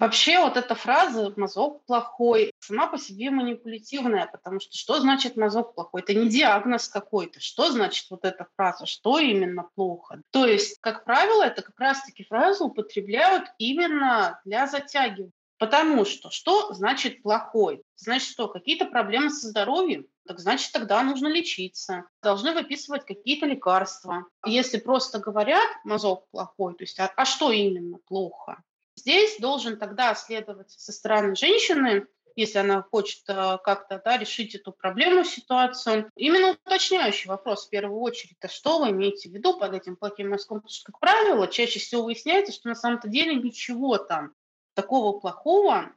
Вообще 0.00 0.38
вот 0.38 0.56
эта 0.56 0.74
фраза 0.74 1.30
«мазок 1.36 1.84
плохой» 1.84 2.54
сама 2.58 2.86
по 2.86 2.96
себе 2.96 3.30
манипулятивная, 3.30 4.26
потому 4.32 4.58
что 4.58 4.74
что 4.74 4.98
значит 4.98 5.36
мазок 5.36 5.74
плохой? 5.74 6.00
Это 6.00 6.14
не 6.14 6.30
диагноз 6.30 6.88
какой-то. 6.88 7.38
Что 7.38 7.70
значит 7.70 8.06
вот 8.08 8.24
эта 8.24 8.46
фраза? 8.56 8.86
Что 8.86 9.18
именно 9.18 9.68
плохо? 9.74 10.22
То 10.30 10.46
есть, 10.46 10.78
как 10.80 11.04
правило, 11.04 11.42
это 11.42 11.60
как 11.60 11.78
раз-таки 11.78 12.24
фразу 12.24 12.64
употребляют 12.64 13.44
именно 13.58 14.40
для 14.46 14.66
затягивания. 14.66 15.32
Потому 15.58 16.06
что 16.06 16.30
что 16.30 16.72
значит 16.72 17.22
плохой? 17.22 17.82
Значит 17.96 18.30
что, 18.30 18.48
какие-то 18.48 18.86
проблемы 18.86 19.28
со 19.28 19.48
здоровьем? 19.48 20.06
Так 20.26 20.38
значит, 20.38 20.72
тогда 20.72 21.02
нужно 21.02 21.28
лечиться. 21.28 22.04
Должны 22.22 22.54
выписывать 22.54 23.04
какие-то 23.04 23.44
лекарства. 23.44 24.24
Если 24.46 24.78
просто 24.78 25.18
говорят, 25.18 25.68
мазок 25.84 26.26
плохой, 26.30 26.72
то 26.72 26.84
есть 26.84 26.98
а, 26.98 27.12
а 27.14 27.26
что 27.26 27.52
именно 27.52 27.98
плохо? 28.06 28.62
Здесь 29.00 29.38
должен 29.38 29.78
тогда 29.78 30.14
следовать 30.14 30.70
со 30.70 30.92
стороны 30.92 31.34
женщины 31.34 32.06
если 32.36 32.58
она 32.58 32.82
хочет 32.82 33.22
э, 33.28 33.58
как-то 33.64 34.00
да, 34.04 34.16
решить 34.16 34.54
эту 34.54 34.72
проблему, 34.72 35.24
ситуацию. 35.24 36.10
Именно 36.16 36.52
уточняющий 36.64 37.28
вопрос 37.28 37.66
в 37.66 37.70
первую 37.70 38.00
очередь, 38.00 38.36
а 38.40 38.48
что 38.48 38.78
вы 38.78 38.90
имеете 38.90 39.28
в 39.28 39.32
виду 39.32 39.58
под 39.58 39.74
этим 39.74 39.96
плохим 39.96 40.30
мазком? 40.30 40.58
Потому 40.58 40.70
что, 40.70 40.92
как 40.92 41.00
правило, 41.00 41.48
чаще 41.48 41.80
всего 41.80 42.04
выясняется, 42.04 42.52
что 42.52 42.68
на 42.68 42.74
самом-то 42.74 43.08
деле 43.08 43.34
ничего 43.34 43.98
там 43.98 44.32
такого 44.74 45.18
плохого, 45.18 45.92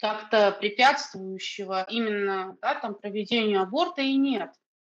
как-то 0.00 0.52
препятствующего 0.52 1.86
именно 1.88 2.56
да, 2.62 2.74
там, 2.74 2.94
проведению 2.94 3.62
аборта 3.62 4.02
и 4.02 4.16
нет. 4.16 4.50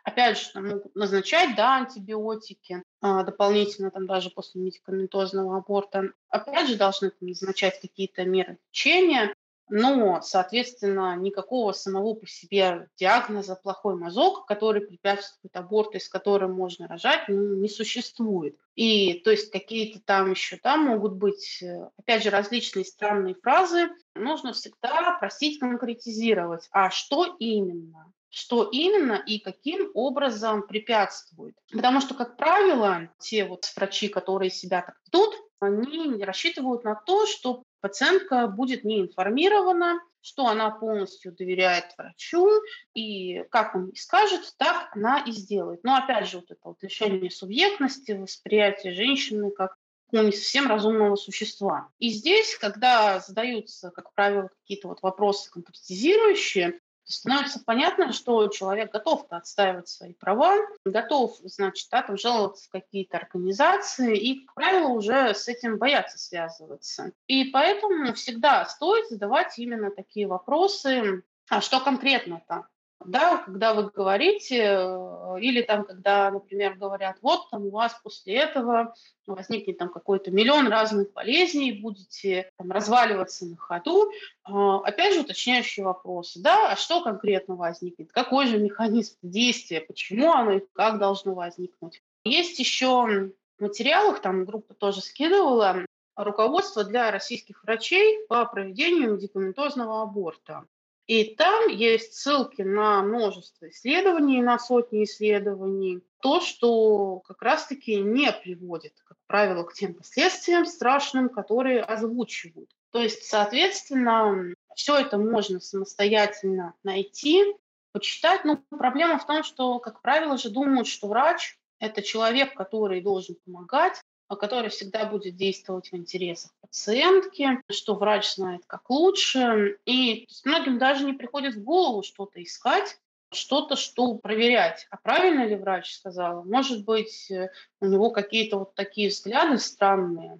Опять 0.09 0.39
же, 0.39 0.51
там 0.53 0.67
могут 0.67 0.95
назначать 0.95 1.55
да, 1.55 1.77
антибиотики 1.77 2.83
а, 3.01 3.23
дополнительно, 3.23 3.91
там 3.91 4.07
даже 4.07 4.31
после 4.31 4.61
медикаментозного 4.61 5.57
аборта. 5.57 6.13
Опять 6.29 6.67
же, 6.67 6.77
должны 6.77 7.11
там, 7.11 7.29
назначать 7.29 7.79
какие-то 7.79 8.25
меры 8.25 8.57
лечения 8.71 9.33
но, 9.69 10.19
соответственно, 10.21 11.15
никакого 11.15 11.73
самого 11.73 12.15
по 12.15 12.27
себе 12.27 12.87
диагноза 12.97 13.55
плохой 13.55 13.95
мазок, 13.95 14.47
который 14.47 14.81
препятствует 14.81 15.55
аборту, 15.55 15.97
из 15.97 16.09
которого 16.09 16.51
можно 16.51 16.87
рожать, 16.87 17.25
ну, 17.27 17.55
не 17.55 17.69
существует. 17.69 18.57
И 18.75 19.19
то 19.19 19.29
есть 19.29 19.51
какие-то 19.51 20.01
там 20.03 20.31
еще 20.31 20.57
там 20.57 20.85
могут 20.85 21.13
быть, 21.13 21.61
э, 21.61 21.89
опять 21.97 22.23
же, 22.23 22.31
различные 22.31 22.83
странные 22.83 23.35
фразы. 23.35 23.89
Нужно 24.15 24.53
всегда 24.53 25.15
просить 25.19 25.59
конкретизировать, 25.59 26.67
а 26.71 26.89
что 26.89 27.35
именно? 27.37 28.11
Что 28.29 28.63
именно 28.63 29.21
и 29.25 29.39
каким 29.39 29.91
образом 29.93 30.67
препятствует. 30.67 31.55
Потому 31.71 32.01
что, 32.01 32.13
как 32.13 32.37
правило, 32.37 33.09
те 33.19 33.45
вот 33.45 33.65
врачи, 33.75 34.07
которые 34.07 34.51
себя 34.51 34.81
так 34.81 34.95
ведут, 35.07 35.35
они 35.59 36.23
рассчитывают 36.23 36.83
на 36.83 36.95
то, 36.95 37.25
что 37.25 37.63
пациентка 37.81 38.47
будет 38.47 38.83
не 38.83 39.01
информирована, 39.01 39.99
что 40.21 40.47
она 40.47 40.69
полностью 40.69 41.33
доверяет 41.33 41.93
врачу, 41.97 42.49
и 42.93 43.43
как 43.51 43.75
он 43.75 43.93
скажет, 43.95 44.53
так 44.57 44.89
она 44.95 45.19
и 45.19 45.31
сделает. 45.31 45.83
Но 45.83 45.95
опять 45.95 46.27
же, 46.27 46.37
вот 46.37 46.51
это 46.51 46.59
вот 46.63 46.81
лишение 46.81 47.31
субъектности, 47.31 48.11
восприятие 48.11 48.93
женщины 48.93 49.51
как 49.51 49.75
ну, 50.11 50.23
не 50.23 50.31
совсем 50.31 50.67
разумного 50.67 51.15
существа. 51.15 51.89
И 51.99 52.09
здесь, 52.09 52.57
когда 52.57 53.19
задаются, 53.19 53.91
как 53.91 54.13
правило, 54.13 54.49
какие-то 54.61 54.87
вот 54.87 55.01
вопросы 55.01 55.51
конкретизирующие, 55.51 56.79
становится 57.09 57.59
понятно, 57.65 58.13
что 58.13 58.47
человек 58.47 58.91
готов 58.91 59.25
отстаивать 59.29 59.89
свои 59.89 60.13
права, 60.13 60.55
готов, 60.85 61.37
значит, 61.43 61.87
да, 61.91 62.03
там, 62.03 62.17
жаловаться 62.17 62.67
в 62.67 62.71
какие-то 62.71 63.17
организации, 63.17 64.17
и, 64.17 64.45
как 64.45 64.55
правило, 64.55 64.89
уже 64.89 65.33
с 65.33 65.47
этим 65.47 65.77
боятся 65.77 66.17
связываться. 66.17 67.11
И 67.27 67.45
поэтому 67.45 68.13
всегда 68.13 68.65
стоит 68.65 69.09
задавать 69.09 69.57
именно 69.57 69.91
такие 69.91 70.27
вопросы, 70.27 71.23
а 71.49 71.61
что 71.61 71.79
конкретно-то? 71.79 72.67
Да, 73.05 73.37
когда 73.37 73.73
вы 73.73 73.89
говорите, 73.89 74.57
э, 74.57 75.39
или 75.39 75.61
там, 75.61 75.85
когда, 75.85 76.29
например, 76.31 76.75
говорят, 76.75 77.17
вот 77.21 77.49
там 77.49 77.65
у 77.65 77.69
вас 77.69 77.97
после 78.03 78.35
этого 78.35 78.93
возникнет 79.25 79.77
там 79.77 79.89
какой-то 79.89 80.31
миллион 80.31 80.67
разных 80.67 81.13
болезней, 81.13 81.71
будете 81.71 82.51
там 82.57 82.71
разваливаться 82.71 83.45
на 83.45 83.55
ходу. 83.55 84.11
А, 84.43 84.79
опять 84.79 85.13
же, 85.13 85.21
уточняющие 85.21 85.85
вопросы, 85.85 86.41
да, 86.41 86.71
а 86.71 86.75
что 86.75 87.01
конкретно 87.01 87.55
возникнет, 87.55 88.11
какой 88.11 88.47
же 88.47 88.57
механизм 88.57 89.15
действия, 89.21 89.81
почему 89.81 90.33
оно 90.33 90.53
и 90.53 90.65
как 90.73 90.99
должно 90.99 91.33
возникнуть. 91.33 92.01
Есть 92.25 92.59
еще 92.59 93.31
в 93.57 93.61
материалах, 93.61 94.21
там 94.21 94.43
группа 94.45 94.73
тоже 94.73 95.01
скидывала, 95.01 95.85
руководство 96.15 96.83
для 96.83 97.11
российских 97.11 97.63
врачей 97.63 98.25
по 98.27 98.45
проведению 98.45 99.13
медикаментозного 99.13 100.01
аборта. 100.01 100.65
И 101.09 101.23
там 101.33 101.69
есть 101.69 102.13
ссылки 102.13 102.61
на 102.61 103.01
множество 103.01 103.67
исследований, 103.67 104.43
на 104.43 104.59
сотни 104.59 105.05
исследований. 105.05 106.03
То, 106.21 106.39
что 106.39 107.21
как 107.21 107.41
раз-таки 107.41 107.95
не 107.95 108.31
приводит, 108.31 108.93
как 109.05 109.17
правило, 109.25 109.63
к 109.63 109.73
тем 109.73 109.95
последствиям 109.95 110.67
страшным, 110.67 111.29
которые 111.29 111.81
озвучивают. 111.81 112.69
То 112.91 113.01
есть, 113.01 113.23
соответственно, 113.23 114.53
все 114.75 114.99
это 114.99 115.17
можно 115.17 115.59
самостоятельно 115.59 116.75
найти, 116.83 117.43
почитать. 117.91 118.45
Но 118.45 118.57
проблема 118.69 119.17
в 119.17 119.25
том, 119.25 119.43
что, 119.43 119.79
как 119.79 120.03
правило, 120.03 120.37
же 120.37 120.51
думают, 120.51 120.87
что 120.87 121.07
врач– 121.07 121.57
это 121.79 122.03
человек, 122.03 122.53
который 122.53 123.01
должен 123.01 123.35
помогать, 123.43 123.99
который 124.35 124.69
всегда 124.69 125.05
будет 125.05 125.35
действовать 125.35 125.91
в 125.91 125.95
интересах 125.95 126.51
пациентки, 126.61 127.61
что 127.71 127.95
врач 127.95 128.35
знает 128.35 128.63
как 128.67 128.89
лучше. 128.89 129.77
И 129.85 130.27
многим 130.45 130.77
даже 130.77 131.05
не 131.05 131.13
приходит 131.13 131.55
в 131.55 131.63
голову 131.63 132.03
что-то 132.03 132.41
искать, 132.41 132.99
что-то, 133.31 133.75
что 133.75 134.15
проверять. 134.15 134.87
А 134.89 134.97
правильно 134.97 135.45
ли 135.45 135.55
врач 135.55 135.93
сказал? 135.93 136.43
Может 136.45 136.85
быть, 136.85 137.29
э, 137.31 137.49
у 137.79 137.85
него 137.85 138.11
какие-то 138.11 138.57
вот 138.59 138.75
такие 138.75 139.09
взгляды 139.09 139.57
странные, 139.57 140.39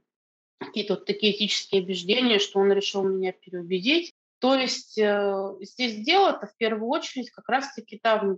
какие-то 0.59 0.95
вот 0.95 1.05
такие 1.05 1.35
этические 1.35 1.83
убеждения, 1.83 2.39
что 2.39 2.59
он 2.59 2.71
решил 2.71 3.03
меня 3.03 3.31
переубедить. 3.31 4.13
То 4.39 4.55
есть 4.55 4.97
э, 4.97 5.55
здесь 5.61 6.03
дело-то 6.03 6.47
в 6.47 6.55
первую 6.55 6.89
очередь 6.89 7.29
как 7.29 7.49
раз-таки 7.49 7.99
да, 8.01 8.17
в 8.17 8.35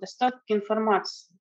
информации. 0.47 1.35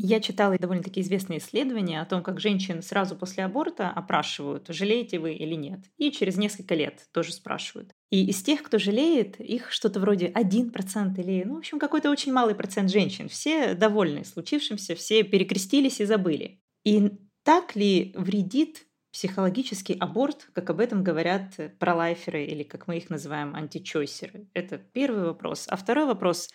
Я 0.00 0.20
читала 0.20 0.56
довольно-таки 0.56 1.00
известные 1.00 1.40
исследования 1.40 2.00
о 2.00 2.06
том, 2.06 2.22
как 2.22 2.38
женщин 2.38 2.82
сразу 2.82 3.16
после 3.16 3.44
аборта 3.44 3.90
опрашивают, 3.90 4.66
жалеете 4.68 5.18
вы 5.18 5.32
или 5.32 5.54
нет. 5.54 5.80
И 5.96 6.12
через 6.12 6.36
несколько 6.36 6.76
лет 6.76 7.08
тоже 7.12 7.32
спрашивают. 7.32 7.90
И 8.10 8.26
из 8.26 8.40
тех, 8.42 8.62
кто 8.62 8.78
жалеет, 8.78 9.40
их 9.40 9.72
что-то 9.72 9.98
вроде 9.98 10.28
1% 10.28 11.20
или, 11.20 11.42
ну, 11.44 11.56
в 11.56 11.58
общем, 11.58 11.80
какой-то 11.80 12.10
очень 12.10 12.32
малый 12.32 12.54
процент 12.54 12.90
женщин. 12.90 13.28
Все 13.28 13.74
довольны 13.74 14.24
случившимся, 14.24 14.94
все 14.94 15.24
перекрестились 15.24 16.00
и 16.00 16.04
забыли. 16.04 16.60
И 16.84 17.10
так 17.42 17.74
ли 17.74 18.14
вредит 18.16 18.86
психологический 19.10 19.94
аборт, 19.98 20.48
как 20.52 20.70
об 20.70 20.78
этом 20.78 21.02
говорят 21.02 21.56
пролайферы 21.80 22.44
или, 22.44 22.62
как 22.62 22.86
мы 22.86 22.98
их 22.98 23.10
называем, 23.10 23.56
античойсеры? 23.56 24.48
Это 24.54 24.78
первый 24.78 25.24
вопрос. 25.24 25.66
А 25.68 25.76
второй 25.76 26.06
вопрос 26.06 26.48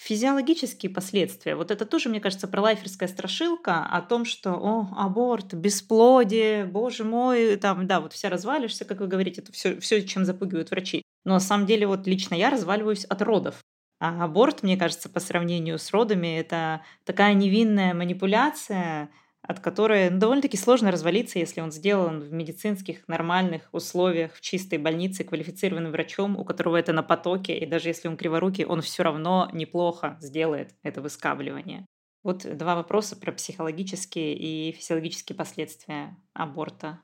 Физиологические 0.00 0.90
последствия. 0.90 1.54
Вот 1.54 1.70
это 1.70 1.84
тоже, 1.84 2.08
мне 2.08 2.20
кажется, 2.20 2.48
пролайферская 2.48 3.06
страшилка 3.06 3.84
о 3.84 4.00
том, 4.00 4.24
что 4.24 4.52
о, 4.52 4.88
аборт, 4.96 5.52
бесплодие, 5.52 6.64
боже 6.64 7.04
мой, 7.04 7.56
там, 7.56 7.86
да, 7.86 8.00
вот 8.00 8.14
вся 8.14 8.30
развалишься, 8.30 8.86
как 8.86 9.00
вы 9.00 9.08
говорите, 9.08 9.42
это 9.42 9.52
все, 9.52 9.78
все, 9.78 10.02
чем 10.06 10.24
запугивают 10.24 10.70
врачи. 10.70 11.02
Но 11.26 11.34
на 11.34 11.40
самом 11.40 11.66
деле 11.66 11.86
вот 11.86 12.06
лично 12.06 12.34
я 12.34 12.48
разваливаюсь 12.48 13.04
от 13.04 13.20
родов. 13.20 13.60
А 14.00 14.24
аборт, 14.24 14.62
мне 14.62 14.78
кажется, 14.78 15.10
по 15.10 15.20
сравнению 15.20 15.78
с 15.78 15.90
родами, 15.90 16.38
это 16.38 16.80
такая 17.04 17.34
невинная 17.34 17.92
манипуляция, 17.92 19.10
от 19.50 19.58
которой 19.58 20.10
довольно-таки 20.10 20.56
сложно 20.56 20.92
развалиться, 20.92 21.40
если 21.40 21.60
он 21.60 21.72
сделан 21.72 22.20
в 22.20 22.32
медицинских 22.32 23.08
нормальных 23.08 23.68
условиях, 23.72 24.32
в 24.36 24.40
чистой 24.40 24.78
больнице, 24.78 25.24
квалифицированным 25.24 25.90
врачом, 25.90 26.38
у 26.38 26.44
которого 26.44 26.76
это 26.76 26.92
на 26.92 27.02
потоке, 27.02 27.58
и 27.58 27.66
даже 27.66 27.88
если 27.88 28.06
он 28.06 28.16
криворукий, 28.16 28.64
он 28.64 28.80
все 28.80 29.02
равно 29.02 29.50
неплохо 29.52 30.18
сделает 30.20 30.76
это 30.84 31.00
выскабливание. 31.00 31.84
Вот 32.22 32.46
два 32.56 32.76
вопроса 32.76 33.16
про 33.16 33.32
психологические 33.32 34.36
и 34.36 34.70
физиологические 34.70 35.36
последствия 35.36 36.16
аборта. 36.32 37.00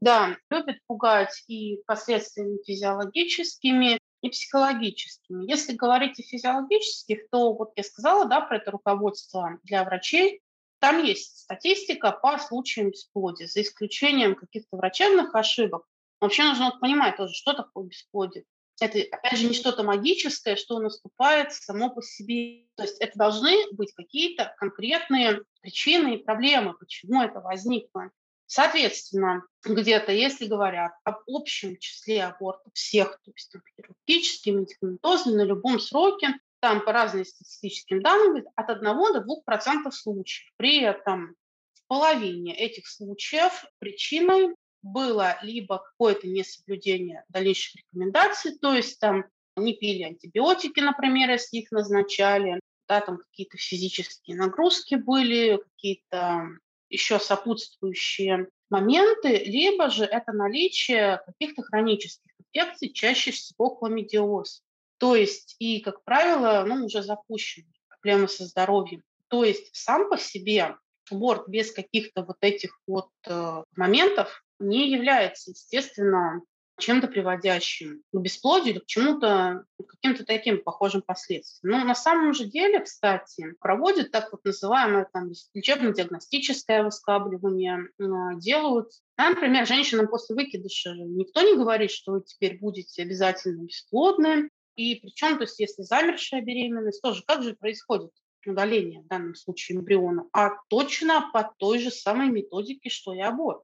Да, 0.00 0.36
любят 0.50 0.76
пугать 0.86 1.42
и 1.48 1.82
последствиями 1.86 2.58
физиологическими, 2.64 3.98
и 4.20 4.28
психологическими. 4.30 5.50
Если 5.50 5.74
говорить 5.74 6.20
о 6.20 6.22
физиологических, 6.22 7.28
то 7.30 7.52
вот 7.52 7.72
я 7.74 7.82
сказала, 7.82 8.26
да, 8.26 8.42
про 8.42 8.58
это 8.58 8.70
руководство 8.70 9.58
для 9.64 9.82
врачей, 9.82 10.40
там 10.84 11.02
есть 11.02 11.38
статистика 11.38 12.12
по 12.12 12.36
случаям 12.36 12.90
бесплодия, 12.90 13.46
за 13.46 13.62
исключением 13.62 14.34
каких-то 14.34 14.76
врачебных 14.76 15.34
ошибок. 15.34 15.86
Вообще 16.20 16.44
нужно 16.44 16.76
понимать 16.78 17.16
тоже, 17.16 17.32
что 17.32 17.54
такое 17.54 17.86
бесплодие. 17.86 18.44
Это, 18.78 18.98
опять 19.10 19.38
же, 19.38 19.46
не 19.46 19.54
что-то 19.54 19.82
магическое, 19.82 20.56
что 20.56 20.78
наступает 20.80 21.54
само 21.54 21.88
по 21.88 22.02
себе. 22.02 22.66
То 22.74 22.82
есть 22.82 22.98
это 23.00 23.18
должны 23.18 23.56
быть 23.72 23.94
какие-то 23.94 24.54
конкретные 24.58 25.40
причины 25.62 26.16
и 26.16 26.22
проблемы, 26.22 26.74
почему 26.74 27.22
это 27.22 27.40
возникло. 27.40 28.10
Соответственно, 28.44 29.42
где-то, 29.64 30.12
если 30.12 30.44
говорят 30.44 30.92
об 31.04 31.20
общем 31.26 31.78
числе 31.78 32.24
абортов 32.24 32.74
всех, 32.74 33.18
то 33.24 33.32
есть 33.34 33.56
хирургические, 33.74 34.56
медикаментозные, 34.56 35.36
на 35.36 35.44
любом 35.44 35.80
сроке, 35.80 36.34
там 36.64 36.82
по 36.82 36.92
разным 36.92 37.26
статистическим 37.26 38.00
данным 38.00 38.42
от 38.56 38.70
1 38.70 38.82
до 38.82 39.22
2% 39.46 39.90
случаев. 39.90 40.50
При 40.56 40.80
этом 40.80 41.36
в 41.74 41.86
половине 41.88 42.56
этих 42.56 42.88
случаев 42.88 43.66
причиной 43.80 44.54
было 44.80 45.36
либо 45.42 45.76
какое-то 45.76 46.26
несоблюдение 46.26 47.22
дальнейших 47.28 47.82
рекомендаций, 47.82 48.56
то 48.56 48.72
есть 48.72 48.98
там 48.98 49.26
не 49.56 49.74
пили 49.74 50.04
антибиотики, 50.04 50.80
например, 50.80 51.32
если 51.32 51.58
их 51.58 51.70
назначали, 51.70 52.58
да, 52.88 53.02
там 53.02 53.18
какие-то 53.18 53.58
физические 53.58 54.38
нагрузки 54.38 54.94
были, 54.94 55.60
какие-то 55.74 56.48
еще 56.88 57.18
сопутствующие 57.18 58.48
моменты, 58.70 59.36
либо 59.44 59.90
же 59.90 60.04
это 60.04 60.32
наличие 60.32 61.20
каких-то 61.26 61.62
хронических 61.62 62.32
инфекций, 62.38 62.88
чаще 62.88 63.32
всего 63.32 63.76
хламидиоз. 63.76 64.63
То 65.04 65.16
есть 65.16 65.56
и, 65.58 65.80
как 65.80 66.02
правило, 66.02 66.64
ну, 66.66 66.86
уже 66.86 67.02
запущенные 67.02 67.74
проблемы 67.90 68.26
со 68.26 68.46
здоровьем. 68.46 69.02
То 69.28 69.44
есть 69.44 69.68
сам 69.76 70.08
по 70.08 70.16
себе 70.16 70.76
аборт 71.10 71.46
без 71.46 71.72
каких-то 71.72 72.22
вот 72.22 72.38
этих 72.40 72.80
вот 72.86 73.10
э, 73.26 73.64
моментов 73.76 74.42
не 74.58 74.90
является, 74.90 75.50
естественно, 75.50 76.40
чем-то 76.78 77.08
приводящим 77.08 78.02
к 78.14 78.18
бесплодию 78.18 78.76
или 78.76 78.80
к 78.80 78.86
чему-то, 78.86 79.66
каким-то 79.86 80.24
таким 80.24 80.64
похожим 80.64 81.02
последствиям. 81.02 81.76
Но 81.76 81.84
на 81.84 81.94
самом 81.94 82.32
же 82.32 82.46
деле, 82.46 82.80
кстати, 82.80 83.52
проводят 83.60 84.10
так 84.10 84.32
вот 84.32 84.42
называемое 84.46 85.06
там, 85.12 85.30
лечебно-диагностическое 85.52 86.82
выскабливание, 86.82 87.90
а, 88.00 88.36
делают. 88.36 88.88
Например, 89.18 89.66
женщинам 89.66 90.08
после 90.08 90.34
выкидыша 90.34 90.94
никто 90.94 91.42
не 91.42 91.56
говорит, 91.56 91.90
что 91.90 92.12
вы 92.12 92.22
теперь 92.22 92.58
будете 92.58 93.02
обязательно 93.02 93.64
бесплодны. 93.64 94.48
И 94.76 94.96
причем, 94.96 95.36
то 95.36 95.44
есть 95.44 95.58
если 95.60 95.82
замершая 95.82 96.42
беременность, 96.42 97.02
тоже 97.02 97.22
как 97.26 97.42
же 97.42 97.54
происходит 97.54 98.10
удаление 98.46 99.00
в 99.00 99.06
данном 99.06 99.34
случае 99.34 99.78
эмбриона? 99.78 100.28
А 100.32 100.50
точно 100.68 101.30
по 101.32 101.54
той 101.58 101.78
же 101.78 101.90
самой 101.90 102.28
методике, 102.28 102.90
что 102.90 103.14
и 103.14 103.20
аборт. 103.20 103.62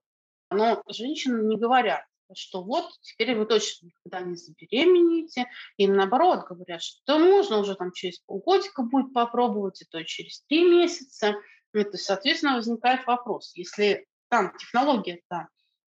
Но 0.50 0.82
женщины 0.88 1.42
не 1.44 1.56
говорят, 1.56 2.04
что 2.34 2.62
вот 2.62 2.90
теперь 3.02 3.36
вы 3.36 3.46
точно 3.46 3.86
никогда 3.86 4.20
не 4.20 4.36
забеременеете. 4.36 5.46
И 5.76 5.86
наоборот 5.86 6.46
говорят, 6.48 6.82
что 6.82 7.18
можно 7.18 7.58
уже 7.58 7.74
там 7.74 7.92
через 7.92 8.18
полгодика 8.20 8.82
будет 8.82 9.12
попробовать, 9.12 9.82
и 9.82 9.84
то 9.84 10.02
через 10.04 10.42
три 10.42 10.64
месяца. 10.64 11.34
Ну, 11.72 11.84
то 11.84 11.90
есть, 11.92 12.04
соответственно, 12.04 12.56
возникает 12.56 13.06
вопрос, 13.06 13.52
если 13.54 14.06
там 14.28 14.56
технология-то 14.58 15.48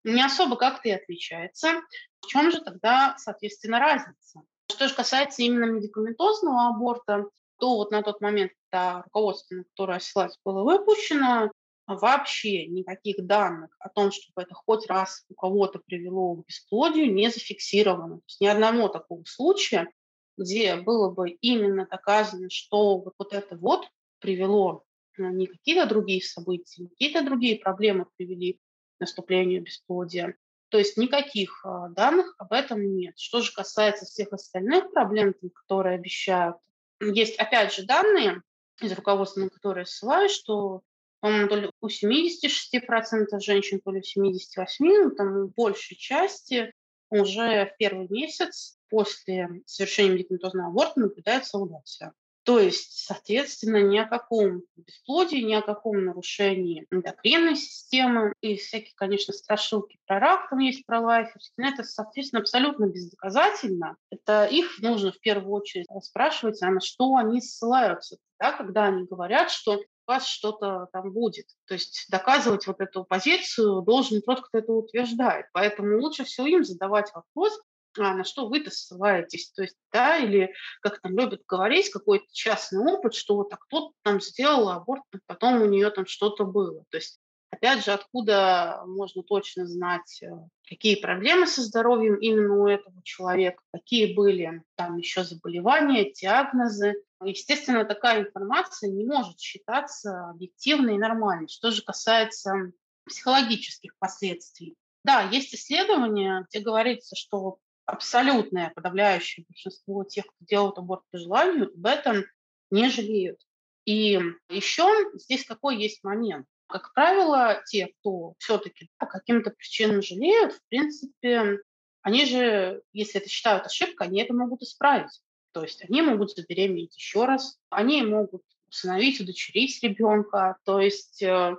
не 0.04 0.22
особо 0.22 0.56
как-то 0.56 0.88
и 0.88 0.92
отличается, 0.92 1.80
в 2.20 2.26
чем 2.26 2.50
же 2.50 2.60
тогда, 2.60 3.14
соответственно, 3.18 3.78
разница? 3.78 4.42
Что 4.72 4.88
же 4.88 4.94
касается 4.94 5.42
именно 5.42 5.66
медикаментозного 5.66 6.68
аборта, 6.68 7.26
то 7.58 7.76
вот 7.76 7.90
на 7.90 8.02
тот 8.02 8.20
момент, 8.22 8.52
когда 8.70 9.02
руководство, 9.02 9.56
на 9.56 9.64
которое 9.64 10.00
ссылаюсь, 10.00 10.38
было 10.44 10.64
выпущено, 10.64 11.50
вообще 11.86 12.66
никаких 12.66 13.26
данных 13.26 13.70
о 13.78 13.90
том, 13.90 14.10
чтобы 14.10 14.42
это 14.42 14.54
хоть 14.54 14.86
раз 14.86 15.24
у 15.28 15.34
кого-то 15.34 15.78
привело 15.84 16.36
к 16.36 16.46
бесплодию, 16.46 17.12
не 17.12 17.28
зафиксировано. 17.28 18.16
То 18.16 18.22
есть 18.26 18.40
ни 18.40 18.46
одного 18.46 18.88
такого 18.88 19.24
случая, 19.26 19.90
где 20.38 20.76
было 20.76 21.10
бы 21.10 21.30
именно 21.30 21.86
доказано, 21.86 22.48
что 22.50 22.98
вот, 22.98 23.14
вот 23.18 23.34
это 23.34 23.56
вот 23.56 23.86
привело 24.20 24.84
э, 25.18 25.22
не 25.22 25.46
какие-то 25.48 25.86
другие 25.86 26.22
события, 26.22 26.88
какие-то 26.88 27.22
другие 27.22 27.58
проблемы 27.58 28.06
привели 28.16 28.54
к 28.54 29.00
наступлению 29.00 29.62
бесплодия. 29.62 30.36
То 30.72 30.78
есть 30.78 30.96
никаких 30.96 31.64
э, 31.66 31.68
данных 31.90 32.34
об 32.38 32.54
этом 32.54 32.96
нет. 32.96 33.18
Что 33.18 33.42
же 33.42 33.52
касается 33.52 34.06
всех 34.06 34.32
остальных 34.32 34.90
проблем, 34.90 35.34
которые 35.54 35.96
обещают, 35.96 36.56
есть 36.98 37.36
опять 37.36 37.74
же 37.74 37.84
данные 37.84 38.40
из 38.80 38.90
руководства, 38.92 39.40
на 39.40 39.50
которые 39.50 39.84
ссылаюсь, 39.84 40.32
что 40.32 40.80
по-моему, 41.20 41.48
то 41.48 41.56
ли 41.56 41.70
у 41.80 41.88
76% 41.88 43.38
женщин, 43.40 43.80
то 43.80 43.92
ли 43.92 44.00
у 44.00 44.20
78%, 44.20 44.64
ну, 44.80 45.10
там 45.10 45.48
большей 45.48 45.96
части 45.96 46.72
уже 47.10 47.66
в 47.66 47.76
первый 47.76 48.08
месяц 48.08 48.78
после 48.88 49.62
совершения 49.66 50.14
медикаментозного 50.14 50.68
аборта 50.68 51.00
наблюдается 51.00 51.58
овуляция. 51.58 52.14
То 52.44 52.58
есть, 52.58 53.06
соответственно, 53.06 53.82
ни 53.82 53.98
о 53.98 54.06
каком 54.06 54.62
бесплодии, 54.76 55.42
ни 55.42 55.54
о 55.54 55.62
каком 55.62 56.04
нарушении 56.04 56.86
эндокринной 56.90 57.54
системы 57.54 58.34
и 58.40 58.56
всякие, 58.56 58.94
конечно, 58.96 59.32
страшилки 59.32 59.98
про 60.06 60.18
рак 60.18 60.50
там 60.50 60.58
есть, 60.58 60.84
про 60.84 61.00
лайф. 61.00 61.28
Это, 61.56 61.84
соответственно, 61.84 62.40
абсолютно 62.40 62.86
бездоказательно. 62.86 63.96
Это 64.10 64.46
их 64.46 64.80
нужно 64.80 65.12
в 65.12 65.20
первую 65.20 65.52
очередь 65.52 65.86
спрашивать, 66.02 66.60
а 66.62 66.70
на 66.70 66.80
что 66.80 67.14
они 67.14 67.40
ссылаются, 67.40 68.16
да, 68.40 68.52
когда 68.52 68.86
они 68.86 69.04
говорят, 69.04 69.50
что 69.50 69.80
вас 70.06 70.26
что-то 70.26 70.88
там 70.92 71.12
будет. 71.12 71.46
То 71.66 71.74
есть 71.74 72.06
доказывать 72.10 72.66
вот 72.66 72.80
эту 72.80 73.04
позицию 73.04 73.82
должен 73.82 74.20
тот, 74.20 74.40
кто 74.40 74.58
это 74.58 74.72
утверждает. 74.72 75.46
Поэтому 75.52 76.00
лучше 76.00 76.24
всего 76.24 76.46
им 76.48 76.64
задавать 76.64 77.12
вопрос, 77.14 77.60
а 77.98 78.14
на 78.14 78.24
что 78.24 78.48
вы-то 78.48 78.70
ссылаетесь? 78.70 79.50
То 79.52 79.62
есть, 79.62 79.76
да, 79.92 80.18
или, 80.18 80.52
как 80.80 81.00
там 81.00 81.18
любят 81.18 81.42
говорить, 81.46 81.90
какой-то 81.90 82.26
частный 82.32 82.80
опыт, 82.80 83.14
что 83.14 83.36
вот 83.36 83.52
а 83.52 83.56
кто-то 83.56 83.92
там 84.02 84.20
сделал 84.20 84.70
аборт, 84.70 85.02
потом 85.26 85.62
у 85.62 85.66
нее 85.66 85.90
там 85.90 86.06
что-то 86.06 86.44
было. 86.44 86.84
То 86.90 86.96
есть 86.98 87.20
Опять 87.52 87.84
же, 87.84 87.92
откуда 87.92 88.82
можно 88.86 89.22
точно 89.22 89.66
знать, 89.66 90.22
э, 90.22 90.26
какие 90.66 90.94
проблемы 90.94 91.46
со 91.46 91.60
здоровьем 91.60 92.14
именно 92.14 92.54
у 92.54 92.66
этого 92.66 93.02
человека, 93.04 93.62
какие 93.70 94.14
были 94.14 94.62
там 94.74 94.96
еще 94.96 95.22
заболевания, 95.22 96.10
диагнозы. 96.10 96.94
Естественно, 97.22 97.84
такая 97.84 98.22
информация 98.22 98.90
не 98.90 99.04
может 99.04 99.38
считаться 99.38 100.30
объективной 100.30 100.94
и 100.94 100.98
нормальной. 100.98 101.48
Что 101.48 101.70
же 101.70 101.82
касается 101.82 102.72
психологических 103.04 103.98
последствий. 103.98 104.74
Да, 105.04 105.22
есть 105.22 105.54
исследования, 105.54 106.46
где 106.48 106.60
говорится, 106.60 107.16
что 107.16 107.58
абсолютное 107.92 108.72
подавляющее 108.74 109.44
большинство 109.46 110.02
тех, 110.04 110.24
кто 110.24 110.44
делают 110.46 110.78
аборт 110.78 111.02
по 111.10 111.18
желанию, 111.18 111.70
об 111.72 111.86
этом 111.86 112.24
не 112.70 112.88
жалеют. 112.88 113.38
И 113.84 114.18
еще 114.48 114.88
здесь 115.14 115.44
какой 115.44 115.76
есть 115.76 116.02
момент. 116.02 116.46
Как 116.68 116.94
правило, 116.94 117.62
те, 117.66 117.88
кто 117.98 118.34
все-таки 118.38 118.88
по 118.96 119.04
каким-то 119.04 119.50
причинам 119.50 120.00
жалеют, 120.00 120.54
в 120.54 120.60
принципе, 120.68 121.58
они 122.00 122.24
же, 122.24 122.82
если 122.92 123.20
это 123.20 123.28
считают 123.28 123.66
ошибкой, 123.66 124.06
они 124.06 124.22
это 124.22 124.32
могут 124.32 124.62
исправить. 124.62 125.20
То 125.52 125.62
есть 125.62 125.84
они 125.84 126.00
могут 126.00 126.30
забеременеть 126.30 126.96
еще 126.96 127.26
раз, 127.26 127.58
они 127.68 128.02
могут 128.02 128.42
усыновить, 128.68 129.20
удочерить 129.20 129.82
ребенка. 129.82 130.56
То 130.64 130.80
есть 130.80 131.22
э, 131.22 131.56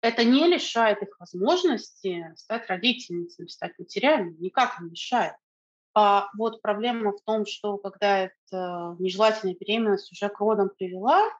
это 0.00 0.24
не 0.24 0.46
лишает 0.46 1.02
их 1.02 1.20
возможности 1.20 2.32
стать 2.36 2.70
родительницами, 2.70 3.48
стать 3.48 3.78
матерями, 3.78 4.34
никак 4.38 4.80
не 4.80 4.88
мешает. 4.88 5.34
А 5.94 6.28
вот 6.36 6.60
проблема 6.60 7.12
в 7.12 7.20
том, 7.22 7.46
что 7.46 7.78
когда 7.78 8.18
эта 8.18 8.96
нежелательная 8.98 9.54
беременность 9.54 10.10
уже 10.10 10.28
к 10.28 10.40
родам 10.40 10.70
привела, 10.76 11.30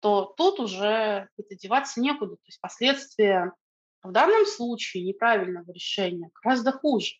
то 0.00 0.34
тут 0.36 0.58
уже 0.58 1.28
это 1.38 1.54
деваться 1.54 2.00
некуда. 2.00 2.34
То 2.34 2.42
есть 2.46 2.60
последствия 2.60 3.52
в 4.02 4.10
данном 4.10 4.46
случае 4.46 5.04
неправильного 5.04 5.70
решения 5.70 6.30
гораздо 6.42 6.72
хуже. 6.72 7.14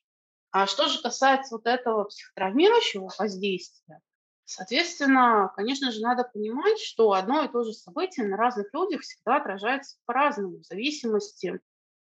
А 0.50 0.66
что 0.66 0.88
же 0.88 1.00
касается 1.00 1.56
вот 1.56 1.66
этого 1.66 2.04
психотравмирующего 2.04 3.08
воздействия, 3.18 4.00
соответственно, 4.44 5.52
конечно 5.56 5.92
же, 5.92 6.00
надо 6.00 6.24
понимать, 6.24 6.78
что 6.80 7.12
одно 7.12 7.44
и 7.44 7.48
то 7.48 7.62
же 7.62 7.72
событие 7.72 8.26
на 8.26 8.36
разных 8.36 8.72
людях 8.74 9.02
всегда 9.02 9.36
отражается 9.36 9.96
по-разному, 10.06 10.58
в 10.58 10.64
зависимости 10.64 11.60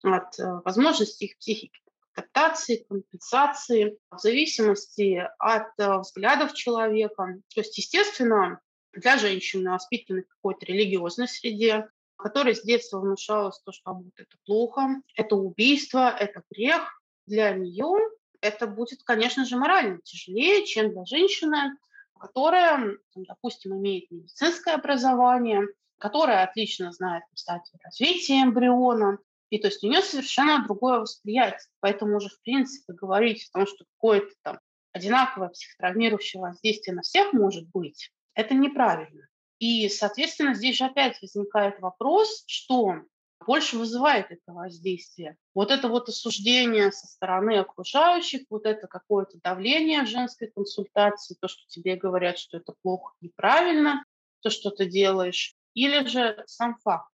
от 0.03 0.39
э, 0.39 0.61
возможностей 0.63 1.25
их 1.25 1.37
психики 1.37 1.79
адаптации, 2.17 2.85
компенсации, 2.89 3.97
в 4.09 4.17
зависимости 4.19 5.23
от 5.37 5.67
э, 5.77 5.99
взглядов 5.99 6.53
человека. 6.53 7.35
То 7.53 7.61
есть, 7.61 7.77
естественно, 7.77 8.59
для 8.93 9.17
женщины, 9.17 9.71
воспитанной 9.71 10.23
в 10.23 10.29
какой-то 10.29 10.65
религиозной 10.65 11.27
среде, 11.27 11.87
которой 12.17 12.55
с 12.55 12.63
детства 12.63 12.99
внушалось 12.99 13.59
то, 13.63 13.71
что 13.71 13.91
аборт– 13.91 14.13
это 14.17 14.35
плохо, 14.45 15.01
это 15.15 15.35
убийство, 15.35 16.09
это 16.09 16.41
грех, 16.51 17.01
для 17.27 17.51
нее 17.53 17.97
это 18.41 18.67
будет, 18.67 19.03
конечно 19.03 19.45
же, 19.45 19.57
морально 19.57 19.99
тяжелее, 20.03 20.65
чем 20.65 20.91
для 20.91 21.05
женщины, 21.05 21.77
которая, 22.19 22.97
допустим, 23.15 23.75
имеет 23.77 24.09
медицинское 24.09 24.75
образование, 24.75 25.63
которая 25.99 26.43
отлично 26.43 26.91
знает 26.91 27.23
стадию 27.33 27.79
развития 27.83 28.43
эмбриона, 28.43 29.17
и 29.49 29.59
то 29.59 29.67
есть 29.67 29.83
у 29.83 29.87
нее 29.87 30.01
совершенно 30.01 30.63
другое 30.63 30.99
восприятие. 30.99 31.69
Поэтому 31.79 32.17
уже, 32.17 32.29
в 32.29 32.41
принципе, 32.41 32.93
говорить 32.93 33.47
о 33.49 33.59
том, 33.59 33.67
что 33.67 33.85
какое-то 33.95 34.33
там 34.43 34.59
одинаковое 34.91 35.49
психотравмирующее 35.49 36.41
воздействие 36.41 36.95
на 36.95 37.01
всех 37.01 37.33
может 37.33 37.67
быть, 37.69 38.11
это 38.33 38.53
неправильно. 38.53 39.27
И, 39.59 39.89
соответственно, 39.89 40.53
здесь 40.53 40.77
же 40.77 40.85
опять 40.85 41.21
возникает 41.21 41.79
вопрос, 41.79 42.43
что 42.45 43.01
больше 43.45 43.77
вызывает 43.77 44.31
это 44.31 44.51
воздействие. 44.51 45.37
Вот 45.53 45.71
это 45.71 45.87
вот 45.87 46.09
осуждение 46.09 46.91
со 46.91 47.07
стороны 47.07 47.57
окружающих, 47.57 48.41
вот 48.49 48.65
это 48.65 48.87
какое-то 48.87 49.39
давление 49.43 50.03
в 50.03 50.07
женской 50.07 50.51
консультации, 50.53 51.37
то, 51.39 51.47
что 51.47 51.61
тебе 51.67 51.95
говорят, 51.95 52.37
что 52.37 52.57
это 52.57 52.73
плохо, 52.81 53.13
неправильно, 53.21 54.03
то, 54.41 54.49
что 54.49 54.69
ты 54.69 54.85
делаешь, 54.85 55.55
или 55.73 56.05
же 56.07 56.43
сам 56.47 56.77
факт. 56.83 57.09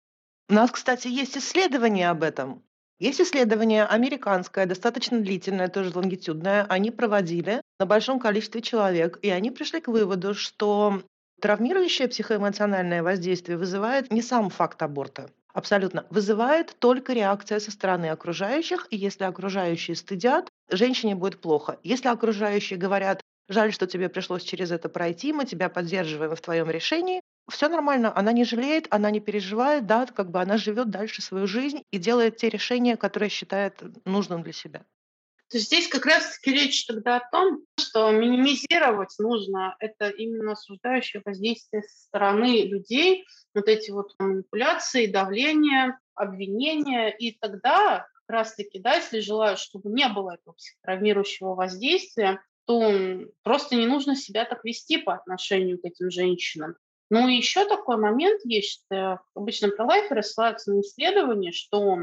У 0.49 0.55
нас, 0.55 0.71
кстати, 0.71 1.09
есть 1.09 1.37
исследования 1.37 2.11
об 2.11 2.23
этом. 2.23 2.63
Есть 2.99 3.21
исследование 3.21 3.85
американское, 3.85 4.67
достаточно 4.67 5.19
длительное, 5.19 5.69
тоже 5.69 5.91
лонгитюдное. 5.95 6.65
Они 6.69 6.91
проводили 6.91 7.61
на 7.81 7.87
большом 7.87 8.21
количестве 8.21 8.63
человек, 8.63 9.19
и 9.23 9.31
они 9.31 9.51
пришли 9.51 9.81
к 9.81 9.89
выводу, 9.89 10.35
что 10.35 11.03
травмирующее 11.41 12.07
психоэмоциональное 12.07 13.03
воздействие 13.03 13.59
вызывает 13.59 14.13
не 14.13 14.23
сам 14.23 14.51
факт 14.51 14.81
аборта, 14.83 15.31
Абсолютно. 15.53 16.07
Вызывает 16.11 16.77
только 16.79 17.13
реакция 17.13 17.61
со 17.61 17.71
стороны 17.71 18.07
окружающих, 18.11 18.87
и 18.91 18.97
если 18.97 19.25
окружающие 19.25 19.97
стыдят, 19.97 20.49
женщине 20.71 21.15
будет 21.15 21.41
плохо. 21.41 21.79
Если 21.83 22.09
окружающие 22.09 22.79
говорят, 22.79 23.21
жаль, 23.49 23.73
что 23.73 23.87
тебе 23.87 24.09
пришлось 24.09 24.43
через 24.43 24.71
это 24.71 24.89
пройти, 24.89 25.33
мы 25.33 25.45
тебя 25.45 25.69
поддерживаем 25.69 26.35
в 26.35 26.41
твоем 26.41 26.71
решении, 26.71 27.21
все 27.49 27.69
нормально, 27.69 28.17
она 28.17 28.33
не 28.33 28.45
жалеет, 28.45 28.87
она 28.91 29.11
не 29.11 29.21
переживает, 29.21 29.87
да, 29.87 30.07
как 30.07 30.31
бы 30.31 30.41
она 30.41 30.57
живет 30.57 30.91
дальше 30.91 31.23
свою 31.23 31.47
жизнь 31.47 31.85
и 31.91 31.99
делает 31.99 32.37
те 32.37 32.49
решения, 32.49 32.97
которые 32.97 33.31
считает 33.31 33.83
нужным 34.05 34.43
для 34.43 34.53
себя. 34.53 34.85
То 35.53 35.59
есть 35.59 35.67
здесь 35.67 35.87
как 35.89 36.07
раз-таки 36.07 36.51
речь 36.51 36.87
тогда 36.87 37.17
о 37.19 37.31
том, 37.31 37.67
что 37.79 38.11
минимизировать 38.11 39.15
нужно 39.19 39.77
это 39.81 40.09
именно 40.09 40.53
осуждающее 40.53 41.21
воздействие 41.23 41.83
со 41.83 42.05
стороны 42.07 42.63
людей, 42.63 43.27
вот 43.55 43.69
эти 43.69 43.91
вот 43.91 44.15
манипуляции, 44.19 45.05
давление, 45.05 45.99
обвинения, 46.15 47.11
и 47.11 47.37
тогда 47.39 48.07
как 48.15 48.29
раз-таки, 48.29 48.79
да, 48.79 48.95
если 48.95 49.21
желают, 49.21 49.59
чтобы 49.59 49.91
не 49.91 50.09
было 50.09 50.37
этого 50.37 50.55
психотравмирующего 50.55 51.55
воздействия, 51.55 52.41
то 52.65 53.21
просто 53.43 53.77
не 53.77 53.87
нужно 53.87 54.17
себя 54.17 54.47
так 54.47 54.65
вести 54.65 54.97
по 54.97 55.13
отношению 55.13 55.79
к 55.79 55.85
этим 55.85 56.11
женщинам. 56.11 56.77
Ну 57.13 57.29
еще 57.29 57.67
такой 57.67 57.99
момент 57.99 58.41
есть, 58.43 58.87
что 58.87 59.21
обычно 59.35 59.69
про 59.69 59.85
лайферы 59.85 60.23
ссылаются 60.23 60.73
на 60.73 60.81
исследование, 60.81 61.53
что 61.53 61.99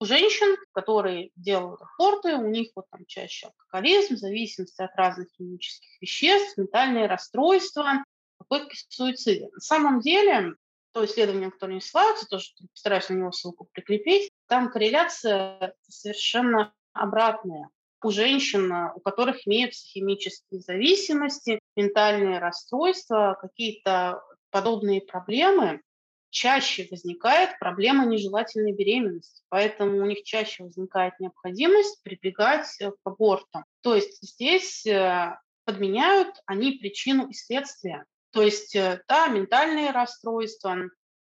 у 0.00 0.04
женщин, 0.04 0.56
которые 0.72 1.30
делают 1.36 1.80
аборты, 1.80 2.34
у 2.34 2.48
них 2.48 2.70
вот 2.74 2.86
там 2.90 3.06
чаще 3.06 3.46
алкоголизм, 3.46 4.16
зависимость 4.16 4.80
от 4.80 4.90
разных 4.96 5.28
химических 5.36 5.88
веществ, 6.00 6.58
ментальные 6.58 7.06
расстройства, 7.06 8.02
попытки 8.38 8.76
суицида. 8.88 9.48
На 9.52 9.60
самом 9.60 10.00
деле, 10.00 10.54
то 10.90 11.04
исследование, 11.04 11.52
которое 11.52 11.74
не 11.74 11.80
ссылаются, 11.80 12.26
тоже 12.26 12.48
постараюсь 12.72 13.08
на 13.10 13.14
него 13.14 13.30
ссылку 13.30 13.68
прикрепить, 13.72 14.28
там 14.48 14.72
корреляция 14.72 15.76
совершенно 15.88 16.74
обратная. 16.94 17.68
У 18.02 18.10
женщин, 18.10 18.72
у 18.72 18.98
которых 18.98 19.46
имеются 19.46 19.86
химические 19.86 20.60
зависимости, 20.60 21.60
ментальные 21.76 22.40
расстройства, 22.40 23.38
какие-то 23.40 24.20
подобные 24.50 25.00
проблемы, 25.00 25.82
чаще 26.30 26.86
возникает 26.90 27.58
проблема 27.58 28.06
нежелательной 28.06 28.72
беременности, 28.72 29.42
поэтому 29.48 29.98
у 29.98 30.06
них 30.06 30.24
чаще 30.24 30.64
возникает 30.64 31.18
необходимость 31.20 32.02
прибегать 32.02 32.68
э, 32.80 32.90
к 32.90 32.96
абортам. 33.04 33.64
То 33.80 33.94
есть 33.94 34.18
здесь 34.22 34.86
э, 34.86 35.36
подменяют 35.64 36.42
они 36.46 36.72
причину 36.72 37.28
и 37.28 37.32
следствие. 37.32 38.04
То 38.30 38.42
есть, 38.42 38.76
э, 38.76 39.02
да, 39.08 39.28
ментальные 39.28 39.90
расстройства, 39.90 40.76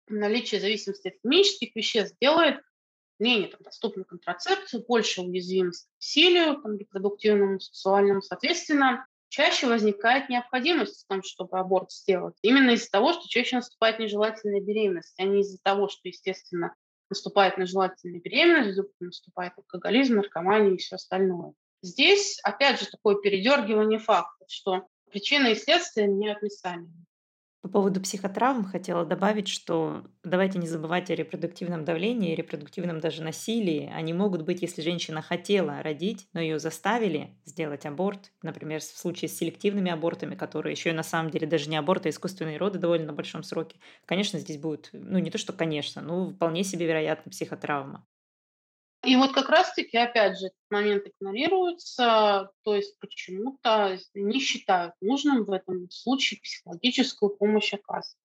наличие 0.09 0.61
зависимости 0.61 1.09
от 1.09 1.15
химических 1.23 1.75
веществ 1.75 2.17
делает 2.21 2.61
менее 3.19 3.49
там, 3.49 3.61
доступную 3.63 4.07
контрацепцию, 4.07 4.85
больше 4.87 5.23
уязвимость 5.23 5.87
к 5.87 5.95
насилию, 5.97 6.61
там, 6.61 6.77
репродуктивному, 6.77 7.61
сексуальному. 7.61 8.23
Соответственно, 8.23 9.07
чаще 9.29 9.67
возникает 9.67 10.29
необходимость 10.29 11.05
в 11.05 11.07
том, 11.07 11.23
чтобы 11.23 11.59
аборт 11.59 11.91
сделать. 11.93 12.35
Именно 12.43 12.71
из-за 12.73 12.91
того, 12.91 13.13
что 13.13 13.29
чаще 13.29 13.57
наступает 13.57 13.99
нежелательная 13.99 14.61
беременность, 14.61 15.15
а 15.19 15.25
не 15.25 15.41
из-за 15.41 15.59
того, 15.63 15.89
что, 15.89 16.01
естественно, 16.05 16.75
наступает 17.11 17.59
нежелательная 17.59 18.21
беременность, 18.21 18.81
наступает 19.01 19.53
алкоголизм, 19.57 20.17
наркомания 20.17 20.75
и 20.75 20.79
все 20.79 20.97
остальное. 20.97 21.53
Здесь, 21.83 22.41
опять 22.43 22.81
же, 22.81 22.91
такое 22.91 23.17
передергивание 23.17 23.99
фактов, 23.99 24.49
что 24.51 24.87
причина 25.11 25.49
и 25.49 25.55
следствие 25.55 26.09
меняют 26.09 26.43
местами. 26.43 26.91
По 27.63 27.69
поводу 27.69 28.01
психотравм 28.01 28.65
хотела 28.65 29.05
добавить, 29.05 29.49
что 29.49 30.05
давайте 30.23 30.59
не 30.61 30.69
забывать 30.69 31.11
о 31.11 31.17
репродуктивном 31.17 31.85
давлении, 31.85 32.35
репродуктивном 32.37 33.01
даже 33.01 33.23
насилии. 33.23 33.91
Они 33.93 34.13
могут 34.13 34.43
быть, 34.43 34.63
если 34.63 34.83
женщина 34.83 35.21
хотела 35.21 35.83
родить, 35.83 36.29
но 36.33 36.41
ее 36.41 36.61
заставили 36.61 37.41
сделать 37.45 37.85
аборт. 37.85 38.31
Например, 38.43 38.79
в 38.81 38.85
случае 38.85 39.29
с 39.29 39.37
селективными 39.37 39.91
абортами, 39.91 40.37
которые 40.37 40.73
еще 40.75 40.91
и 40.91 40.93
на 40.93 41.03
самом 41.03 41.31
деле 41.31 41.49
даже 41.49 41.69
не 41.69 41.77
аборт, 41.77 42.07
а 42.07 42.11
искусственные 42.11 42.57
роды 42.59 42.79
довольно 42.79 43.07
на 43.07 43.13
большом 43.13 43.43
сроке. 43.43 43.81
Конечно, 44.05 44.39
здесь 44.39 44.59
будет, 44.59 44.91
ну 44.93 45.19
не 45.19 45.31
то, 45.31 45.39
что 45.39 45.53
конечно, 45.53 46.01
но 46.03 46.31
вполне 46.31 46.63
себе 46.63 46.87
вероятно 46.87 47.33
психотравма. 47.33 48.07
И 49.07 49.15
вот 49.15 49.33
как 49.33 49.49
раз-таки, 49.49 49.97
опять 49.97 50.37
же, 50.37 50.47
этот 50.47 50.59
момент 50.69 51.05
игнорируется, 51.07 52.51
то 52.65 52.75
есть 52.75 52.99
почему-то 52.99 53.97
не 54.15 54.41
считают 54.41 54.95
нужным 55.01 55.45
в 55.45 55.53
этом 55.53 55.89
случае 55.91 56.41
психологическую 56.41 57.31
помощь 57.31 57.73
оказывать. 57.73 58.19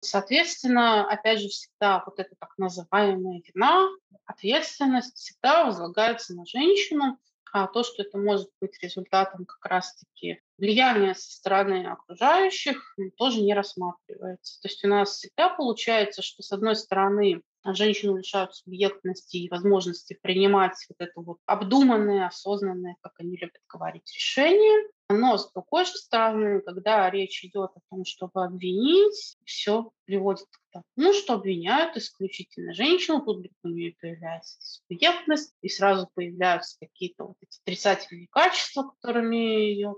Соответственно, 0.00 1.10
опять 1.10 1.40
же, 1.40 1.48
всегда 1.48 2.02
вот 2.04 2.18
эта 2.18 2.36
так 2.38 2.50
называемая 2.58 3.40
вина, 3.46 3.88
ответственность 4.26 5.16
всегда 5.16 5.64
возлагается 5.64 6.34
на 6.34 6.44
женщину, 6.44 7.18
а 7.50 7.66
то, 7.66 7.82
что 7.82 8.02
это 8.02 8.18
может 8.18 8.50
быть 8.60 8.78
результатом 8.82 9.46
как 9.46 9.64
раз-таки 9.64 10.42
влияния 10.58 11.14
со 11.14 11.30
стороны 11.30 11.86
окружающих, 11.86 12.96
тоже 13.16 13.42
не 13.42 13.54
рассматривается. 13.54 14.60
То 14.60 14.68
есть 14.68 14.84
у 14.84 14.88
нас 14.88 15.10
всегда 15.10 15.50
получается, 15.50 16.22
что 16.22 16.42
с 16.42 16.52
одной 16.52 16.76
стороны 16.76 17.42
женщину 17.74 18.16
лишают 18.16 18.54
субъектности 18.54 19.38
и 19.38 19.48
возможности 19.48 20.18
принимать 20.20 20.76
вот 20.88 20.96
это 20.98 21.20
вот 21.20 21.38
обдуманное, 21.46 22.26
осознанное, 22.26 22.96
как 23.00 23.12
они 23.18 23.36
любят 23.36 23.60
говорить, 23.68 24.10
решение. 24.14 24.88
Но 25.08 25.38
с 25.38 25.52
другой 25.52 25.84
же 25.84 25.92
стороны, 25.92 26.60
когда 26.60 27.08
речь 27.10 27.44
идет 27.44 27.70
о 27.76 27.80
том, 27.90 28.04
чтобы 28.04 28.44
обвинить, 28.44 29.36
все 29.44 29.90
приводит 30.04 30.46
к 30.46 30.82
тому, 30.96 31.12
что 31.12 31.34
обвиняют 31.34 31.96
исключительно 31.96 32.74
женщину, 32.74 33.20
тут 33.24 33.46
у 33.62 33.68
нее 33.68 33.94
появляется 34.00 34.58
субъектность, 34.60 35.54
и 35.62 35.68
сразу 35.68 36.08
появляются 36.12 36.76
какие-то 36.80 37.24
вот 37.24 37.36
эти 37.40 37.60
отрицательные 37.64 38.26
качества, 38.30 38.94
которыми 39.00 39.36
ее 39.36 39.94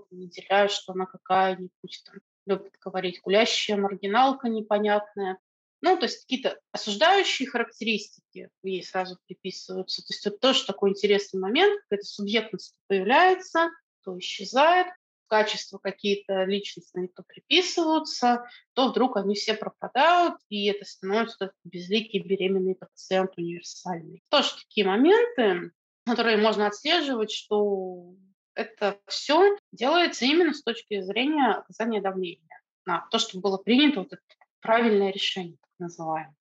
наделяют, 0.49 0.71
что 0.71 0.93
она 0.93 1.05
какая-нибудь 1.05 2.03
там 2.05 2.15
любит 2.45 2.73
говорить, 2.83 3.21
гулящая 3.21 3.77
маргиналка 3.77 4.49
непонятная. 4.49 5.37
Ну, 5.81 5.97
то 5.97 6.05
есть 6.05 6.21
какие-то 6.21 6.59
осуждающие 6.71 7.47
характеристики 7.47 8.49
ей 8.63 8.83
сразу 8.83 9.17
приписываются. 9.25 10.01
То 10.01 10.13
есть 10.13 10.27
это 10.27 10.37
тоже 10.37 10.65
такой 10.65 10.89
интересный 10.89 11.39
момент, 11.39 11.81
какая-то 11.83 12.05
субъектность 12.05 12.75
появляется, 12.87 13.69
то 14.03 14.17
исчезает, 14.19 14.87
качества 15.27 15.77
какие-то 15.77 16.43
личностные 16.45 17.07
то 17.07 17.23
приписываются, 17.23 18.45
то 18.73 18.89
вдруг 18.89 19.15
они 19.15 19.35
все 19.35 19.53
пропадают, 19.53 20.35
и 20.49 20.65
это 20.65 20.85
становится 20.85 21.51
безликий 21.63 22.19
беременный 22.19 22.75
пациент 22.75 23.37
универсальный. 23.37 24.23
Тоже 24.29 24.55
такие 24.55 24.87
моменты, 24.87 25.71
которые 26.05 26.37
можно 26.37 26.65
отслеживать, 26.65 27.31
что 27.31 28.15
это 28.59 28.99
все 29.07 29.57
делается 29.71 30.25
именно 30.25 30.53
с 30.53 30.61
точки 30.61 31.01
зрения 31.01 31.53
оказания 31.53 32.01
давления 32.01 32.61
на 32.85 33.07
то, 33.09 33.17
что 33.17 33.39
было 33.39 33.57
принято 33.57 33.99
вот 33.99 34.13
это 34.13 34.21
правильное 34.61 35.11
решение 35.11 35.57
называем. 35.79 36.35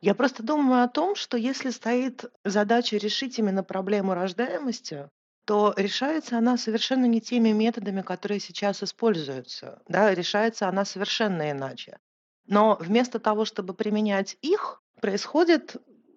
Я 0.00 0.14
просто 0.14 0.42
думаю 0.42 0.82
о 0.82 0.88
том, 0.88 1.14
что 1.14 1.36
если 1.36 1.70
стоит 1.70 2.24
задача 2.44 2.96
решить 2.96 3.38
именно 3.38 3.62
проблему 3.62 4.14
рождаемости, 4.14 5.10
то 5.44 5.74
решается 5.76 6.38
она 6.38 6.56
совершенно 6.56 7.04
не 7.06 7.20
теми 7.20 7.50
методами, 7.50 8.02
которые 8.02 8.40
сейчас 8.40 8.82
используются. 8.82 9.82
Да, 9.88 10.14
решается 10.14 10.68
она 10.68 10.84
совершенно 10.84 11.50
иначе. 11.50 11.98
Но 12.46 12.76
вместо 12.80 13.18
того, 13.18 13.44
чтобы 13.44 13.74
применять 13.74 14.36
их, 14.40 14.82
происходит 15.00 15.76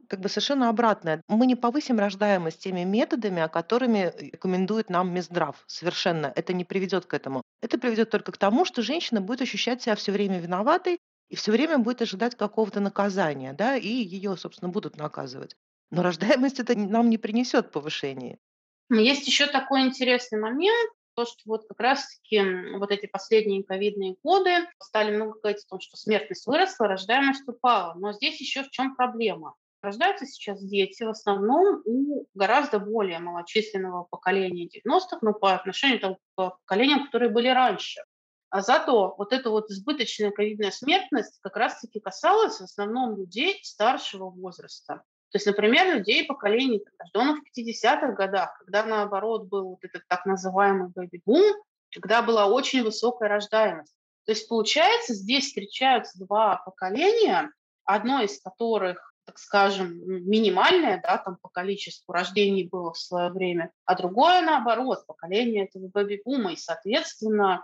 как 0.10 0.20
бы 0.20 0.28
совершенно 0.28 0.70
обратное. 0.70 1.22
Мы 1.28 1.46
не 1.46 1.56
повысим 1.56 2.00
рождаемость 2.00 2.62
теми 2.62 2.84
методами, 2.84 3.48
которыми 3.48 4.12
рекомендует 4.18 4.90
нам 4.90 5.14
Минздрав. 5.14 5.64
Совершенно. 5.68 6.34
Это 6.36 6.52
не 6.54 6.66
приведет 6.66 7.06
к 7.06 7.14
этому. 7.14 7.44
Это 7.62 7.78
приведет 7.78 8.10
только 8.10 8.32
к 8.32 8.38
тому, 8.38 8.66
что 8.66 8.82
женщина 8.82 9.22
будет 9.22 9.42
ощущать 9.42 9.84
себя 9.84 9.96
все 9.96 10.12
время 10.12 10.40
виноватой 10.40 11.00
и 11.30 11.36
все 11.36 11.52
время 11.52 11.78
будет 11.78 12.02
ожидать 12.02 12.36
какого-то 12.36 12.80
наказания, 12.80 13.54
да, 13.54 13.78
и 13.78 13.88
ее, 13.88 14.36
собственно, 14.36 14.70
будут 14.70 14.98
наказывать. 14.98 15.56
Но 15.92 16.02
рождаемость 16.02 16.60
это 16.60 16.78
нам 16.78 17.10
не 17.10 17.18
принесет 17.18 17.72
повышения. 17.72 18.40
Есть 18.92 19.28
еще 19.28 19.46
такой 19.46 19.82
интересный 19.82 20.40
момент, 20.40 20.92
то, 21.16 21.26
что 21.26 21.42
вот 21.46 21.68
как 21.68 21.80
раз-таки 21.80 22.42
вот 22.78 22.92
эти 22.92 23.06
последние 23.06 23.64
ковидные 23.64 24.16
годы 24.24 24.52
стали 24.82 25.16
много 25.16 25.40
говорить 25.40 25.64
о 25.66 25.70
том, 25.70 25.80
что 25.80 25.98
смертность 25.98 26.48
выросла, 26.48 26.88
рождаемость 26.88 27.48
упала. 27.48 27.94
Но 27.96 28.14
здесь 28.14 28.40
еще 28.40 28.64
в 28.64 28.70
чем 28.72 28.96
проблема? 28.96 29.54
Рождаются 29.82 30.26
сейчас 30.26 30.62
дети 30.62 31.04
в 31.04 31.10
основном 31.10 31.82
у 31.86 32.26
гораздо 32.34 32.80
более 32.80 33.20
малочисленного 33.20 34.04
поколения 34.04 34.68
90-х, 34.68 35.20
но 35.22 35.34
по 35.34 35.54
отношению 35.54 36.16
к 36.16 36.20
поколениям, 36.36 37.06
которые 37.06 37.30
были 37.30 37.48
раньше. 37.48 38.02
А 38.50 38.62
зато 38.62 39.16
вот 39.18 39.32
эта 39.32 39.50
вот 39.50 39.70
избыточная 39.70 40.32
ковидная 40.32 40.72
смертность 40.72 41.40
как 41.42 41.56
раз-таки 41.56 42.00
касалась 42.00 42.58
в 42.60 42.64
основном 42.64 43.16
людей 43.16 43.60
старшего 43.64 44.30
возраста. 44.30 45.04
То 45.32 45.36
есть, 45.36 45.46
например, 45.46 45.96
людей 45.96 46.26
поколений, 46.26 46.84
рожденных 46.98 47.44
в 47.44 47.60
50-х 47.60 48.14
годах, 48.14 48.58
когда, 48.60 48.84
наоборот, 48.84 49.46
был 49.46 49.70
вот 49.70 49.84
этот 49.84 50.02
так 50.08 50.26
называемый 50.26 50.90
бэби-бум, 50.90 51.44
когда 51.94 52.24
была 52.24 52.48
очень 52.48 52.84
высокая 52.84 53.30
рождаемость. 53.30 53.94
То 54.26 54.32
есть, 54.32 54.50
получается, 54.50 55.14
здесь 55.14 55.48
встречаются 55.48 56.18
два 56.20 56.58
поколения, 56.58 57.52
одно 57.86 58.22
из 58.22 58.42
которых 58.42 59.09
так 59.30 59.38
скажем, 59.38 59.94
минимальное, 60.08 61.00
да, 61.04 61.20
там 61.20 61.38
по 61.40 61.50
количеству 61.50 62.12
рождений 62.12 62.68
было 62.68 62.94
в 62.94 62.98
свое 62.98 63.30
время, 63.30 63.72
а 63.86 63.96
другое, 63.96 64.42
наоборот, 64.42 65.06
поколение 65.06 65.66
этого 65.66 65.88
бэби-бума, 65.88 66.54
и, 66.54 66.56
соответственно, 66.56 67.64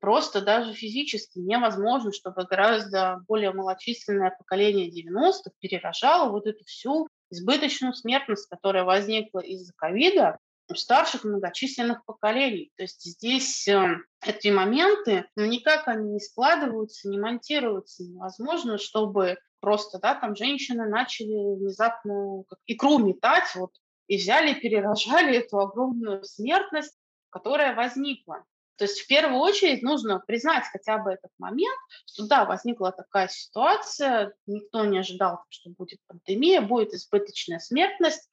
просто 0.00 0.40
даже 0.40 0.72
физически 0.72 1.38
невозможно, 1.38 2.12
чтобы 2.12 2.46
гораздо 2.46 3.22
более 3.28 3.52
малочисленное 3.52 4.34
поколение 4.36 4.90
90-х 4.90 5.52
перерожало 5.60 6.32
вот 6.32 6.48
эту 6.48 6.64
всю 6.64 7.06
избыточную 7.30 7.94
смертность, 7.94 8.48
которая 8.48 8.82
возникла 8.82 9.38
из-за 9.38 9.72
ковида 9.76 10.38
у 10.68 10.74
старших 10.74 11.22
многочисленных 11.22 12.04
поколений. 12.06 12.72
То 12.76 12.82
есть 12.82 13.04
здесь 13.04 13.68
э, 13.68 13.98
эти 14.26 14.48
моменты, 14.48 15.26
ну, 15.36 15.44
никак 15.44 15.86
они 15.86 16.14
не 16.14 16.20
складываются, 16.20 17.08
не 17.08 17.18
монтируются. 17.18 18.02
Невозможно, 18.02 18.78
чтобы 18.78 19.36
просто, 19.64 19.98
да, 19.98 20.14
там 20.14 20.36
женщины 20.36 20.86
начали 20.86 21.56
внезапно 21.56 22.44
как 22.48 22.58
икру 22.66 22.98
метать, 22.98 23.54
вот, 23.54 23.70
и 24.08 24.18
взяли, 24.18 24.52
перерожали 24.60 25.38
эту 25.38 25.58
огромную 25.58 26.22
смертность, 26.22 26.94
которая 27.30 27.74
возникла. 27.74 28.44
То 28.76 28.84
есть 28.84 29.00
в 29.00 29.06
первую 29.06 29.38
очередь 29.38 29.82
нужно 29.82 30.18
признать 30.18 30.64
хотя 30.70 30.98
бы 30.98 31.12
этот 31.12 31.30
момент, 31.38 31.78
что 32.06 32.26
да, 32.26 32.44
возникла 32.44 32.92
такая 32.92 33.28
ситуация, 33.28 34.34
никто 34.46 34.84
не 34.84 34.98
ожидал, 34.98 35.44
что 35.48 35.70
будет 35.70 36.00
пандемия, 36.08 36.60
будет 36.60 36.92
избыточная 36.92 37.60
смертность. 37.60 38.28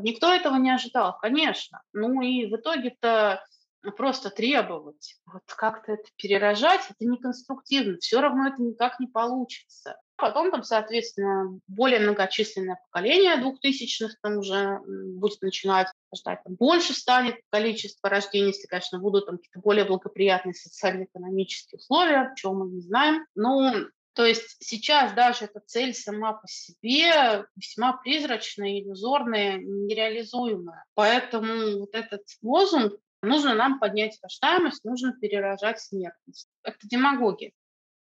Никто 0.00 0.32
этого 0.32 0.56
не 0.56 0.70
ожидал, 0.70 1.18
конечно. 1.18 1.82
Ну 1.92 2.20
и 2.20 2.46
в 2.46 2.56
итоге-то 2.56 3.42
просто 3.96 4.30
требовать, 4.30 5.16
вот 5.26 5.42
как-то 5.46 5.92
это 5.92 6.04
перерожать, 6.16 6.80
это 6.88 7.08
неконструктивно, 7.08 7.98
все 7.98 8.20
равно 8.20 8.48
это 8.48 8.62
никак 8.62 8.98
не 9.00 9.06
получится. 9.06 9.96
Потом 10.16 10.50
там, 10.50 10.64
соответственно, 10.64 11.60
более 11.68 12.00
многочисленное 12.00 12.80
поколение 12.90 13.36
двухтысячных 13.36 14.20
там 14.20 14.38
уже 14.38 14.80
будет 14.84 15.40
начинать 15.42 15.86
рождать, 16.10 16.42
там 16.42 16.56
больше 16.56 16.92
станет 16.92 17.36
количество 17.50 18.10
рождений, 18.10 18.48
если, 18.48 18.66
конечно, 18.66 18.98
будут 18.98 19.26
там 19.26 19.36
какие-то 19.36 19.60
более 19.60 19.84
благоприятные 19.84 20.54
социально-экономические 20.54 21.78
условия, 21.78 22.32
чего 22.36 22.54
мы 22.54 22.68
не 22.68 22.80
знаем. 22.80 23.24
Ну, 23.36 23.86
то 24.14 24.26
есть 24.26 24.56
сейчас 24.58 25.12
даже 25.12 25.44
эта 25.44 25.60
цель 25.64 25.94
сама 25.94 26.32
по 26.32 26.48
себе 26.48 27.46
весьма 27.54 27.92
призрачная, 27.92 28.80
иллюзорная, 28.80 29.58
нереализуемая. 29.58 30.84
Поэтому 30.94 31.78
вот 31.78 31.94
этот 31.94 32.22
лозунг 32.42 32.94
Нужно 33.22 33.54
нам 33.54 33.80
поднять 33.80 34.18
рождаемость, 34.22 34.84
нужно 34.84 35.12
перерожать 35.12 35.80
смертность. 35.80 36.48
Это 36.62 36.78
демагогия. 36.82 37.52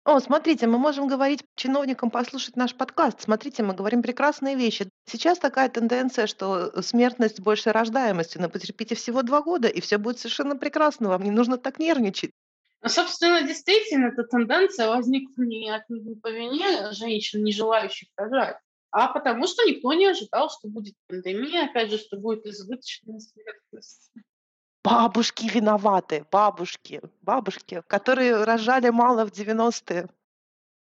О, 0.06 0.20
смотрите, 0.20 0.68
мы 0.68 0.80
можем 0.80 1.08
говорить 1.08 1.46
чиновникам 1.56 2.12
послушать 2.12 2.58
наш 2.58 2.76
подкаст. 2.76 3.22
Смотрите, 3.22 3.64
мы 3.64 3.74
говорим 3.74 4.02
прекрасные 4.02 4.56
вещи. 4.56 4.90
Сейчас 5.06 5.40
такая 5.40 5.70
тенденция, 5.70 6.28
что 6.28 6.82
смертность 6.82 7.40
больше 7.40 7.72
рождаемости, 7.72 8.38
но 8.38 8.50
потерпите 8.50 8.96
всего 8.96 9.22
два 9.22 9.42
года, 9.42 9.70
и 9.70 9.80
все 9.80 9.98
будет 9.98 10.20
совершенно 10.20 10.58
прекрасно. 10.58 11.08
Вам 11.08 11.24
не 11.24 11.32
нужно 11.32 11.58
так 11.58 11.80
нервничать. 11.80 12.32
Ну, 12.82 12.90
собственно, 12.90 13.44
действительно, 13.44 14.08
эта 14.08 14.24
тенденция 14.24 14.90
возникла 14.90 15.44
не 15.44 15.70
от 15.70 15.90
не 15.90 16.16
по 16.16 16.30
вине 16.30 16.92
женщин, 16.92 17.42
не 17.42 17.54
желающих 17.54 18.10
рожать, 18.18 18.58
а 18.92 19.08
потому 19.08 19.48
что 19.48 19.64
никто 19.64 19.94
не 19.94 20.08
ожидал, 20.08 20.50
что 20.50 20.68
будет 20.68 20.96
пандемия, 21.08 21.70
опять 21.70 21.92
же, 21.92 21.98
что 21.98 22.18
будет 22.18 22.46
избыточная 22.46 23.20
смертность. 23.20 24.12
Бабушки 24.84 25.46
виноваты, 25.46 26.26
бабушки, 26.30 27.02
бабушки, 27.22 27.82
которые 27.88 28.44
рожали 28.44 28.90
мало 28.90 29.26
в 29.26 29.32
90-е. 29.32 30.10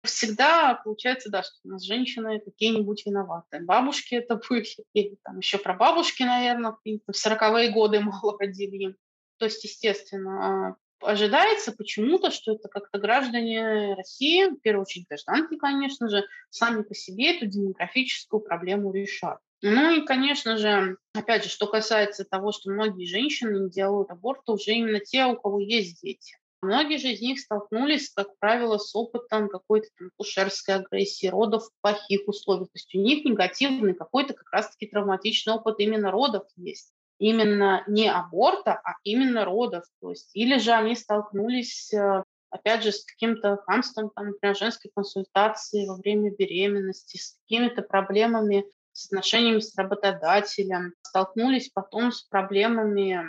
Всегда 0.04 0.82
получается, 0.84 1.30
да, 1.30 1.44
что 1.44 1.54
у 1.64 1.70
нас 1.70 1.84
женщины 1.84 2.40
какие-нибудь 2.40 3.06
виноваты. 3.06 3.60
Бабушки 3.60 4.16
это 4.16 4.42
были, 4.50 4.66
или 4.94 5.18
там 5.24 5.38
еще 5.38 5.60
про 5.60 5.76
бабушки, 5.76 6.24
наверное, 6.24 6.76
в 6.84 7.12
40-е 7.12 7.72
годы 7.72 8.00
мало 8.02 8.36
родили. 8.40 8.96
То 9.38 9.46
есть, 9.46 9.64
естественно, 9.64 10.78
ожидается 11.00 11.72
почему-то, 11.72 12.32
что 12.32 12.54
это 12.54 12.70
как-то 12.70 12.98
граждане 12.98 13.94
России, 13.96 14.46
в 14.46 14.60
первую 14.62 14.84
очередь 14.84 15.08
гражданки, 15.08 15.58
конечно 15.58 16.10
же, 16.10 16.24
сами 16.50 16.82
по 16.82 16.96
себе 16.96 17.38
эту 17.38 17.46
демографическую 17.46 18.40
проблему 18.40 18.92
решат. 18.92 19.40
Ну 19.62 19.92
и, 19.92 20.06
конечно 20.06 20.58
же, 20.58 20.98
опять 21.14 21.44
же, 21.44 21.50
что 21.50 21.68
касается 21.68 22.26
того, 22.26 22.52
что 22.52 22.72
многие 22.72 23.06
женщины 23.06 23.60
не 23.60 23.70
делают 23.70 24.10
аборт, 24.10 24.44
то 24.46 24.54
уже 24.54 24.72
именно 24.72 25.00
те, 25.00 25.26
у 25.26 25.36
кого 25.36 25.60
есть 25.60 26.02
дети. 26.02 26.38
Многие 26.64 26.98
же 26.98 27.10
из 27.10 27.22
них 27.22 27.40
столкнулись, 27.40 28.12
как 28.12 28.38
правило, 28.40 28.78
с 28.78 28.96
опытом 28.96 29.50
какой-то 29.50 29.88
там 29.98 30.10
кушерской 30.16 30.76
агрессии, 30.76 31.28
родов 31.28 31.66
в 31.66 31.82
плохих 31.82 32.28
условиях. 32.28 32.68
То 32.68 32.76
есть 32.76 32.96
у 32.96 33.00
них 33.00 33.26
негативный 33.26 33.94
какой-то 33.94 34.34
как 34.34 34.52
раз-таки 34.52 34.88
травматичный 34.88 35.54
опыт 35.54 35.76
именно 35.80 36.12
родов 36.12 36.44
есть. 36.56 36.92
Именно 37.20 37.84
не 37.88 38.10
аборта, 38.10 38.80
а 38.84 38.94
именно 39.04 39.46
родов. 39.46 39.86
То 40.02 40.12
есть, 40.12 40.30
или 40.36 40.58
же 40.58 40.72
они 40.72 40.96
столкнулись 40.96 41.94
э, 41.94 42.24
опять 42.52 42.84
же, 42.84 42.92
с 42.92 43.06
каким-то 43.06 43.58
хамством, 43.66 44.12
там, 44.16 44.28
например, 44.28 44.56
женской 44.56 44.92
консультации 44.94 45.88
во 45.88 45.96
время 45.96 46.32
беременности, 46.32 47.18
с 47.18 47.38
какими-то 47.42 47.82
проблемами 47.82 48.66
с 48.94 49.08
отношениями 49.08 49.60
с 49.60 49.76
работодателем, 49.78 50.94
столкнулись 51.02 51.70
потом 51.70 52.12
с 52.12 52.24
проблемами 52.24 53.24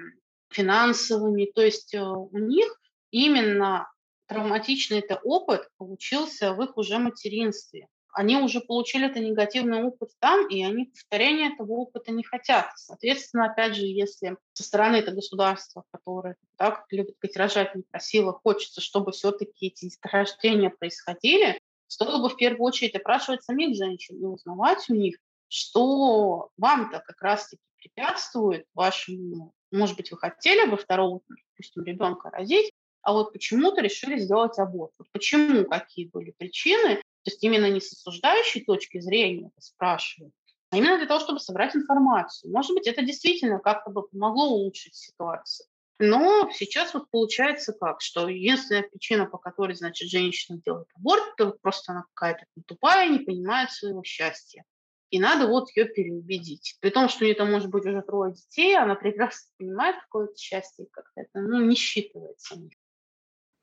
финансовыми. 0.51 1.51
То 1.55 1.63
есть 1.63 1.95
э, 1.95 2.03
у 2.03 2.39
них 2.39 2.81
именно 3.11 3.91
травматичный 4.27 4.99
это 4.99 5.21
опыт 5.23 5.69
получился 5.79 6.55
в 6.55 6.63
их 6.63 6.77
уже 6.77 6.99
материнстве. 6.99 7.89
Они 8.15 8.37
уже 8.37 8.61
получили 8.61 9.09
это 9.09 9.21
негативный 9.21 9.83
опыт 9.83 10.11
там, 10.19 10.47
и 10.49 10.63
они 10.63 10.87
повторения 10.87 11.55
этого 11.55 11.73
опыта 11.73 12.13
не 12.13 12.23
хотят. 12.23 12.71
Соответственно, 12.77 13.47
опять 13.47 13.75
же, 13.75 13.87
если 13.87 14.37
со 14.53 14.65
стороны 14.65 14.97
это 14.97 15.13
государства, 15.13 15.85
которое 15.91 16.37
так 16.59 16.85
любит 16.91 17.17
рожать 17.37 17.75
не 17.75 17.83
просило, 17.83 18.33
хочется, 18.33 18.83
чтобы 18.83 19.13
все-таки 19.13 19.69
эти 19.69 19.89
деторождения 19.89 20.69
происходили, 20.69 21.59
стоило 21.87 22.21
бы 22.21 22.29
в 22.29 22.37
первую 22.37 22.65
очередь 22.65 22.95
опрашивать 22.95 23.45
самих 23.45 23.77
женщин 23.77 24.17
и 24.17 24.25
узнавать 24.25 24.85
у 24.91 24.95
них, 24.95 25.17
что 25.53 26.49
вам-то 26.57 27.01
как 27.01 27.21
раз-таки 27.21 27.63
препятствует 27.77 28.65
вашему, 28.73 29.53
может 29.71 29.99
быть, 29.99 30.11
вы 30.11 30.17
хотели 30.17 30.69
бы 30.69 30.79
второго, 30.79 31.21
допустим, 31.29 31.85
ребенка 31.85 32.31
родить, 32.31 32.73
а 33.03 33.13
вот 33.13 33.35
почему-то 33.35 33.83
решили 33.83 34.17
сделать 34.17 34.59
аборт. 34.59 34.93
Вот 34.97 35.09
почему, 35.13 35.67
какие 35.67 36.07
были 36.07 36.31
причины, 36.31 36.97
то 36.97 37.31
есть 37.31 37.45
именно 37.45 37.69
не 37.69 37.83
с 37.83 37.93
осуждающей 37.93 38.65
точки 38.65 39.01
зрения 39.01 39.51
это 39.55 39.61
спрашивают, 39.61 40.33
а 40.71 40.79
именно 40.79 40.97
для 40.97 41.07
того, 41.07 41.21
чтобы 41.21 41.39
собрать 41.39 41.77
информацию. 41.77 42.51
Может 42.51 42.75
быть, 42.75 42.87
это 42.87 43.03
действительно 43.03 43.59
как-то 43.59 43.91
бы 43.91 44.09
помогло 44.09 44.47
улучшить 44.47 44.95
ситуацию. 44.95 45.67
Но 45.99 46.51
сейчас 46.55 46.95
вот 46.95 47.11
получается 47.11 47.75
как, 47.75 48.01
что 48.01 48.27
единственная 48.27 48.89
причина, 48.89 49.27
по 49.27 49.37
которой, 49.37 49.75
значит, 49.75 50.09
женщина 50.09 50.59
делает 50.65 50.89
аборт, 50.95 51.25
это 51.37 51.51
просто 51.61 51.93
она 51.93 52.05
какая-то 52.15 52.47
тупая, 52.67 53.11
не 53.11 53.19
понимает 53.19 53.71
своего 53.71 54.03
счастья 54.03 54.65
и 55.13 55.21
надо 55.21 55.47
вот 55.47 55.69
ее 55.77 55.85
переубедить. 55.85 56.79
При 56.81 56.89
том, 56.89 57.09
что 57.09 57.23
у 57.23 57.27
нее 57.27 57.37
там 57.37 57.53
может 57.53 57.69
быть 57.69 57.85
уже 57.85 58.01
трое 58.01 58.33
детей, 58.33 58.75
она 58.77 58.95
прекрасно 58.95 59.51
понимает 59.59 59.97
какое-то 59.97 60.35
счастье, 60.37 60.87
как-то 60.91 61.21
это 61.21 61.41
ну, 61.41 61.61
не 61.61 61.77
считывается. 61.77 62.57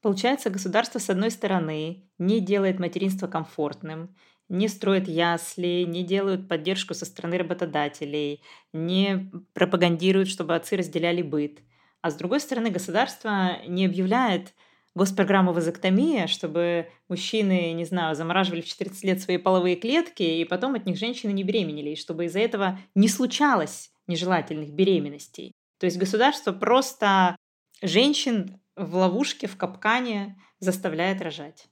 Получается, 0.02 0.52
государство, 0.52 1.00
с 1.00 1.10
одной 1.10 1.32
стороны, 1.32 2.08
не 2.20 2.40
делает 2.40 2.80
материнство 2.80 3.28
комфортным, 3.28 4.16
не 4.48 4.68
строит 4.68 5.08
ясли, 5.08 5.86
не 5.88 6.04
делают 6.04 6.48
поддержку 6.48 6.94
со 6.94 7.06
стороны 7.06 7.40
работодателей, 7.40 8.44
не 8.72 9.32
пропагандируют, 9.54 10.30
чтобы 10.30 10.56
отцы 10.56 10.78
разделяли 10.78 11.24
быт. 11.24 11.62
А 12.02 12.12
с 12.12 12.16
другой 12.16 12.42
стороны, 12.42 12.70
государство 12.70 13.58
не 13.68 13.88
объявляет 13.88 14.54
госпрограмму 14.96 15.54
вазоктомия, 15.54 16.28
чтобы 16.28 16.90
мужчины, 17.08 17.72
не 17.74 17.86
знаю, 17.86 18.16
замораживали 18.16 18.62
в 18.62 18.68
14 18.68 19.04
лет 19.04 19.22
свои 19.22 19.38
половые 19.38 19.76
клетки, 19.76 20.24
и 20.24 20.46
потом 20.46 20.76
от 20.76 20.86
них 20.86 20.98
женщины 20.98 21.32
не 21.32 21.44
беременели, 21.44 21.92
и 21.92 21.96
чтобы 21.96 22.26
из-за 22.26 22.40
этого 22.40 22.80
не 22.96 23.08
случалось 23.08 23.92
нежелательных 24.08 24.72
беременностей. 24.72 25.54
То 25.80 25.86
есть 25.86 25.98
государство 25.98 26.52
просто 26.52 27.36
женщин 27.82 28.60
в 28.76 28.96
ловушке, 28.96 29.48
в 29.48 29.58
капкане 29.58 30.38
заставляет 30.60 31.22
рожать. 31.22 31.68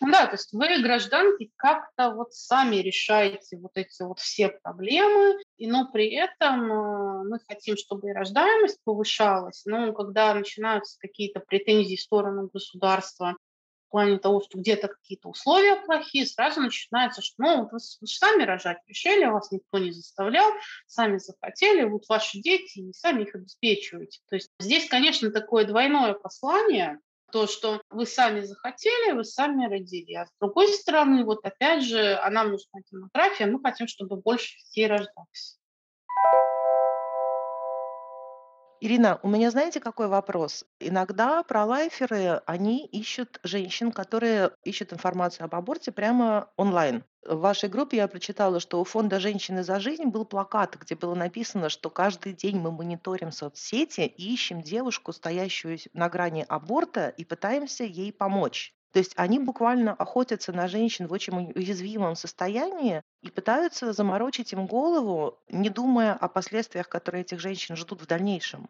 Да, 0.00 0.26
то 0.26 0.32
есть 0.32 0.52
вы, 0.52 0.80
гражданки, 0.82 1.50
как-то 1.56 2.14
вот 2.14 2.32
сами 2.32 2.76
решаете 2.76 3.58
вот 3.58 3.72
эти 3.74 4.02
вот 4.02 4.18
все 4.18 4.48
проблемы, 4.48 5.36
и, 5.58 5.70
но 5.70 5.90
при 5.92 6.14
этом 6.14 6.72
э, 6.72 7.24
мы 7.28 7.38
хотим, 7.46 7.76
чтобы 7.76 8.08
и 8.08 8.12
рождаемость 8.12 8.78
повышалась, 8.82 9.62
но 9.66 9.92
когда 9.92 10.32
начинаются 10.32 10.98
какие-то 10.98 11.40
претензии 11.40 11.96
в 11.96 12.00
сторону 12.00 12.48
государства, 12.52 13.36
в 13.88 13.90
плане 13.90 14.18
того, 14.18 14.40
что 14.40 14.56
где-то 14.56 14.88
какие-то 14.88 15.28
условия 15.28 15.76
плохие, 15.84 16.24
сразу 16.24 16.60
начинается, 16.60 17.20
что 17.20 17.34
ну, 17.38 17.62
вот 17.62 17.72
вы, 17.72 17.78
вы 18.00 18.06
сами 18.06 18.44
рожать 18.44 18.78
решили, 18.86 19.26
вас 19.26 19.50
никто 19.50 19.78
не 19.78 19.90
заставлял, 19.90 20.48
сами 20.86 21.18
захотели, 21.18 21.82
вот 21.82 22.08
ваши 22.08 22.38
дети, 22.38 22.78
и 22.78 22.92
сами 22.94 23.24
их 23.24 23.34
обеспечиваете. 23.34 24.20
То 24.30 24.36
есть 24.36 24.48
здесь, 24.60 24.88
конечно, 24.88 25.30
такое 25.30 25.66
двойное 25.66 26.14
послание, 26.14 27.00
то, 27.30 27.46
что 27.46 27.82
вы 27.90 28.06
сами 28.06 28.40
захотели, 28.40 29.12
вы 29.12 29.24
сами 29.24 29.68
родили. 29.68 30.14
А 30.14 30.26
с 30.26 30.30
другой 30.40 30.68
стороны, 30.68 31.24
вот 31.24 31.44
опять 31.44 31.84
же, 31.84 32.16
она 32.18 32.44
нужна 32.44 32.80
демография, 32.90 33.46
мы 33.46 33.60
хотим, 33.60 33.86
чтобы 33.88 34.16
больше 34.16 34.58
детей 34.58 34.86
рождалось. 34.86 35.58
Ирина, 38.80 39.20
у 39.22 39.28
меня 39.28 39.50
знаете, 39.50 39.78
какой 39.78 40.08
вопрос? 40.08 40.64
Иногда 40.80 41.42
пролайферы, 41.42 42.42
они 42.46 42.86
ищут 42.86 43.38
женщин, 43.42 43.92
которые 43.92 44.52
ищут 44.64 44.92
информацию 44.92 45.44
об 45.44 45.54
аборте 45.54 45.92
прямо 45.92 46.50
онлайн. 46.56 47.04
В 47.22 47.36
вашей 47.40 47.68
группе 47.68 47.98
я 47.98 48.08
прочитала, 48.08 48.58
что 48.58 48.80
у 48.80 48.84
фонда 48.84 49.20
«Женщины 49.20 49.62
за 49.62 49.80
жизнь» 49.80 50.06
был 50.06 50.24
плакат, 50.24 50.76
где 50.80 50.94
было 50.94 51.14
написано, 51.14 51.68
что 51.68 51.90
каждый 51.90 52.32
день 52.32 52.58
мы 52.58 52.72
мониторим 52.72 53.32
соцсети 53.32 54.00
и 54.00 54.32
ищем 54.32 54.62
девушку, 54.62 55.12
стоящую 55.12 55.78
на 55.92 56.08
грани 56.08 56.46
аборта, 56.48 57.08
и 57.08 57.24
пытаемся 57.24 57.84
ей 57.84 58.12
помочь. 58.12 58.74
То 58.92 58.98
есть 58.98 59.12
они 59.16 59.38
буквально 59.38 59.92
охотятся 59.92 60.52
на 60.52 60.66
женщин 60.66 61.06
в 61.06 61.12
очень 61.12 61.52
уязвимом 61.54 62.16
состоянии 62.16 63.02
и 63.22 63.30
пытаются 63.30 63.92
заморочить 63.92 64.52
им 64.52 64.66
голову, 64.66 65.38
не 65.48 65.70
думая 65.70 66.14
о 66.14 66.28
последствиях, 66.28 66.88
которые 66.88 67.22
этих 67.22 67.38
женщин 67.38 67.76
ждут 67.76 68.02
в 68.02 68.06
дальнейшем. 68.06 68.68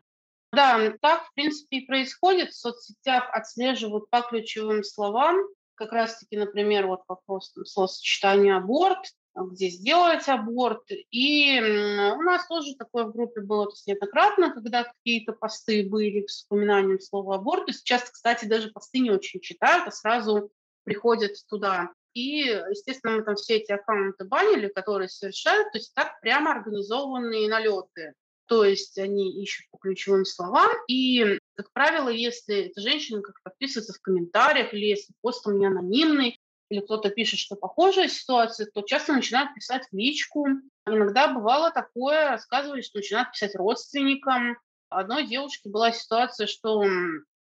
Да, 0.53 0.93
так, 1.01 1.27
в 1.27 1.35
принципе, 1.35 1.79
и 1.79 1.87
происходит. 1.87 2.51
В 2.51 2.59
соцсетях 2.59 3.31
отслеживают 3.33 4.11
по 4.11 4.21
ключевым 4.23 4.83
словам. 4.83 5.39
Как 5.75 5.93
раз-таки, 5.93 6.37
например, 6.37 6.87
вот 6.87 7.01
вопрос 7.09 7.53
там, 7.53 7.65
словосочетания 7.65 8.57
«аборт», 8.57 8.99
где 9.35 9.69
сделать 9.69 10.29
аборт. 10.29 10.83
И 11.11 11.61
у 11.61 12.23
нас 12.23 12.47
тоже 12.49 12.75
такое 12.77 13.05
в 13.05 13.13
группе 13.13 13.41
было 13.41 13.67
то 13.67 13.73
есть 13.73 13.87
неоднократно, 13.87 14.53
когда 14.53 14.85
какие-то 14.85 15.33
посты 15.33 15.89
были 15.89 16.27
с 16.27 16.45
упоминанием 16.45 17.01
слова 17.01 17.37
аборт. 17.37 17.69
И 17.69 17.73
сейчас, 17.73 18.11
кстати, 18.11 18.45
даже 18.45 18.71
посты 18.71 18.99
не 18.99 19.11
очень 19.11 19.41
читают, 19.41 19.87
а 19.87 19.91
сразу 19.91 20.51
приходят 20.85 21.33
туда. 21.49 21.91
И, 22.13 22.39
естественно, 22.71 23.17
мы 23.17 23.23
там 23.23 23.37
все 23.37 23.59
эти 23.59 23.71
аккаунты 23.71 24.25
банили, 24.25 24.69
которые 24.69 25.09
совершают, 25.09 25.71
то 25.73 25.79
есть 25.79 25.95
так 25.95 26.21
прямо 26.21 26.53
организованные 26.53 27.49
налеты. 27.49 28.15
То 28.47 28.65
есть 28.65 28.99
они 28.99 29.41
ищут 29.41 29.67
по 29.71 29.79
ключевым 29.79 30.25
словам, 30.25 30.71
и, 30.89 31.39
как 31.55 31.73
правило, 31.73 32.09
если 32.09 32.63
эта 32.63 32.81
женщина 32.81 33.23
как 33.23 33.41
подписывается 33.45 33.93
в 33.93 34.01
комментариях, 34.01 34.75
или 34.75 34.87
если 34.87 35.15
пост 35.21 35.47
у 35.47 35.53
меня 35.53 35.69
анонимный, 35.69 36.37
или 36.71 36.81
кто-то 36.81 37.11
пишет, 37.11 37.41
что 37.41 37.57
похожая 37.57 38.09
ситуация, 38.09 38.67
то 38.67 38.83
часто 38.83 39.13
начинают 39.13 39.53
писать 39.55 39.87
в 39.91 39.97
личку. 39.97 40.47
Иногда 40.87 41.29
бывало 41.29 41.71
такое, 41.73 42.31
рассказывали, 42.31 42.81
что 42.81 42.99
начинают 42.99 43.33
писать 43.33 43.55
родственникам. 43.57 44.57
Одной 44.89 45.27
девушке 45.27 45.69
была 45.69 45.93
ситуация, 45.93 46.47
что 46.47 46.85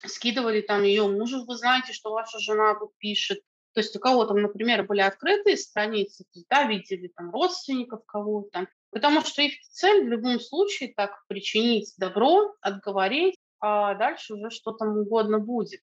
скидывали 0.06 0.62
там 0.62 0.84
ее 0.84 1.08
мужу, 1.08 1.46
вы 1.46 1.56
знаете, 1.58 1.94
что 1.94 2.12
ваша 2.12 2.40
жена 2.40 2.76
пишет. 2.98 3.40
То 3.74 3.82
есть 3.82 3.96
у 3.96 4.00
кого-то, 4.00 4.34
например, 4.34 4.84
были 4.84 5.02
открытые 5.02 5.56
страницы, 5.58 6.26
да, 6.50 6.64
видели 6.64 7.12
там 7.16 7.32
родственников 7.32 8.04
кого-то. 8.06 8.68
Потому 8.92 9.22
что 9.22 9.44
их 9.44 9.54
цель 9.70 10.06
в 10.06 10.08
любом 10.08 10.40
случае 10.40 10.94
так 10.96 11.24
причинить 11.28 11.94
добро, 11.98 12.56
отговорить, 12.62 13.38
а 13.60 13.94
дальше 13.94 14.34
уже 14.34 14.50
что 14.50 14.72
там 14.72 14.98
угодно 14.98 15.40
будет. 15.40 15.82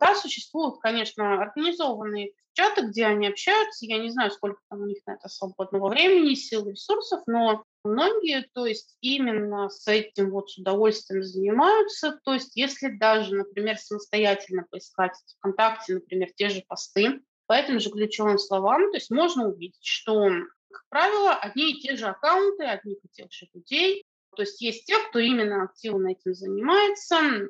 Да, 0.00 0.14
существуют, 0.14 0.78
конечно, 0.80 1.40
организованные 1.40 2.32
чаты, 2.52 2.86
где 2.86 3.06
они 3.06 3.28
общаются. 3.28 3.86
Я 3.86 3.98
не 3.98 4.10
знаю, 4.10 4.30
сколько 4.30 4.60
там 4.68 4.82
у 4.82 4.86
них 4.86 4.98
на 5.06 5.12
это 5.14 5.28
свободного 5.28 5.88
времени, 5.88 6.34
сил, 6.34 6.68
ресурсов, 6.68 7.22
но 7.26 7.62
многие, 7.84 8.48
то 8.52 8.66
есть 8.66 8.96
именно 9.00 9.68
с 9.68 9.86
этим 9.86 10.30
вот 10.30 10.50
с 10.50 10.58
удовольствием 10.58 11.22
занимаются. 11.22 12.18
То 12.24 12.34
есть 12.34 12.56
если 12.56 12.88
даже, 12.88 13.34
например, 13.34 13.78
самостоятельно 13.78 14.64
поискать 14.70 15.12
в 15.14 15.38
ВКонтакте, 15.38 15.94
например, 15.94 16.30
те 16.34 16.48
же 16.48 16.62
посты 16.66 17.20
по 17.46 17.52
этим 17.52 17.80
же 17.80 17.90
ключевым 17.90 18.38
словам, 18.38 18.90
то 18.90 18.96
есть 18.96 19.10
можно 19.10 19.48
увидеть, 19.48 19.84
что, 19.84 20.28
как 20.70 20.82
правило, 20.88 21.34
одни 21.34 21.72
и 21.72 21.80
те 21.80 21.96
же 21.96 22.06
аккаунты, 22.06 22.64
одних 22.64 22.98
и 23.04 23.08
тех 23.08 23.32
же 23.32 23.46
людей. 23.54 24.04
То 24.36 24.42
есть 24.42 24.60
есть 24.60 24.84
те, 24.84 24.98
кто 25.08 25.18
именно 25.18 25.64
активно 25.64 26.08
этим 26.08 26.34
занимается, 26.34 27.48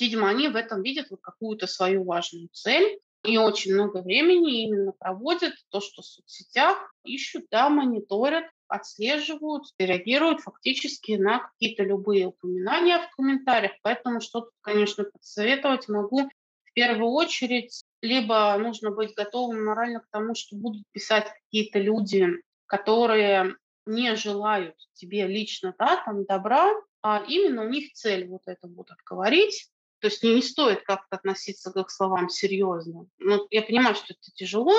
видимо, 0.00 0.28
они 0.28 0.48
в 0.48 0.56
этом 0.56 0.82
видят 0.82 1.10
вот 1.10 1.20
какую-то 1.20 1.66
свою 1.66 2.04
важную 2.04 2.48
цель 2.52 2.98
и 3.24 3.38
очень 3.38 3.74
много 3.74 4.02
времени 4.02 4.64
именно 4.64 4.92
проводят 4.92 5.54
то, 5.70 5.80
что 5.80 6.02
в 6.02 6.06
соцсетях 6.06 6.92
ищут, 7.04 7.46
да, 7.50 7.68
мониторят, 7.68 8.44
отслеживают, 8.68 9.64
реагируют 9.78 10.40
фактически 10.40 11.12
на 11.12 11.40
какие-то 11.40 11.82
любые 11.82 12.26
упоминания 12.26 12.98
в 12.98 13.16
комментариях. 13.16 13.72
Поэтому 13.82 14.20
что 14.20 14.42
тут, 14.42 14.50
конечно, 14.60 15.04
посоветовать 15.04 15.88
могу 15.88 16.28
в 16.64 16.72
первую 16.72 17.10
очередь 17.10 17.82
либо 18.02 18.56
нужно 18.58 18.90
быть 18.90 19.14
готовым 19.14 19.64
морально 19.64 20.00
к 20.00 20.08
тому, 20.10 20.34
что 20.34 20.56
будут 20.56 20.82
писать 20.92 21.26
какие-то 21.44 21.78
люди, 21.78 22.28
которые 22.66 23.56
не 23.86 24.14
желают 24.16 24.74
тебе 24.94 25.26
лично 25.26 25.74
да, 25.78 26.02
там, 26.04 26.24
добра, 26.24 26.72
а 27.02 27.24
именно 27.26 27.64
у 27.64 27.68
них 27.68 27.92
цель 27.92 28.28
вот 28.28 28.42
это 28.46 28.66
вот 28.68 28.90
отговорить, 28.90 29.70
то 30.00 30.08
есть 30.08 30.22
не, 30.22 30.34
не 30.34 30.42
стоит 30.42 30.82
как-то 30.82 31.16
относиться 31.16 31.72
к 31.72 31.76
их 31.76 31.90
словам 31.90 32.28
серьезно. 32.28 33.06
Ну, 33.18 33.46
я 33.50 33.62
понимаю, 33.62 33.94
что 33.94 34.06
это 34.12 34.30
тяжело, 34.34 34.76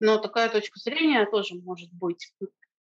но 0.00 0.18
такая 0.18 0.48
точка 0.48 0.78
зрения 0.80 1.26
тоже 1.26 1.54
может 1.54 1.92
быть. 1.92 2.32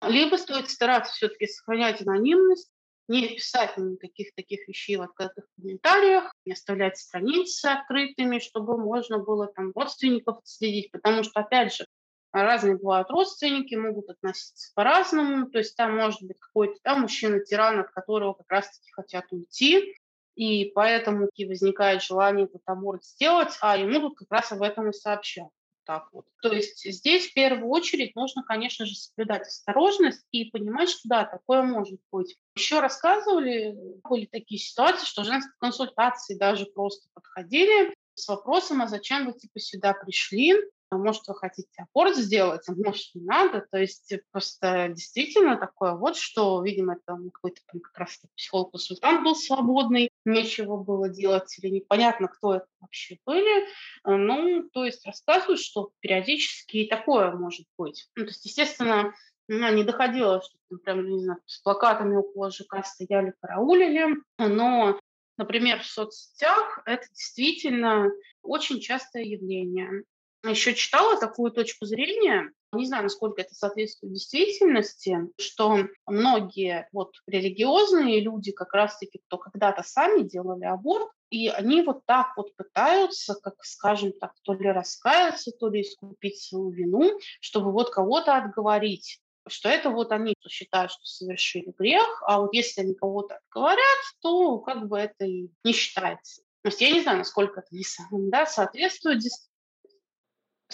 Либо 0.03 0.37
стоит 0.37 0.69
стараться 0.69 1.13
все-таки 1.13 1.47
сохранять 1.47 2.03
анонимность, 2.03 2.71
не 3.09 3.29
писать 3.29 3.77
никаких 3.77 4.35
таких 4.35 4.67
вещей 4.67 4.97
в 4.97 5.03
открытых 5.03 5.45
комментариях, 5.57 6.35
не 6.45 6.53
оставлять 6.53 6.99
страницы 6.99 7.67
открытыми, 7.67 8.39
чтобы 8.39 8.79
можно 8.79 9.19
было 9.19 9.47
там 9.47 9.73
родственников 9.75 10.41
следить, 10.45 10.91
потому 10.91 11.23
что, 11.23 11.41
опять 11.41 11.75
же, 11.75 11.87
разные 12.33 12.77
бывают 12.77 13.11
родственники, 13.11 13.75
могут 13.75 14.09
относиться 14.09 14.73
по-разному, 14.75 15.51
то 15.51 15.59
есть 15.59 15.77
там 15.77 15.95
может 15.95 16.23
быть 16.23 16.39
какой-то 16.39 16.79
там 16.83 17.03
мужчина-тиран, 17.03 17.81
от 17.81 17.91
которого 17.91 18.33
как 18.35 18.51
раз-таки 18.51 18.91
хотят 18.93 19.27
уйти, 19.31 19.97
и 20.35 20.73
поэтому 20.75 21.29
и 21.35 21.47
возникает 21.47 22.03
желание 22.03 22.47
этот 22.47 22.63
аборт 22.67 23.05
сделать, 23.05 23.57
а 23.61 23.77
ему 23.77 24.01
тут 24.01 24.19
как 24.19 24.31
раз 24.31 24.53
об 24.53 24.63
этом 24.63 24.91
и 24.91 24.93
сообщат. 24.93 25.49
Так 25.85 26.09
вот. 26.13 26.25
То 26.43 26.53
есть 26.53 26.83
здесь 26.91 27.29
в 27.29 27.35
первую 27.35 27.69
очередь 27.69 28.17
нужно, 28.17 28.43
конечно 28.43 28.87
же, 28.87 28.95
соблюдать 28.95 29.47
осторожность 29.47 30.25
и 30.31 30.47
понимать, 30.47 30.89
что 30.89 31.01
да, 31.05 31.25
такое 31.25 31.63
может 31.63 32.01
быть. 32.11 32.37
Еще 32.57 32.81
рассказывали, 32.81 33.77
были 34.09 34.27
такие 34.27 34.59
ситуации, 34.59 35.05
что 35.05 35.25
женские 35.25 35.53
консультации 35.61 36.39
даже 36.39 36.67
просто 36.67 37.09
подходили 37.13 37.95
с 38.15 38.29
вопросом, 38.29 38.81
а 38.81 38.87
зачем 38.87 39.27
вы 39.27 39.35
типа 39.35 39.61
сюда 39.61 39.93
пришли, 39.93 40.55
может, 40.99 41.27
вы 41.29 41.35
хотите 41.35 41.69
аборт 41.77 42.17
сделать, 42.17 42.69
а 42.69 42.73
может, 42.73 43.15
не 43.15 43.23
надо. 43.23 43.67
То 43.71 43.79
есть 43.79 44.13
просто 44.31 44.89
действительно 44.89 45.57
такое 45.57 45.95
вот, 45.95 46.17
что, 46.17 46.63
видимо, 46.63 46.97
там 47.05 47.31
какой-то 47.31 47.61
как 47.71 47.99
раз 47.99 48.21
психолог-консультант 48.37 49.23
был 49.23 49.35
свободный, 49.35 50.11
нечего 50.25 50.77
было 50.77 51.09
делать, 51.09 51.57
или 51.59 51.71
непонятно, 51.71 52.29
кто 52.29 52.57
это 52.57 52.67
вообще 52.81 53.19
были. 53.27 53.67
Ну, 54.05 54.69
то 54.73 54.85
есть 54.85 55.07
рассказывают, 55.07 55.61
что 55.61 55.91
периодически 56.01 56.79
и 56.79 56.89
такое 56.89 57.33
может 57.33 57.67
быть. 57.79 58.09
Ну, 58.17 58.25
то 58.25 58.31
есть, 58.31 58.45
естественно, 58.45 59.13
ну, 59.49 59.73
не 59.73 59.85
доходило, 59.85 60.43
что 60.43 60.57
там 60.71 60.79
прям, 60.79 61.09
не 61.09 61.23
знаю, 61.23 61.41
с 61.47 61.61
плакатами 61.61 62.17
около 62.17 62.51
ЖК 62.51 62.85
стояли, 62.85 63.35
караулили, 63.41 64.17
но 64.39 64.99
Например, 65.37 65.81
в 65.81 65.87
соцсетях 65.87 66.81
это 66.87 67.07
действительно 67.09 68.11
очень 68.43 68.81
частое 68.81 69.25
явление 69.25 70.05
еще 70.51 70.75
читала 70.75 71.19
такую 71.19 71.51
точку 71.53 71.87
зрения, 71.87 72.51
не 72.73 72.87
знаю, 72.87 73.05
насколько 73.05 73.41
это 73.41 73.55
соответствует 73.55 74.13
действительности, 74.13 75.19
что 75.41 75.79
многие 76.07 76.89
вот 76.93 77.15
религиозные 77.27 78.21
люди, 78.21 78.53
как 78.53 78.73
раз-таки, 78.75 79.21
кто 79.27 79.39
когда-то 79.39 79.83
сами 79.83 80.23
делали 80.23 80.65
аборт, 80.65 81.09
и 81.31 81.49
они 81.49 81.83
вот 81.83 82.05
так 82.07 82.37
вот 82.37 82.55
пытаются, 82.57 83.35
как, 83.35 83.55
скажем 83.65 84.13
так, 84.13 84.33
то 84.43 84.55
ли 84.55 84.69
раскаяться, 84.71 85.53
то 85.53 85.69
ли 85.69 85.83
искупить 85.83 86.43
свою 86.43 86.71
вину, 86.71 87.19
чтобы 87.41 87.73
вот 87.73 87.91
кого-то 87.91 88.37
отговорить 88.37 89.21
что 89.47 89.69
это 89.69 89.91
вот 89.91 90.11
они 90.11 90.35
считают, 90.49 90.91
что 90.91 91.05
совершили 91.05 91.75
грех, 91.79 92.23
а 92.27 92.41
вот 92.41 92.55
если 92.55 92.81
они 92.81 92.95
кого-то 92.95 93.37
отговорят, 93.37 93.99
то 94.23 94.59
как 94.61 94.89
бы 94.89 94.99
это 94.99 95.27
и 95.27 95.51
не 95.65 95.73
считается. 95.73 96.43
То 96.63 96.69
есть 96.69 96.81
я 96.81 96.91
не 96.91 97.03
знаю, 97.03 97.19
насколько 97.19 97.61
это 97.61 97.69
да, 98.11 98.47
соответствует 98.47 99.23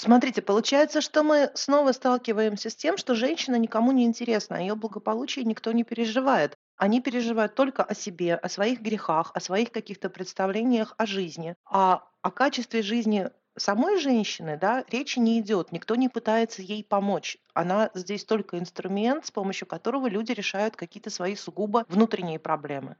Смотрите, 0.01 0.41
получается, 0.41 1.03
что 1.03 1.23
мы 1.23 1.51
снова 1.53 1.93
сталкиваемся 1.93 2.71
с 2.71 2.75
тем, 2.75 2.97
что 2.97 3.15
женщина 3.15 3.57
никому 3.57 3.93
не 3.93 4.07
интересна, 4.07 4.57
о 4.57 4.61
ее 4.61 4.75
благополучии 4.75 5.43
никто 5.43 5.73
не 5.73 5.85
переживает. 5.85 6.57
Они 6.79 7.03
переживают 7.03 7.55
только 7.55 7.85
о 7.85 7.95
себе, 7.95 8.35
о 8.35 8.49
своих 8.49 8.81
грехах, 8.81 9.31
о 9.35 9.41
своих 9.41 9.71
каких-то 9.71 10.09
представлениях 10.09 10.95
о 10.97 11.05
жизни. 11.05 11.55
А 11.67 12.09
о 12.23 12.31
качестве 12.31 12.81
жизни 12.81 13.29
самой 13.59 13.99
женщины, 14.01 14.57
да, 14.59 14.87
речи 14.89 15.19
не 15.19 15.39
идет, 15.39 15.71
никто 15.71 15.97
не 15.97 16.09
пытается 16.09 16.63
ей 16.63 16.83
помочь. 16.83 17.37
Она 17.53 17.91
здесь 17.93 18.25
только 18.25 18.59
инструмент, 18.59 19.27
с 19.27 19.31
помощью 19.31 19.69
которого 19.69 20.07
люди 20.07 20.33
решают 20.33 20.77
какие-то 20.77 21.11
свои 21.11 21.37
сугубо 21.37 21.85
внутренние 21.89 22.39
проблемы. 22.39 22.97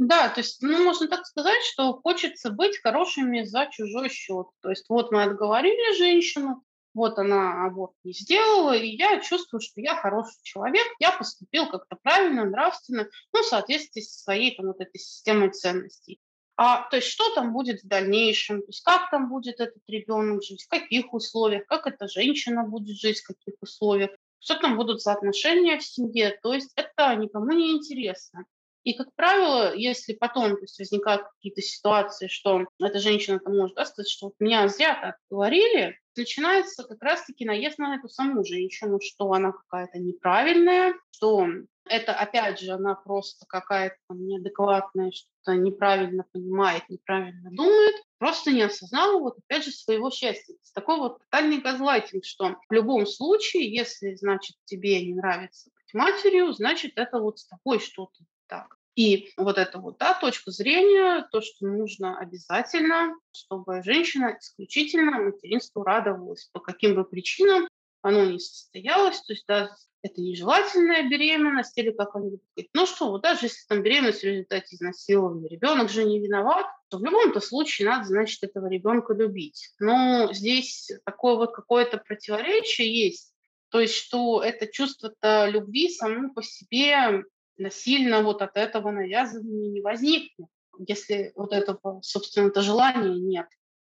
Да, 0.00 0.30
то 0.30 0.40
есть, 0.40 0.62
ну, 0.62 0.82
можно 0.82 1.08
так 1.08 1.26
сказать, 1.26 1.62
что 1.62 1.92
хочется 1.92 2.50
быть 2.50 2.80
хорошими 2.80 3.42
за 3.42 3.68
чужой 3.70 4.08
счет. 4.08 4.46
То 4.62 4.70
есть 4.70 4.86
вот 4.88 5.12
мы 5.12 5.24
отговорили 5.24 5.94
женщину, 5.98 6.64
вот 6.94 7.18
она 7.18 7.66
аборт 7.66 7.92
не 8.02 8.14
сделала, 8.14 8.74
и 8.74 8.96
я 8.96 9.20
чувствую, 9.20 9.60
что 9.60 9.82
я 9.82 9.94
хороший 9.94 10.38
человек, 10.42 10.86
я 11.00 11.12
поступил 11.12 11.68
как-то 11.68 11.98
правильно, 12.02 12.46
нравственно, 12.46 13.10
ну, 13.34 13.42
в 13.42 13.44
соответствии 13.44 14.00
со 14.00 14.22
своей 14.22 14.56
там 14.56 14.68
вот 14.68 14.80
этой 14.80 14.98
системой 14.98 15.50
ценностей. 15.50 16.18
А, 16.56 16.88
то 16.88 16.96
есть 16.96 17.08
что 17.08 17.34
там 17.34 17.52
будет 17.52 17.82
в 17.82 17.86
дальнейшем, 17.86 18.62
то 18.62 18.68
есть 18.68 18.82
как 18.82 19.10
там 19.10 19.28
будет 19.28 19.60
этот 19.60 19.82
ребенок 19.86 20.42
жить, 20.42 20.62
в 20.64 20.68
каких 20.68 21.12
условиях, 21.12 21.66
как 21.66 21.86
эта 21.86 22.08
женщина 22.08 22.62
будет 22.62 22.96
жить, 22.96 23.20
в 23.20 23.26
каких 23.26 23.60
условиях, 23.60 24.12
что 24.38 24.54
там 24.54 24.78
будут 24.78 25.02
за 25.02 25.12
отношения 25.12 25.76
в 25.76 25.84
семье, 25.84 26.38
то 26.42 26.54
есть 26.54 26.72
это 26.74 27.14
никому 27.16 27.52
не 27.52 27.72
интересно. 27.72 28.46
И, 28.84 28.94
как 28.94 29.14
правило, 29.14 29.74
если 29.74 30.14
потом 30.14 30.56
то 30.56 30.62
есть, 30.62 30.78
возникают 30.78 31.22
какие-то 31.34 31.60
ситуации, 31.60 32.28
что 32.28 32.66
эта 32.78 32.98
женщина 32.98 33.38
там 33.38 33.56
может 33.56 33.76
да, 33.76 33.84
сказать, 33.84 34.08
что 34.08 34.26
вот 34.26 34.34
меня 34.38 34.66
зря 34.68 34.98
так 35.00 35.16
говорили, 35.30 35.98
начинается 36.16 36.84
как 36.84 37.02
раз-таки 37.02 37.44
наезд 37.44 37.78
на 37.78 37.96
эту 37.96 38.08
саму 38.08 38.44
женщину, 38.44 38.98
что 39.02 39.32
она 39.32 39.52
какая-то 39.52 39.98
неправильная, 39.98 40.94
что 41.10 41.46
это, 41.90 42.14
опять 42.14 42.60
же, 42.60 42.70
она 42.70 42.94
просто 42.94 43.46
какая-то 43.46 43.96
неадекватная, 44.10 45.10
что-то 45.10 45.56
неправильно 45.56 46.24
понимает, 46.32 46.88
неправильно 46.88 47.50
думает, 47.50 47.96
просто 48.18 48.52
не 48.52 48.62
осознала 48.62 49.18
вот, 49.18 49.38
опять 49.38 49.64
же, 49.64 49.72
своего 49.72 50.10
счастья. 50.10 50.54
Это 50.54 50.72
такой 50.74 50.98
вот 50.98 51.18
тотальный 51.18 51.60
газлайтинг, 51.60 52.24
что 52.24 52.56
в 52.68 52.72
любом 52.72 53.06
случае, 53.06 53.74
если, 53.74 54.14
значит, 54.14 54.56
тебе 54.64 55.04
не 55.04 55.14
нравится 55.14 55.70
быть 55.74 55.94
матерью, 55.94 56.52
значит, 56.52 56.92
это 56.96 57.18
вот 57.18 57.40
с 57.40 57.46
тобой 57.46 57.80
что-то 57.80 58.24
так. 58.50 58.76
И 58.96 59.32
вот 59.36 59.56
эта 59.56 59.78
вот 59.78 59.98
да, 59.98 60.14
точка 60.14 60.50
зрения, 60.50 61.26
то, 61.32 61.40
что 61.40 61.66
нужно 61.66 62.18
обязательно, 62.18 63.14
чтобы 63.32 63.82
женщина 63.82 64.36
исключительно 64.38 65.12
материнству 65.12 65.82
радовалась, 65.82 66.50
по 66.52 66.60
каким 66.60 66.94
бы 66.94 67.04
причинам 67.04 67.68
оно 68.02 68.24
не 68.24 68.38
состоялось, 68.38 69.20
то 69.22 69.32
есть 69.32 69.44
да, 69.46 69.70
это 70.02 70.20
нежелательная 70.20 71.08
беременность, 71.08 71.76
или 71.78 71.90
как 71.90 72.16
они 72.16 72.28
говорят, 72.28 72.70
ну 72.72 72.86
что, 72.86 73.10
вот 73.10 73.22
даже 73.22 73.46
если 73.46 73.66
там 73.68 73.82
беременность 73.82 74.22
в 74.22 74.24
результате 74.24 74.76
изнасилования, 74.76 75.48
ребенок 75.48 75.90
же 75.90 76.04
не 76.04 76.18
виноват, 76.18 76.66
то 76.88 76.98
в 76.98 77.04
любом-то 77.04 77.40
случае 77.40 77.88
надо, 77.88 78.06
значит, 78.06 78.42
этого 78.42 78.68
ребенка 78.68 79.12
любить. 79.12 79.72
Но 79.78 80.32
здесь 80.32 80.90
такое 81.04 81.36
вот 81.36 81.54
какое-то 81.54 81.98
противоречие 81.98 82.92
есть, 82.92 83.32
то 83.68 83.80
есть 83.80 83.94
что 83.94 84.42
это 84.42 84.66
чувство-то 84.66 85.46
любви 85.48 85.90
само 85.90 86.32
по 86.32 86.42
себе 86.42 87.22
насильно 87.60 88.22
вот 88.22 88.42
от 88.42 88.56
этого 88.56 88.90
навязывания 88.90 89.70
не 89.70 89.80
возникнет, 89.80 90.48
если 90.78 91.32
вот 91.36 91.52
этого, 91.52 92.00
собственно-то, 92.02 92.62
желания 92.62 93.14
нет. 93.14 93.46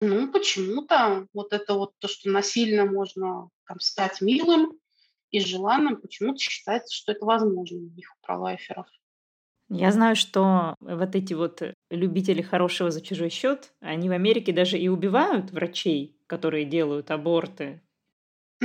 Ну, 0.00 0.30
почему-то 0.30 1.26
вот 1.32 1.52
это 1.52 1.74
вот 1.74 1.92
то, 1.98 2.08
что 2.08 2.28
насильно 2.30 2.84
можно 2.84 3.48
там, 3.66 3.80
стать 3.80 4.20
милым 4.20 4.78
и 5.30 5.40
желанным, 5.40 6.00
почему-то 6.00 6.38
считается, 6.38 6.94
что 6.94 7.12
это 7.12 7.24
возможно 7.24 7.78
у 7.78 7.90
них, 7.90 8.14
у 8.14 8.26
пролайферов. 8.26 8.86
Я 9.70 9.92
знаю, 9.92 10.14
что 10.14 10.76
вот 10.78 11.14
эти 11.14 11.32
вот 11.32 11.62
любители 11.90 12.42
хорошего 12.42 12.90
за 12.90 13.00
чужой 13.00 13.30
счет, 13.30 13.72
они 13.80 14.08
в 14.08 14.12
Америке 14.12 14.52
даже 14.52 14.78
и 14.78 14.88
убивают 14.88 15.50
врачей, 15.52 16.18
которые 16.26 16.66
делают 16.66 17.10
аборты, 17.10 17.80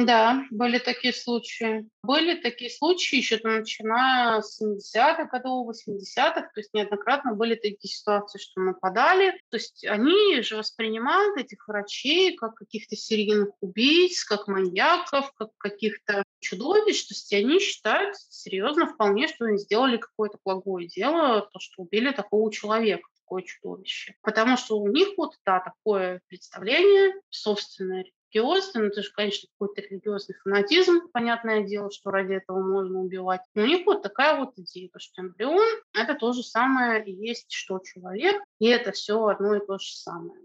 да, 0.05 0.45
были 0.51 0.77
такие 0.77 1.13
случаи. 1.13 1.87
Были 2.03 2.39
такие 2.39 2.69
случаи 2.69 3.17
еще 3.17 3.39
начиная 3.43 4.41
с 4.41 4.61
70-х 4.61 5.25
годов, 5.25 5.69
80-х, 5.69 6.41
то 6.41 6.59
есть 6.59 6.73
неоднократно 6.73 7.33
были 7.33 7.55
такие 7.55 7.91
ситуации, 7.91 8.39
что 8.39 8.61
нападали. 8.61 9.31
То 9.49 9.57
есть 9.57 9.85
они 9.85 10.41
же 10.41 10.57
воспринимают 10.57 11.37
этих 11.37 11.67
врачей 11.67 12.35
как 12.35 12.55
каких-то 12.55 12.95
серийных 12.95 13.49
убийц, 13.61 14.23
как 14.23 14.47
маньяков, 14.47 15.31
как 15.33 15.49
каких-то 15.57 16.23
чудовищ. 16.39 17.03
То 17.07 17.13
есть 17.13 17.33
они 17.33 17.59
считают 17.59 18.15
серьезно 18.17 18.87
вполне, 18.87 19.27
что 19.27 19.45
они 19.45 19.57
сделали 19.57 19.97
какое-то 19.97 20.37
благое 20.43 20.87
дело, 20.87 21.49
то, 21.51 21.59
что 21.59 21.83
убили 21.83 22.11
такого 22.11 22.51
человека 22.51 23.07
такое 23.29 23.43
чудовище. 23.43 24.15
Потому 24.21 24.57
что 24.57 24.79
у 24.79 24.87
них 24.87 25.09
вот, 25.17 25.35
да, 25.45 25.59
такое 25.59 26.21
представление 26.27 27.13
собственное, 27.29 28.05
религиозный, 28.33 28.81
ну, 28.81 28.87
это 28.87 29.01
же, 29.01 29.11
конечно, 29.11 29.49
какой-то 29.57 29.81
религиозный 29.81 30.35
фанатизм, 30.43 31.09
понятное 31.11 31.63
дело, 31.63 31.91
что 31.91 32.11
ради 32.11 32.33
этого 32.33 32.61
можно 32.61 32.99
убивать. 32.99 33.41
Но 33.55 33.63
у 33.63 33.65
них 33.65 33.85
вот 33.85 34.01
такая 34.01 34.37
вот 34.37 34.53
идея, 34.57 34.89
что 34.97 35.21
эмбрион– 35.21 35.67
это 35.93 36.15
то 36.15 36.33
же 36.33 36.43
самое 36.43 37.03
есть, 37.05 37.51
что 37.51 37.79
человек, 37.79 38.41
и 38.59 38.67
это 38.67 38.91
все 38.91 39.25
одно 39.25 39.55
и 39.55 39.65
то 39.65 39.77
же 39.77 39.91
самое. 39.93 40.39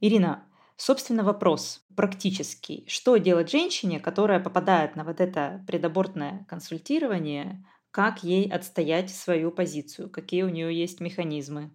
Ирина, 0.00 0.46
собственно, 0.76 1.24
вопрос 1.24 1.80
практический. 1.96 2.84
Что 2.86 3.16
делать 3.16 3.50
женщине, 3.50 3.98
которая 3.98 4.40
попадает 4.40 4.94
на 4.94 5.04
вот 5.04 5.20
это 5.20 5.64
предабортное 5.66 6.44
консультирование, 6.48 7.64
как 7.90 8.22
ей 8.22 8.50
отстоять 8.50 9.10
свою 9.10 9.50
позицию, 9.50 10.10
какие 10.10 10.42
у 10.42 10.50
нее 10.50 10.78
есть 10.78 11.00
механизмы? 11.00 11.70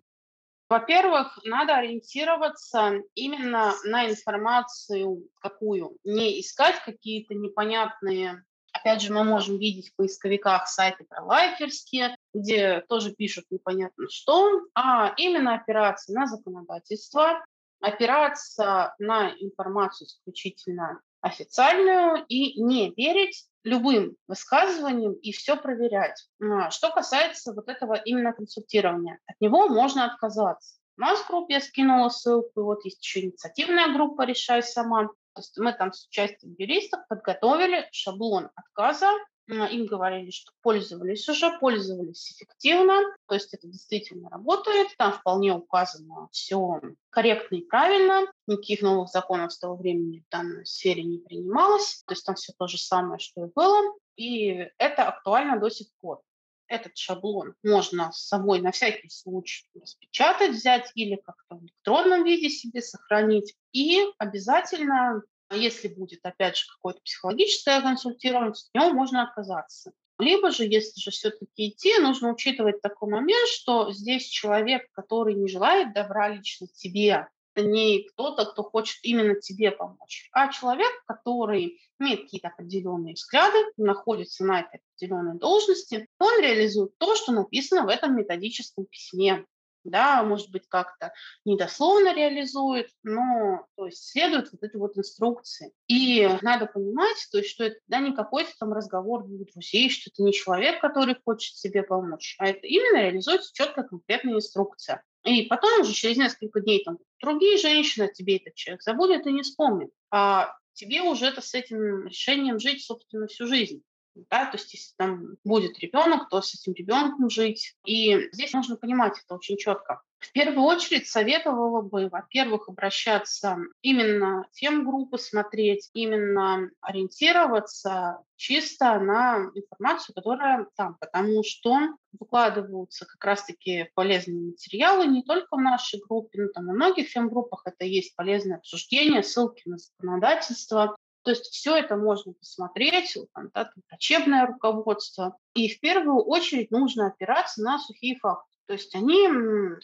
Во-первых, 0.71 1.37
надо 1.43 1.75
ориентироваться 1.75 2.93
именно 3.13 3.73
на 3.83 4.09
информацию 4.09 5.27
какую. 5.41 5.97
Не 6.05 6.39
искать 6.39 6.81
какие-то 6.85 7.33
непонятные 7.33 8.45
Опять 8.71 9.01
же, 9.01 9.11
мы 9.11 9.25
можем 9.25 9.57
видеть 9.57 9.89
в 9.89 9.95
поисковиках 9.97 10.69
сайты 10.69 11.03
про 11.03 11.25
лайферские, 11.25 12.15
где 12.33 12.79
тоже 12.87 13.13
пишут 13.13 13.43
непонятно 13.49 14.05
что, 14.09 14.61
а 14.73 15.13
именно 15.17 15.55
опираться 15.55 16.13
на 16.13 16.25
законодательство, 16.25 17.43
опираться 17.81 18.95
на 18.97 19.31
информацию 19.31 20.07
исключительно 20.07 21.01
официальную 21.21 22.25
и 22.27 22.61
не 22.61 22.93
верить 22.95 23.47
любым 23.63 24.15
высказываниям 24.27 25.13
и 25.13 25.31
все 25.31 25.55
проверять. 25.55 26.27
А, 26.41 26.71
что 26.71 26.89
касается 26.89 27.53
вот 27.53 27.69
этого 27.69 27.93
именно 27.93 28.33
консультирования, 28.33 29.19
от 29.27 29.39
него 29.39 29.67
можно 29.67 30.05
отказаться. 30.05 30.75
У 30.97 31.01
нас 31.01 31.19
в 31.19 31.27
группе 31.27 31.55
я 31.55 31.61
скинула 31.61 32.09
ссылку, 32.09 32.63
вот 32.63 32.83
есть 32.85 33.03
еще 33.03 33.21
инициативная 33.21 33.93
группа 33.93 34.23
«Решай 34.23 34.61
сама». 34.61 35.07
То 35.33 35.39
есть 35.39 35.57
мы 35.57 35.71
там 35.73 35.93
с 35.93 36.07
участием 36.07 36.55
юристов 36.57 37.07
подготовили 37.07 37.87
шаблон 37.91 38.49
отказа 38.55 39.09
им 39.51 39.85
говорили, 39.85 40.31
что 40.31 40.51
пользовались 40.61 41.27
уже, 41.29 41.57
пользовались 41.59 42.31
эффективно, 42.31 42.99
то 43.27 43.35
есть 43.35 43.53
это 43.53 43.67
действительно 43.67 44.29
работает, 44.29 44.87
там 44.97 45.13
вполне 45.13 45.53
указано 45.53 46.29
все 46.31 46.81
корректно 47.09 47.55
и 47.55 47.65
правильно, 47.65 48.31
никаких 48.47 48.81
новых 48.81 49.09
законов 49.09 49.51
с 49.51 49.59
того 49.59 49.75
времени 49.75 50.23
в 50.25 50.31
данной 50.31 50.65
сфере 50.65 51.03
не 51.03 51.17
принималось, 51.17 52.03
то 52.05 52.13
есть 52.13 52.25
там 52.25 52.35
все 52.35 52.53
то 52.57 52.67
же 52.67 52.77
самое, 52.77 53.19
что 53.19 53.45
и 53.45 53.49
было, 53.53 53.95
и 54.15 54.69
это 54.77 55.07
актуально 55.07 55.59
до 55.59 55.69
сих 55.69 55.87
пор. 55.99 56.21
Этот 56.67 56.95
шаблон 56.95 57.53
можно 57.63 58.13
с 58.13 58.27
собой 58.29 58.61
на 58.61 58.71
всякий 58.71 59.09
случай 59.09 59.67
распечатать, 59.75 60.51
взять 60.51 60.89
или 60.95 61.17
как-то 61.17 61.55
в 61.55 61.63
электронном 61.65 62.23
виде 62.23 62.49
себе 62.49 62.81
сохранить. 62.81 63.55
И 63.73 63.99
обязательно 64.17 65.21
если 65.55 65.87
будет, 65.87 66.19
опять 66.23 66.57
же, 66.57 66.65
какое-то 66.67 67.01
психологическое 67.01 67.81
консультирование, 67.81 68.51
от 68.51 68.73
него 68.73 68.93
можно 68.93 69.23
отказаться. 69.23 69.91
Либо 70.19 70.51
же, 70.51 70.65
если 70.65 70.99
же 70.99 71.09
все-таки 71.11 71.69
идти, 71.69 71.97
нужно 71.99 72.31
учитывать 72.31 72.81
такой 72.81 73.09
момент, 73.09 73.47
что 73.49 73.91
здесь 73.91 74.27
человек, 74.27 74.83
который 74.91 75.33
не 75.33 75.47
желает 75.47 75.93
добра 75.93 76.29
лично 76.29 76.67
тебе, 76.67 77.27
не 77.55 78.03
кто-то, 78.03 78.45
кто 78.45 78.63
хочет 78.63 78.99
именно 79.03 79.35
тебе 79.35 79.71
помочь, 79.71 80.29
а 80.31 80.51
человек, 80.51 80.91
который 81.05 81.81
имеет 81.99 82.21
какие-то 82.21 82.49
определенные 82.49 83.15
взгляды, 83.15 83.57
находится 83.77 84.45
на 84.45 84.61
этой 84.61 84.79
определенной 84.95 85.37
должности, 85.37 86.07
он 86.19 86.41
реализует 86.41 86.97
то, 86.97 87.15
что 87.15 87.31
написано 87.31 87.85
в 87.85 87.89
этом 87.89 88.15
методическом 88.15 88.85
письме 88.85 89.45
да, 89.83 90.23
может 90.23 90.51
быть, 90.51 90.67
как-то 90.67 91.13
недословно 91.45 92.13
реализует, 92.13 92.89
но 93.03 93.65
то 93.75 93.85
есть 93.85 94.09
следует 94.09 94.51
вот 94.51 94.63
этой 94.63 94.77
вот 94.77 94.97
инструкции. 94.97 95.71
И 95.87 96.29
надо 96.41 96.65
понимать, 96.65 97.17
то 97.31 97.39
есть, 97.39 97.49
что 97.49 97.65
это 97.65 97.77
да, 97.87 97.99
не 97.99 98.13
какой-то 98.13 98.51
там 98.59 98.73
разговор 98.73 99.25
двух 99.25 99.51
друзей, 99.51 99.89
что 99.89 100.09
это 100.13 100.23
не 100.23 100.33
человек, 100.33 100.81
который 100.81 101.15
хочет 101.23 101.55
себе 101.55 101.83
помочь, 101.83 102.35
а 102.39 102.47
это 102.47 102.65
именно 102.67 103.01
реализуется 103.01 103.51
четкая 103.53 103.85
конкретная 103.85 104.35
инструкция. 104.35 105.03
И 105.23 105.43
потом 105.43 105.81
уже 105.81 105.93
через 105.93 106.17
несколько 106.17 106.61
дней 106.61 106.83
там 106.83 106.97
другие 107.21 107.57
женщины 107.57 108.11
тебе 108.11 108.37
этот 108.37 108.55
человек 108.55 108.81
забудет 108.81 109.27
и 109.27 109.31
не 109.31 109.43
вспомнит. 109.43 109.91
А 110.09 110.55
тебе 110.73 111.01
уже 111.01 111.27
это 111.27 111.41
с 111.41 111.53
этим 111.53 112.07
решением 112.07 112.59
жить, 112.59 112.83
собственно, 112.83 113.27
всю 113.27 113.45
жизнь. 113.45 113.83
Да, 114.15 114.45
то 114.45 114.57
есть 114.57 114.73
если 114.73 114.93
там 114.97 115.37
будет 115.43 115.79
ребенок, 115.79 116.29
то 116.29 116.41
с 116.41 116.53
этим 116.53 116.73
ребенком 116.73 117.29
жить. 117.29 117.75
И 117.85 118.29
здесь 118.31 118.53
нужно 118.53 118.75
понимать 118.75 119.19
это 119.23 119.35
очень 119.35 119.57
четко. 119.57 120.01
В 120.21 120.31
первую 120.33 120.65
очередь 120.65 121.07
советовала 121.07 121.81
бы, 121.81 122.07
во-первых, 122.07 122.69
обращаться 122.69 123.57
именно 123.81 124.45
в 124.51 124.55
фем-группы, 124.55 125.17
смотреть, 125.17 125.89
именно 125.93 126.69
ориентироваться 126.79 128.19
чисто 128.35 128.99
на 128.99 129.49
информацию, 129.55 130.13
которая 130.13 130.67
там, 130.75 130.95
потому 130.99 131.43
что 131.43 131.95
выкладываются 132.19 133.05
как 133.05 133.23
раз-таки 133.23 133.89
полезные 133.95 134.51
материалы 134.51 135.07
не 135.07 135.23
только 135.23 135.55
в 135.55 135.61
нашей 135.61 135.99
группе, 136.07 136.41
но 136.41 136.49
там 136.49 136.69
и 136.69 136.73
многих 136.73 137.07
фем-группах 137.07 137.63
это 137.65 137.85
есть 137.85 138.15
полезное 138.15 138.57
обсуждение, 138.57 139.23
ссылки 139.23 139.63
на 139.65 139.77
законодательство, 139.77 140.95
то 141.23 141.31
есть 141.31 141.45
все 141.45 141.77
это 141.77 141.95
можно 141.95 142.33
посмотреть, 142.33 143.17
там, 143.33 143.49
да, 143.53 143.71
врачебное 143.89 144.47
руководство. 144.47 145.37
И 145.53 145.69
в 145.69 145.79
первую 145.79 146.23
очередь 146.23 146.71
нужно 146.71 147.07
опираться 147.07 147.61
на 147.61 147.79
сухие 147.79 148.17
факты. 148.17 148.47
То 148.67 148.73
есть 148.73 148.95
они 148.95 149.27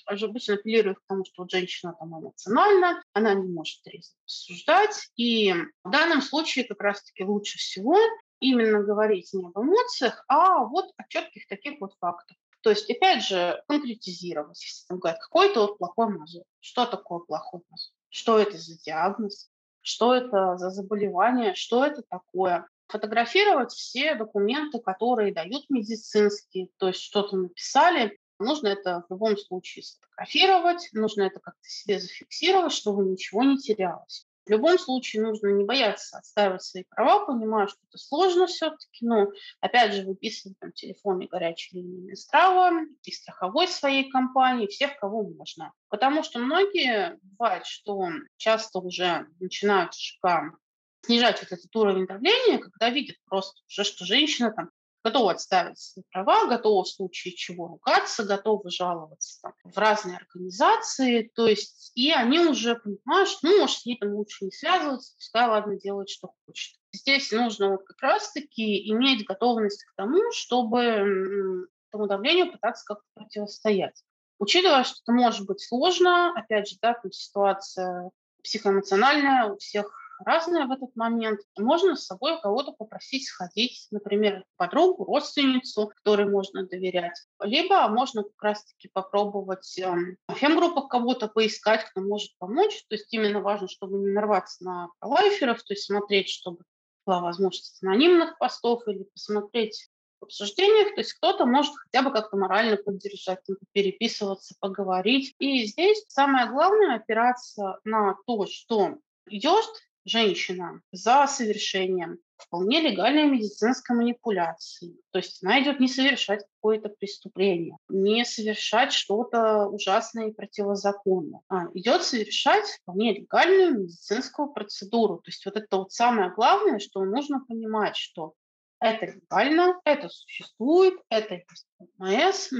обычно 0.05 0.53
апеллируют 0.53 0.99
к 0.99 1.07
тому, 1.07 1.25
что 1.25 1.43
вот 1.43 1.51
женщина 1.51 1.93
там 1.99 2.19
эмоциональна, 2.19 3.03
она 3.13 3.33
не 3.33 3.47
может 3.47 3.81
трезво 3.83 4.15
рассуждать. 4.25 5.09
И 5.17 5.53
в 5.83 5.89
данном 5.89 6.21
случае 6.21 6.65
как 6.65 6.81
раз-таки 6.81 7.23
лучше 7.23 7.57
всего 7.57 7.97
именно 8.39 8.83
говорить 8.83 9.33
не 9.33 9.45
об 9.45 9.57
эмоциях, 9.57 10.23
а 10.27 10.63
вот 10.63 10.91
о 10.95 11.03
четких 11.09 11.47
таких 11.47 11.81
вот 11.81 11.95
фактах. 11.99 12.37
То 12.61 12.69
есть, 12.71 12.89
опять 12.89 13.23
же, 13.23 13.61
конкретизировать, 13.67 14.63
если 14.63 14.87
там 14.87 14.99
говорят, 14.99 15.21
какой-то 15.21 15.61
вот 15.61 15.77
плохой 15.77 16.09
мозг. 16.09 16.43
Что 16.59 16.85
такое 16.85 17.19
плохой 17.19 17.61
мозг? 17.69 17.91
Что 18.09 18.39
это 18.39 18.57
за 18.57 18.77
диагноз? 18.79 19.49
Что 19.87 20.13
это 20.13 20.57
за 20.57 20.69
заболевание? 20.69 21.55
Что 21.55 21.85
это 21.85 22.01
такое? 22.09 22.67
Фотографировать 22.89 23.71
все 23.71 24.15
документы, 24.15 24.79
которые 24.79 25.33
дают 25.33 25.63
медицинские, 25.69 26.67
то 26.77 26.89
есть 26.89 26.99
что-то 26.99 27.37
написали, 27.37 28.19
Нужно 28.39 28.67
это 28.67 29.03
в 29.07 29.13
любом 29.13 29.35
случае 29.35 29.83
сфотографировать, 29.83 30.89
нужно 30.93 31.23
это 31.23 31.39
как-то 31.39 31.67
себе 31.67 31.99
зафиксировать, 31.99 32.71
чтобы 32.71 33.03
ничего 33.03 33.41
не 33.41 33.57
терялось. 33.57 34.26
В 34.47 34.49
любом 34.49 34.79
случае 34.79 35.23
нужно 35.23 35.49
не 35.49 35.65
бояться 35.65 36.17
отстаивать 36.17 36.63
свои 36.63 36.85
права, 36.89 37.25
понимаю, 37.25 37.67
что 37.67 37.79
это 37.89 37.97
сложно 37.97 38.47
все-таки, 38.47 39.05
но 39.05 39.27
опять 39.59 39.93
же 39.93 40.03
выписывать 40.03 40.57
там 40.59 40.71
телефоне 40.71 41.27
горячей 41.27 41.75
линии 41.75 42.07
Минздрава 42.07 42.85
и 43.03 43.11
страховой 43.11 43.67
своей 43.67 44.09
компании, 44.09 44.67
всех, 44.67 44.97
кого 44.99 45.23
можно. 45.23 45.73
Потому 45.89 46.23
что 46.23 46.39
многие, 46.39 47.19
бывает, 47.23 47.65
что 47.65 48.07
часто 48.37 48.79
уже 48.79 49.27
начинают 49.41 49.93
ЖК 49.93 50.57
снижать 51.01 51.41
вот 51.41 51.51
этот 51.51 51.75
уровень 51.75 52.07
давления, 52.07 52.59
когда 52.59 52.89
видят 52.89 53.17
просто 53.25 53.61
уже, 53.67 53.83
что 53.83 54.05
женщина 54.05 54.51
там 54.51 54.69
готовы 55.07 55.31
отставить 55.31 55.79
свои 55.79 56.03
права, 56.11 56.47
готовы 56.47 56.83
в 56.83 56.87
случае 56.87 57.33
чего 57.33 57.67
ругаться, 57.67 58.23
готовы 58.23 58.69
жаловаться 58.69 59.39
там, 59.41 59.53
в 59.63 59.77
разные 59.77 60.17
организации, 60.17 61.31
то 61.33 61.47
есть 61.47 61.91
и 61.95 62.11
они 62.11 62.39
уже 62.39 62.75
понимают, 62.75 63.29
что 63.29 63.47
ну, 63.47 63.59
может, 63.61 63.79
с 63.79 63.85
ней 63.85 63.97
там 63.97 64.13
лучше 64.13 64.45
не 64.45 64.51
связываться, 64.51 65.13
пускай, 65.15 65.47
ладно, 65.47 65.79
делает, 65.79 66.09
что 66.09 66.33
хочет. 66.45 66.75
Здесь 66.91 67.31
нужно 67.31 67.71
вот 67.71 67.83
как 67.85 68.01
раз-таки 68.01 68.89
иметь 68.91 69.25
готовность 69.25 69.83
к 69.83 69.95
тому, 69.95 70.19
чтобы 70.31 71.67
этому 71.89 72.07
давлению 72.07 72.51
пытаться 72.51 72.83
как-то 72.85 73.05
противостоять. 73.13 74.03
Учитывая, 74.39 74.83
что 74.83 74.99
это 75.03 75.11
может 75.13 75.47
быть 75.47 75.61
сложно, 75.61 76.33
опять 76.35 76.67
же, 76.67 76.75
да, 76.81 76.93
там 76.93 77.11
ситуация 77.11 78.11
психоэмоциональная 78.43 79.45
у 79.45 79.57
всех 79.57 80.06
разное 80.23 80.65
в 80.65 80.71
этот 80.71 80.95
момент. 80.95 81.39
Можно 81.57 81.95
с 81.95 82.05
собой 82.05 82.39
кого-то 82.41 82.71
попросить 82.71 83.27
сходить, 83.27 83.87
например, 83.91 84.43
подругу, 84.55 85.05
родственницу, 85.05 85.87
которой 85.87 86.29
можно 86.29 86.65
доверять. 86.65 87.25
Либо 87.41 87.87
можно 87.87 88.23
как 88.23 88.41
раз-таки 88.41 88.89
попробовать 88.91 89.77
э, 89.79 89.93
в 90.27 90.33
фем-группах 90.33 90.87
кого-то 90.87 91.27
поискать, 91.27 91.85
кто 91.85 92.01
может 92.01 92.37
помочь. 92.37 92.83
То 92.89 92.95
есть 92.95 93.13
именно 93.13 93.41
важно, 93.41 93.67
чтобы 93.67 93.97
не 93.97 94.11
нарваться 94.11 94.63
на 94.63 94.89
лайферов, 95.01 95.63
то 95.63 95.73
есть 95.73 95.85
смотреть, 95.85 96.29
чтобы 96.29 96.59
была 97.05 97.21
возможность 97.21 97.81
анонимных 97.81 98.37
постов 98.37 98.87
или 98.87 99.03
посмотреть 99.03 99.89
в 100.19 100.25
обсуждениях, 100.25 100.95
то 100.95 101.01
есть 101.01 101.13
кто-то 101.13 101.45
может 101.45 101.73
хотя 101.75 102.01
бы 102.03 102.11
как-то 102.11 102.37
морально 102.37 102.77
поддержать, 102.77 103.39
переписываться, 103.71 104.55
поговорить. 104.59 105.35
И 105.39 105.65
здесь 105.65 106.03
самое 106.07 106.49
главное 106.49 106.95
опираться 106.95 107.79
на 107.83 108.15
то, 108.25 108.45
что 108.47 108.97
идет 109.27 109.65
женщина 110.07 110.81
за 110.91 111.27
совершением 111.27 112.19
вполне 112.37 112.81
легальной 112.81 113.25
медицинской 113.25 113.95
манипуляции. 113.95 114.95
То 115.11 115.19
есть 115.19 115.43
она 115.43 115.61
идет 115.61 115.79
не 115.79 115.87
совершать 115.87 116.45
какое-то 116.55 116.89
преступление, 116.89 117.77
не 117.89 118.23
совершать 118.25 118.93
что-то 118.93 119.67
ужасное 119.67 120.29
и 120.29 120.33
противозаконное, 120.33 121.41
а 121.49 121.65
идет 121.73 122.03
совершать 122.03 122.65
вполне 122.81 123.13
легальную 123.13 123.79
медицинскую 123.79 124.49
процедуру. 124.49 125.17
То 125.17 125.29
есть 125.29 125.45
вот 125.45 125.55
это 125.55 125.77
вот 125.77 125.91
самое 125.91 126.31
главное, 126.31 126.79
что 126.79 127.03
нужно 127.03 127.43
понимать, 127.47 127.97
что 127.97 128.33
это 128.79 129.07
легально, 129.07 129.79
это 129.85 130.07
существует, 130.07 130.93
это 131.09 131.35
есть 131.35 131.65
МС, 131.97 132.51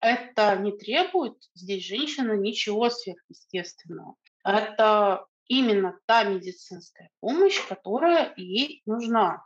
это 0.00 0.56
не 0.56 0.72
требует 0.76 1.36
здесь 1.54 1.84
женщина 1.86 2.32
ничего 2.32 2.90
сверхъестественного. 2.90 4.16
Это 4.44 5.24
именно 5.48 5.98
та 6.06 6.24
медицинская 6.24 7.10
помощь, 7.20 7.60
которая 7.68 8.32
ей 8.36 8.82
нужна. 8.86 9.44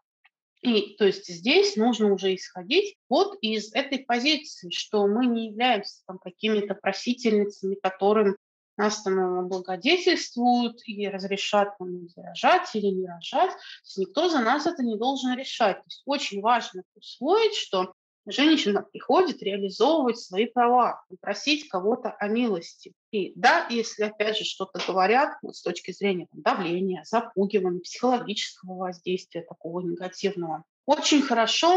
И 0.61 0.97
то 0.97 1.05
есть 1.05 1.27
здесь 1.27 1.77
нужно 1.77 2.13
уже 2.13 2.35
исходить 2.35 2.97
вот 3.09 3.39
из 3.41 3.73
этой 3.75 4.01
позиции, 4.01 4.71
что 4.71 5.07
мы 5.07 5.27
не 5.27 5.49
являемся 5.49 6.03
там 6.07 6.19
какими-то 6.19 6.75
просительницами, 6.75 7.77
которым 7.77 8.37
нас 8.77 9.03
там 9.03 9.49
благодетельствуют 9.49 10.81
и 10.87 11.09
разрешат 11.09 11.79
нам 11.81 12.07
рожать 12.17 12.75
или 12.75 12.87
не 12.87 13.07
рожать. 13.07 13.51
То 13.51 13.85
есть 13.85 13.99
никто 13.99 14.29
за 14.29 14.41
нас 14.41 14.67
это 14.67 14.83
не 14.83 14.97
должен 14.97 15.37
решать. 15.37 15.77
То 15.77 15.87
есть 15.87 16.03
очень 16.07 16.41
важно 16.41 16.83
усвоить, 16.95 17.55
что 17.55 17.93
женщина 18.31 18.83
приходит 18.83 19.43
реализовывать 19.43 20.19
свои 20.19 20.47
права, 20.47 21.03
просить 21.21 21.69
кого-то 21.69 22.11
о 22.11 22.29
милости. 22.29 22.93
И 23.11 23.33
да, 23.37 23.67
если 23.71 24.05
опять 24.05 24.39
же 24.39 24.45
что-то 24.45 24.81
говорят 24.87 25.39
вот 25.43 25.57
с 25.57 25.63
точки 25.63 25.93
зрения 25.93 26.27
там, 26.31 26.43
давления, 26.43 27.03
запугивания, 27.05 27.81
психологического 27.81 28.77
воздействия 28.77 29.43
такого 29.43 29.81
негативного, 29.81 30.65
очень 30.89 31.21
хорошо 31.21 31.71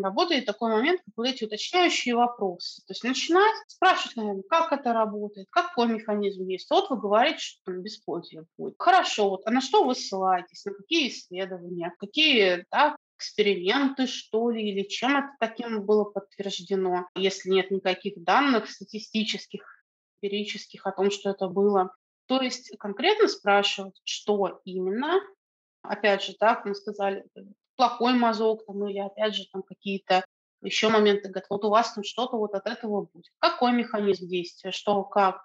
работает 0.00 0.46
такой 0.46 0.70
момент, 0.70 1.00
как 1.04 1.14
вот 1.16 1.26
эти 1.26 1.42
уточняющие 1.42 2.14
вопросы. 2.14 2.82
То 2.86 2.92
есть 2.92 3.02
начинать 3.02 3.56
спрашивать, 3.66 4.16
наверное, 4.16 4.44
как 4.48 4.72
это 4.72 4.92
работает, 4.92 5.48
какой 5.50 5.88
механизм 5.88 6.46
есть. 6.46 6.70
Вот 6.70 6.88
вы 6.88 6.96
говорите, 6.96 7.38
что 7.38 7.64
там 7.64 7.82
бесплодие 7.82 8.44
будет. 8.56 8.76
Хорошо, 8.78 9.30
вот, 9.30 9.42
а 9.44 9.50
на 9.50 9.60
что 9.60 9.82
вы 9.82 9.96
ссылаетесь, 9.96 10.64
на 10.66 10.72
какие 10.72 11.08
исследования, 11.08 11.92
какие 11.98 12.64
да, 12.70 12.96
эксперименты, 13.24 14.06
что 14.06 14.50
ли, 14.50 14.70
или 14.70 14.82
чем 14.86 15.16
это 15.16 15.30
таким 15.40 15.84
было 15.84 16.04
подтверждено, 16.04 17.08
если 17.14 17.50
нет 17.50 17.70
никаких 17.70 18.22
данных 18.22 18.70
статистических, 18.70 19.62
эмпирических 20.22 20.86
о 20.86 20.92
том, 20.92 21.10
что 21.10 21.30
это 21.30 21.48
было. 21.48 21.94
То 22.26 22.40
есть 22.40 22.76
конкретно 22.78 23.28
спрашивать, 23.28 24.00
что 24.04 24.60
именно, 24.64 25.20
опять 25.82 26.22
же, 26.22 26.34
так 26.34 26.64
мы 26.64 26.74
сказали, 26.74 27.24
плохой 27.76 28.14
мазок, 28.14 28.64
там, 28.66 28.86
или 28.88 28.98
опять 28.98 29.34
же 29.34 29.44
там 29.50 29.62
какие-то 29.62 30.24
еще 30.62 30.88
моменты, 30.88 31.28
говорят, 31.28 31.46
вот 31.50 31.64
у 31.64 31.70
вас 31.70 31.92
там 31.92 32.04
что-то 32.04 32.36
вот 32.36 32.54
от 32.54 32.66
этого 32.66 33.08
будет. 33.12 33.30
Какой 33.38 33.72
механизм 33.72 34.26
действия, 34.28 34.70
что, 34.70 35.02
как. 35.04 35.42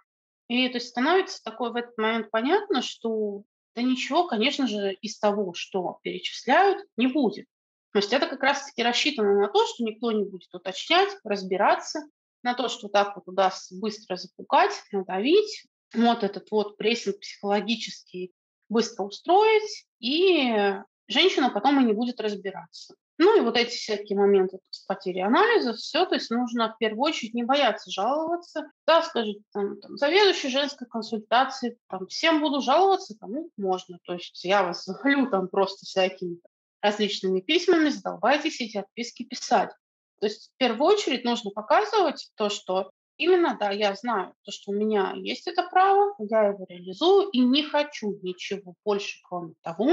И 0.48 0.68
то 0.70 0.76
есть 0.76 0.90
становится 0.90 1.44
такой 1.44 1.72
в 1.72 1.76
этот 1.76 1.98
момент 1.98 2.32
понятно, 2.32 2.82
что 2.82 3.44
да 3.76 3.82
ничего, 3.82 4.28
конечно 4.28 4.68
же, 4.68 4.94
из 4.94 5.20
того, 5.20 5.54
что 5.54 6.00
перечисляют, 6.02 6.86
не 6.98 7.08
будет. 7.08 7.48
То 7.92 8.00
есть 8.00 8.14
это 8.14 8.28
как 8.28 8.42
раз-таки 8.44 8.84
рассчитано 8.84 9.40
на 9.40 9.48
то, 9.48 9.66
что 9.66 9.84
никто 9.84 10.12
не 10.12 10.24
будет 10.24 10.54
уточнять, 10.54 11.10
разбираться, 11.24 12.02
на 12.44 12.54
то, 12.54 12.70
что 12.70 12.88
так 12.88 13.16
вот 13.16 13.28
удастся 13.28 13.76
быстро 13.76 14.16
запугать, 14.16 14.74
надавить, 14.92 15.66
вот 15.94 16.24
этот 16.24 16.50
вот 16.52 16.78
прессинг 16.78 17.20
психологический 17.20 18.32
быстро 18.70 19.04
устроить, 19.04 19.88
и 20.00 20.76
женщина 21.08 21.50
потом 21.50 21.82
и 21.82 21.86
не 21.86 21.94
будет 21.94 22.22
разбираться. 22.22 22.96
Ну 23.18 23.38
и 23.38 23.42
вот 23.42 23.58
эти 23.58 23.76
всякие 23.76 24.18
моменты 24.18 24.60
с 24.70 24.86
потерей 24.86 25.24
анализа, 25.24 25.74
все, 25.74 26.06
то 26.06 26.16
есть 26.16 26.32
нужно 26.32 26.74
в 26.74 26.78
первую 26.78 27.02
очередь 27.02 27.34
не 27.34 27.44
бояться 27.44 27.92
жаловаться. 27.92 28.72
Да, 28.88 29.02
скажите, 29.02 29.42
там, 29.52 29.78
там 29.82 29.98
заведующий 29.98 30.48
женской 30.48 30.88
консультации, 30.88 31.78
там, 31.90 32.08
всем 32.08 32.40
буду 32.40 32.62
жаловаться, 32.62 33.18
кому 33.20 33.50
можно. 33.58 34.00
То 34.06 34.14
есть 34.14 34.42
я 34.46 34.64
вас 34.64 34.86
захвалю 34.86 35.30
там 35.30 35.50
просто 35.50 35.86
всякими 35.86 36.40
различными 36.82 37.42
письмами, 37.42 37.90
задолбайтесь 37.90 38.62
эти 38.62 38.78
отписки 38.78 39.24
писать. 39.24 39.72
То 40.20 40.28
есть 40.28 40.52
в 40.54 40.58
первую 40.58 40.94
очередь 40.94 41.24
нужно 41.24 41.52
показывать 41.52 42.30
то, 42.36 42.50
что 42.50 42.92
именно, 43.18 43.58
да, 43.60 43.72
я 43.72 43.94
знаю, 43.96 44.34
то, 44.44 44.52
что 44.52 44.72
у 44.72 44.74
меня 44.74 45.14
есть 45.16 45.48
это 45.48 45.64
право, 45.64 46.16
я 46.20 46.48
его 46.48 46.66
реализую 46.68 47.30
и 47.30 47.40
не 47.40 47.64
хочу 47.64 48.18
ничего 48.22 48.74
больше, 48.84 49.20
кроме 49.28 49.54
того, 49.62 49.92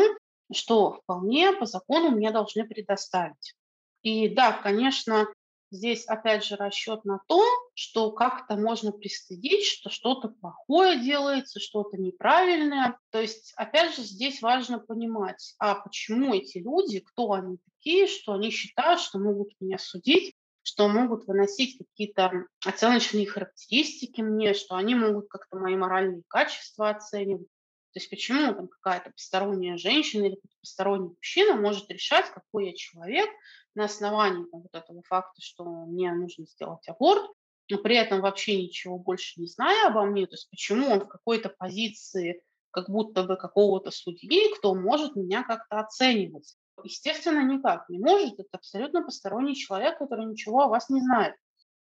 что 0.52 0.92
вполне 0.92 1.52
по 1.52 1.66
закону 1.66 2.10
мне 2.10 2.30
должны 2.30 2.64
предоставить. 2.64 3.54
И 4.02 4.28
да, 4.28 4.52
конечно, 4.52 5.26
Здесь, 5.70 6.06
опять 6.06 6.44
же, 6.44 6.56
расчет 6.56 7.05
на 7.05 7.20
то, 7.26 7.44
что 7.74 8.12
как-то 8.12 8.56
можно 8.56 8.93
пристыдить, 8.93 9.64
что 9.64 9.90
что-то 9.90 10.28
плохое 10.28 11.01
делается, 11.01 11.59
что-то 11.59 11.97
неправильное. 11.97 12.98
То 13.10 13.20
есть, 13.20 13.52
опять 13.56 13.97
же, 13.97 14.02
здесь 14.02 14.43
важно 14.43 14.78
понимать, 14.78 15.55
а 15.59 15.74
почему 15.74 16.34
эти 16.34 16.59
люди, 16.59 17.01
кто 17.01 17.32
они 17.32 17.59
такие, 17.64 18.06
что 18.06 18.34
они 18.34 18.51
считают, 18.51 19.01
что 19.01 19.18
могут 19.18 19.52
меня 19.60 19.78
судить, 19.78 20.34
что 20.62 20.88
могут 20.88 21.26
выносить 21.26 21.78
какие-то 21.78 22.44
оценочные 22.64 23.26
характеристики 23.26 24.20
мне, 24.20 24.55
что 24.55 24.76
они 24.76 24.94
могут 24.94 25.28
как-то 25.28 25.59
мои 25.59 25.76
моральные 25.76 26.22
качества 26.28 26.90
оценивать. 26.90 27.48
То 27.97 28.01
есть 28.01 28.10
почему 28.10 28.52
там 28.52 28.68
какая-то 28.68 29.10
посторонняя 29.10 29.78
женщина 29.78 30.27
или 30.27 30.39
посторонний 30.60 31.14
мужчина 31.16 31.56
может 31.56 31.90
решать, 31.90 32.27
какой 32.28 32.66
я 32.66 32.74
человек 32.74 33.27
на 33.74 33.86
основании 33.86 34.44
там, 34.51 34.60
вот 34.60 34.74
этого 34.74 35.02
факта, 35.02 35.40
что 35.40 35.64
мне 35.64 36.12
нужно 36.12 36.44
сделать 36.44 36.86
аборт, 36.89 37.24
но 37.70 37.78
при 37.78 37.97
этом 37.97 38.20
вообще 38.20 38.62
ничего 38.62 38.98
больше 38.98 39.40
не 39.40 39.47
зная 39.47 39.86
обо 39.86 40.05
мне, 40.05 40.27
то 40.27 40.35
есть 40.35 40.51
почему 40.51 40.90
он 40.90 41.01
в 41.01 41.09
какой-то 41.09 41.48
позиции 41.48 42.43
как 42.70 42.90
будто 42.90 43.23
бы 43.23 43.39
какого-то 43.39 43.90
судьи, 43.90 44.55
кто 44.56 44.74
может 44.74 45.16
меня 45.16 45.43
как-то 45.43 45.81
оценивать. 45.81 46.55
Естественно, 46.85 47.51
никак 47.51 47.89
не 47.89 47.98
может. 47.98 48.39
Это 48.39 48.51
абсолютно 48.52 49.05
посторонний 49.05 49.56
человек, 49.56 49.97
который 49.97 50.27
ничего 50.27 50.64
о 50.64 50.68
вас 50.68 50.90
не 50.90 51.01
знает. 51.01 51.35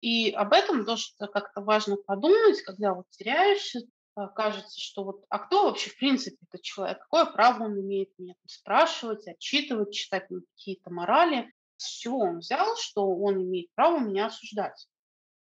И 0.00 0.32
об 0.32 0.54
этом 0.54 0.84
тоже 0.84 1.04
как-то 1.20 1.60
важно 1.60 1.94
подумать, 1.94 2.60
когда 2.62 2.94
вот 2.94 3.06
теряешься, 3.10 3.82
кажется, 4.34 4.78
что 4.80 5.04
вот, 5.04 5.24
а 5.28 5.38
кто 5.38 5.64
вообще 5.64 5.90
в 5.90 5.98
принципе 5.98 6.36
этот 6.48 6.62
человек, 6.62 6.98
какое 7.00 7.26
право 7.26 7.64
он 7.64 7.80
имеет 7.80 8.10
меня 8.18 8.34
спрашивать, 8.46 9.26
отчитывать, 9.26 9.92
читать 9.92 10.26
какие-то 10.56 10.90
морали, 10.90 11.52
с 11.76 11.88
чего 11.88 12.18
он 12.20 12.38
взял, 12.38 12.76
что 12.76 13.08
он 13.08 13.42
имеет 13.42 13.68
право 13.74 13.98
меня 13.98 14.26
осуждать. 14.26 14.86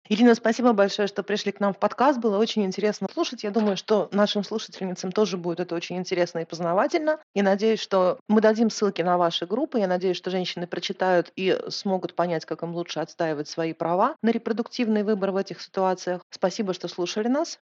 Ирина, 0.07 0.35
спасибо 0.35 0.73
большое, 0.73 1.07
что 1.07 1.23
пришли 1.23 1.51
к 1.51 1.59
нам 1.59 1.73
в 1.73 1.79
подкаст. 1.79 2.19
Было 2.19 2.37
очень 2.37 2.63
интересно 2.63 3.07
слушать. 3.11 3.43
Я 3.43 3.49
думаю, 3.49 3.75
что 3.75 4.07
нашим 4.11 4.43
слушательницам 4.43 5.11
тоже 5.11 5.35
будет 5.35 5.59
это 5.59 5.73
очень 5.73 5.97
интересно 5.97 6.39
и 6.39 6.45
познавательно. 6.45 7.19
И 7.33 7.41
надеюсь, 7.41 7.79
что 7.79 8.19
мы 8.27 8.39
дадим 8.39 8.69
ссылки 8.69 9.01
на 9.01 9.17
ваши 9.17 9.47
группы. 9.47 9.79
Я 9.79 9.87
надеюсь, 9.87 10.17
что 10.17 10.29
женщины 10.29 10.67
прочитают 10.67 11.31
и 11.35 11.59
смогут 11.69 12.13
понять, 12.13 12.45
как 12.45 12.61
им 12.61 12.75
лучше 12.75 12.99
отстаивать 12.99 13.47
свои 13.47 13.73
права 13.73 14.15
на 14.21 14.29
репродуктивный 14.29 15.01
выбор 15.01 15.31
в 15.31 15.37
этих 15.37 15.59
ситуациях. 15.59 16.21
Спасибо, 16.29 16.75
что 16.75 16.87
слушали 16.87 17.27
нас. 17.27 17.59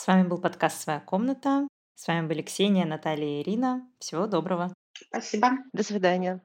С 0.00 0.06
вами 0.06 0.26
был 0.26 0.40
подкаст 0.40 0.80
«Своя 0.80 0.98
комната». 0.98 1.68
С 1.94 2.08
вами 2.08 2.26
были 2.26 2.40
Ксения, 2.40 2.86
Наталья 2.86 3.26
и 3.26 3.42
Ирина. 3.42 3.86
Всего 3.98 4.26
доброго. 4.26 4.72
Спасибо. 4.94 5.50
До 5.74 5.82
свидания. 5.82 6.40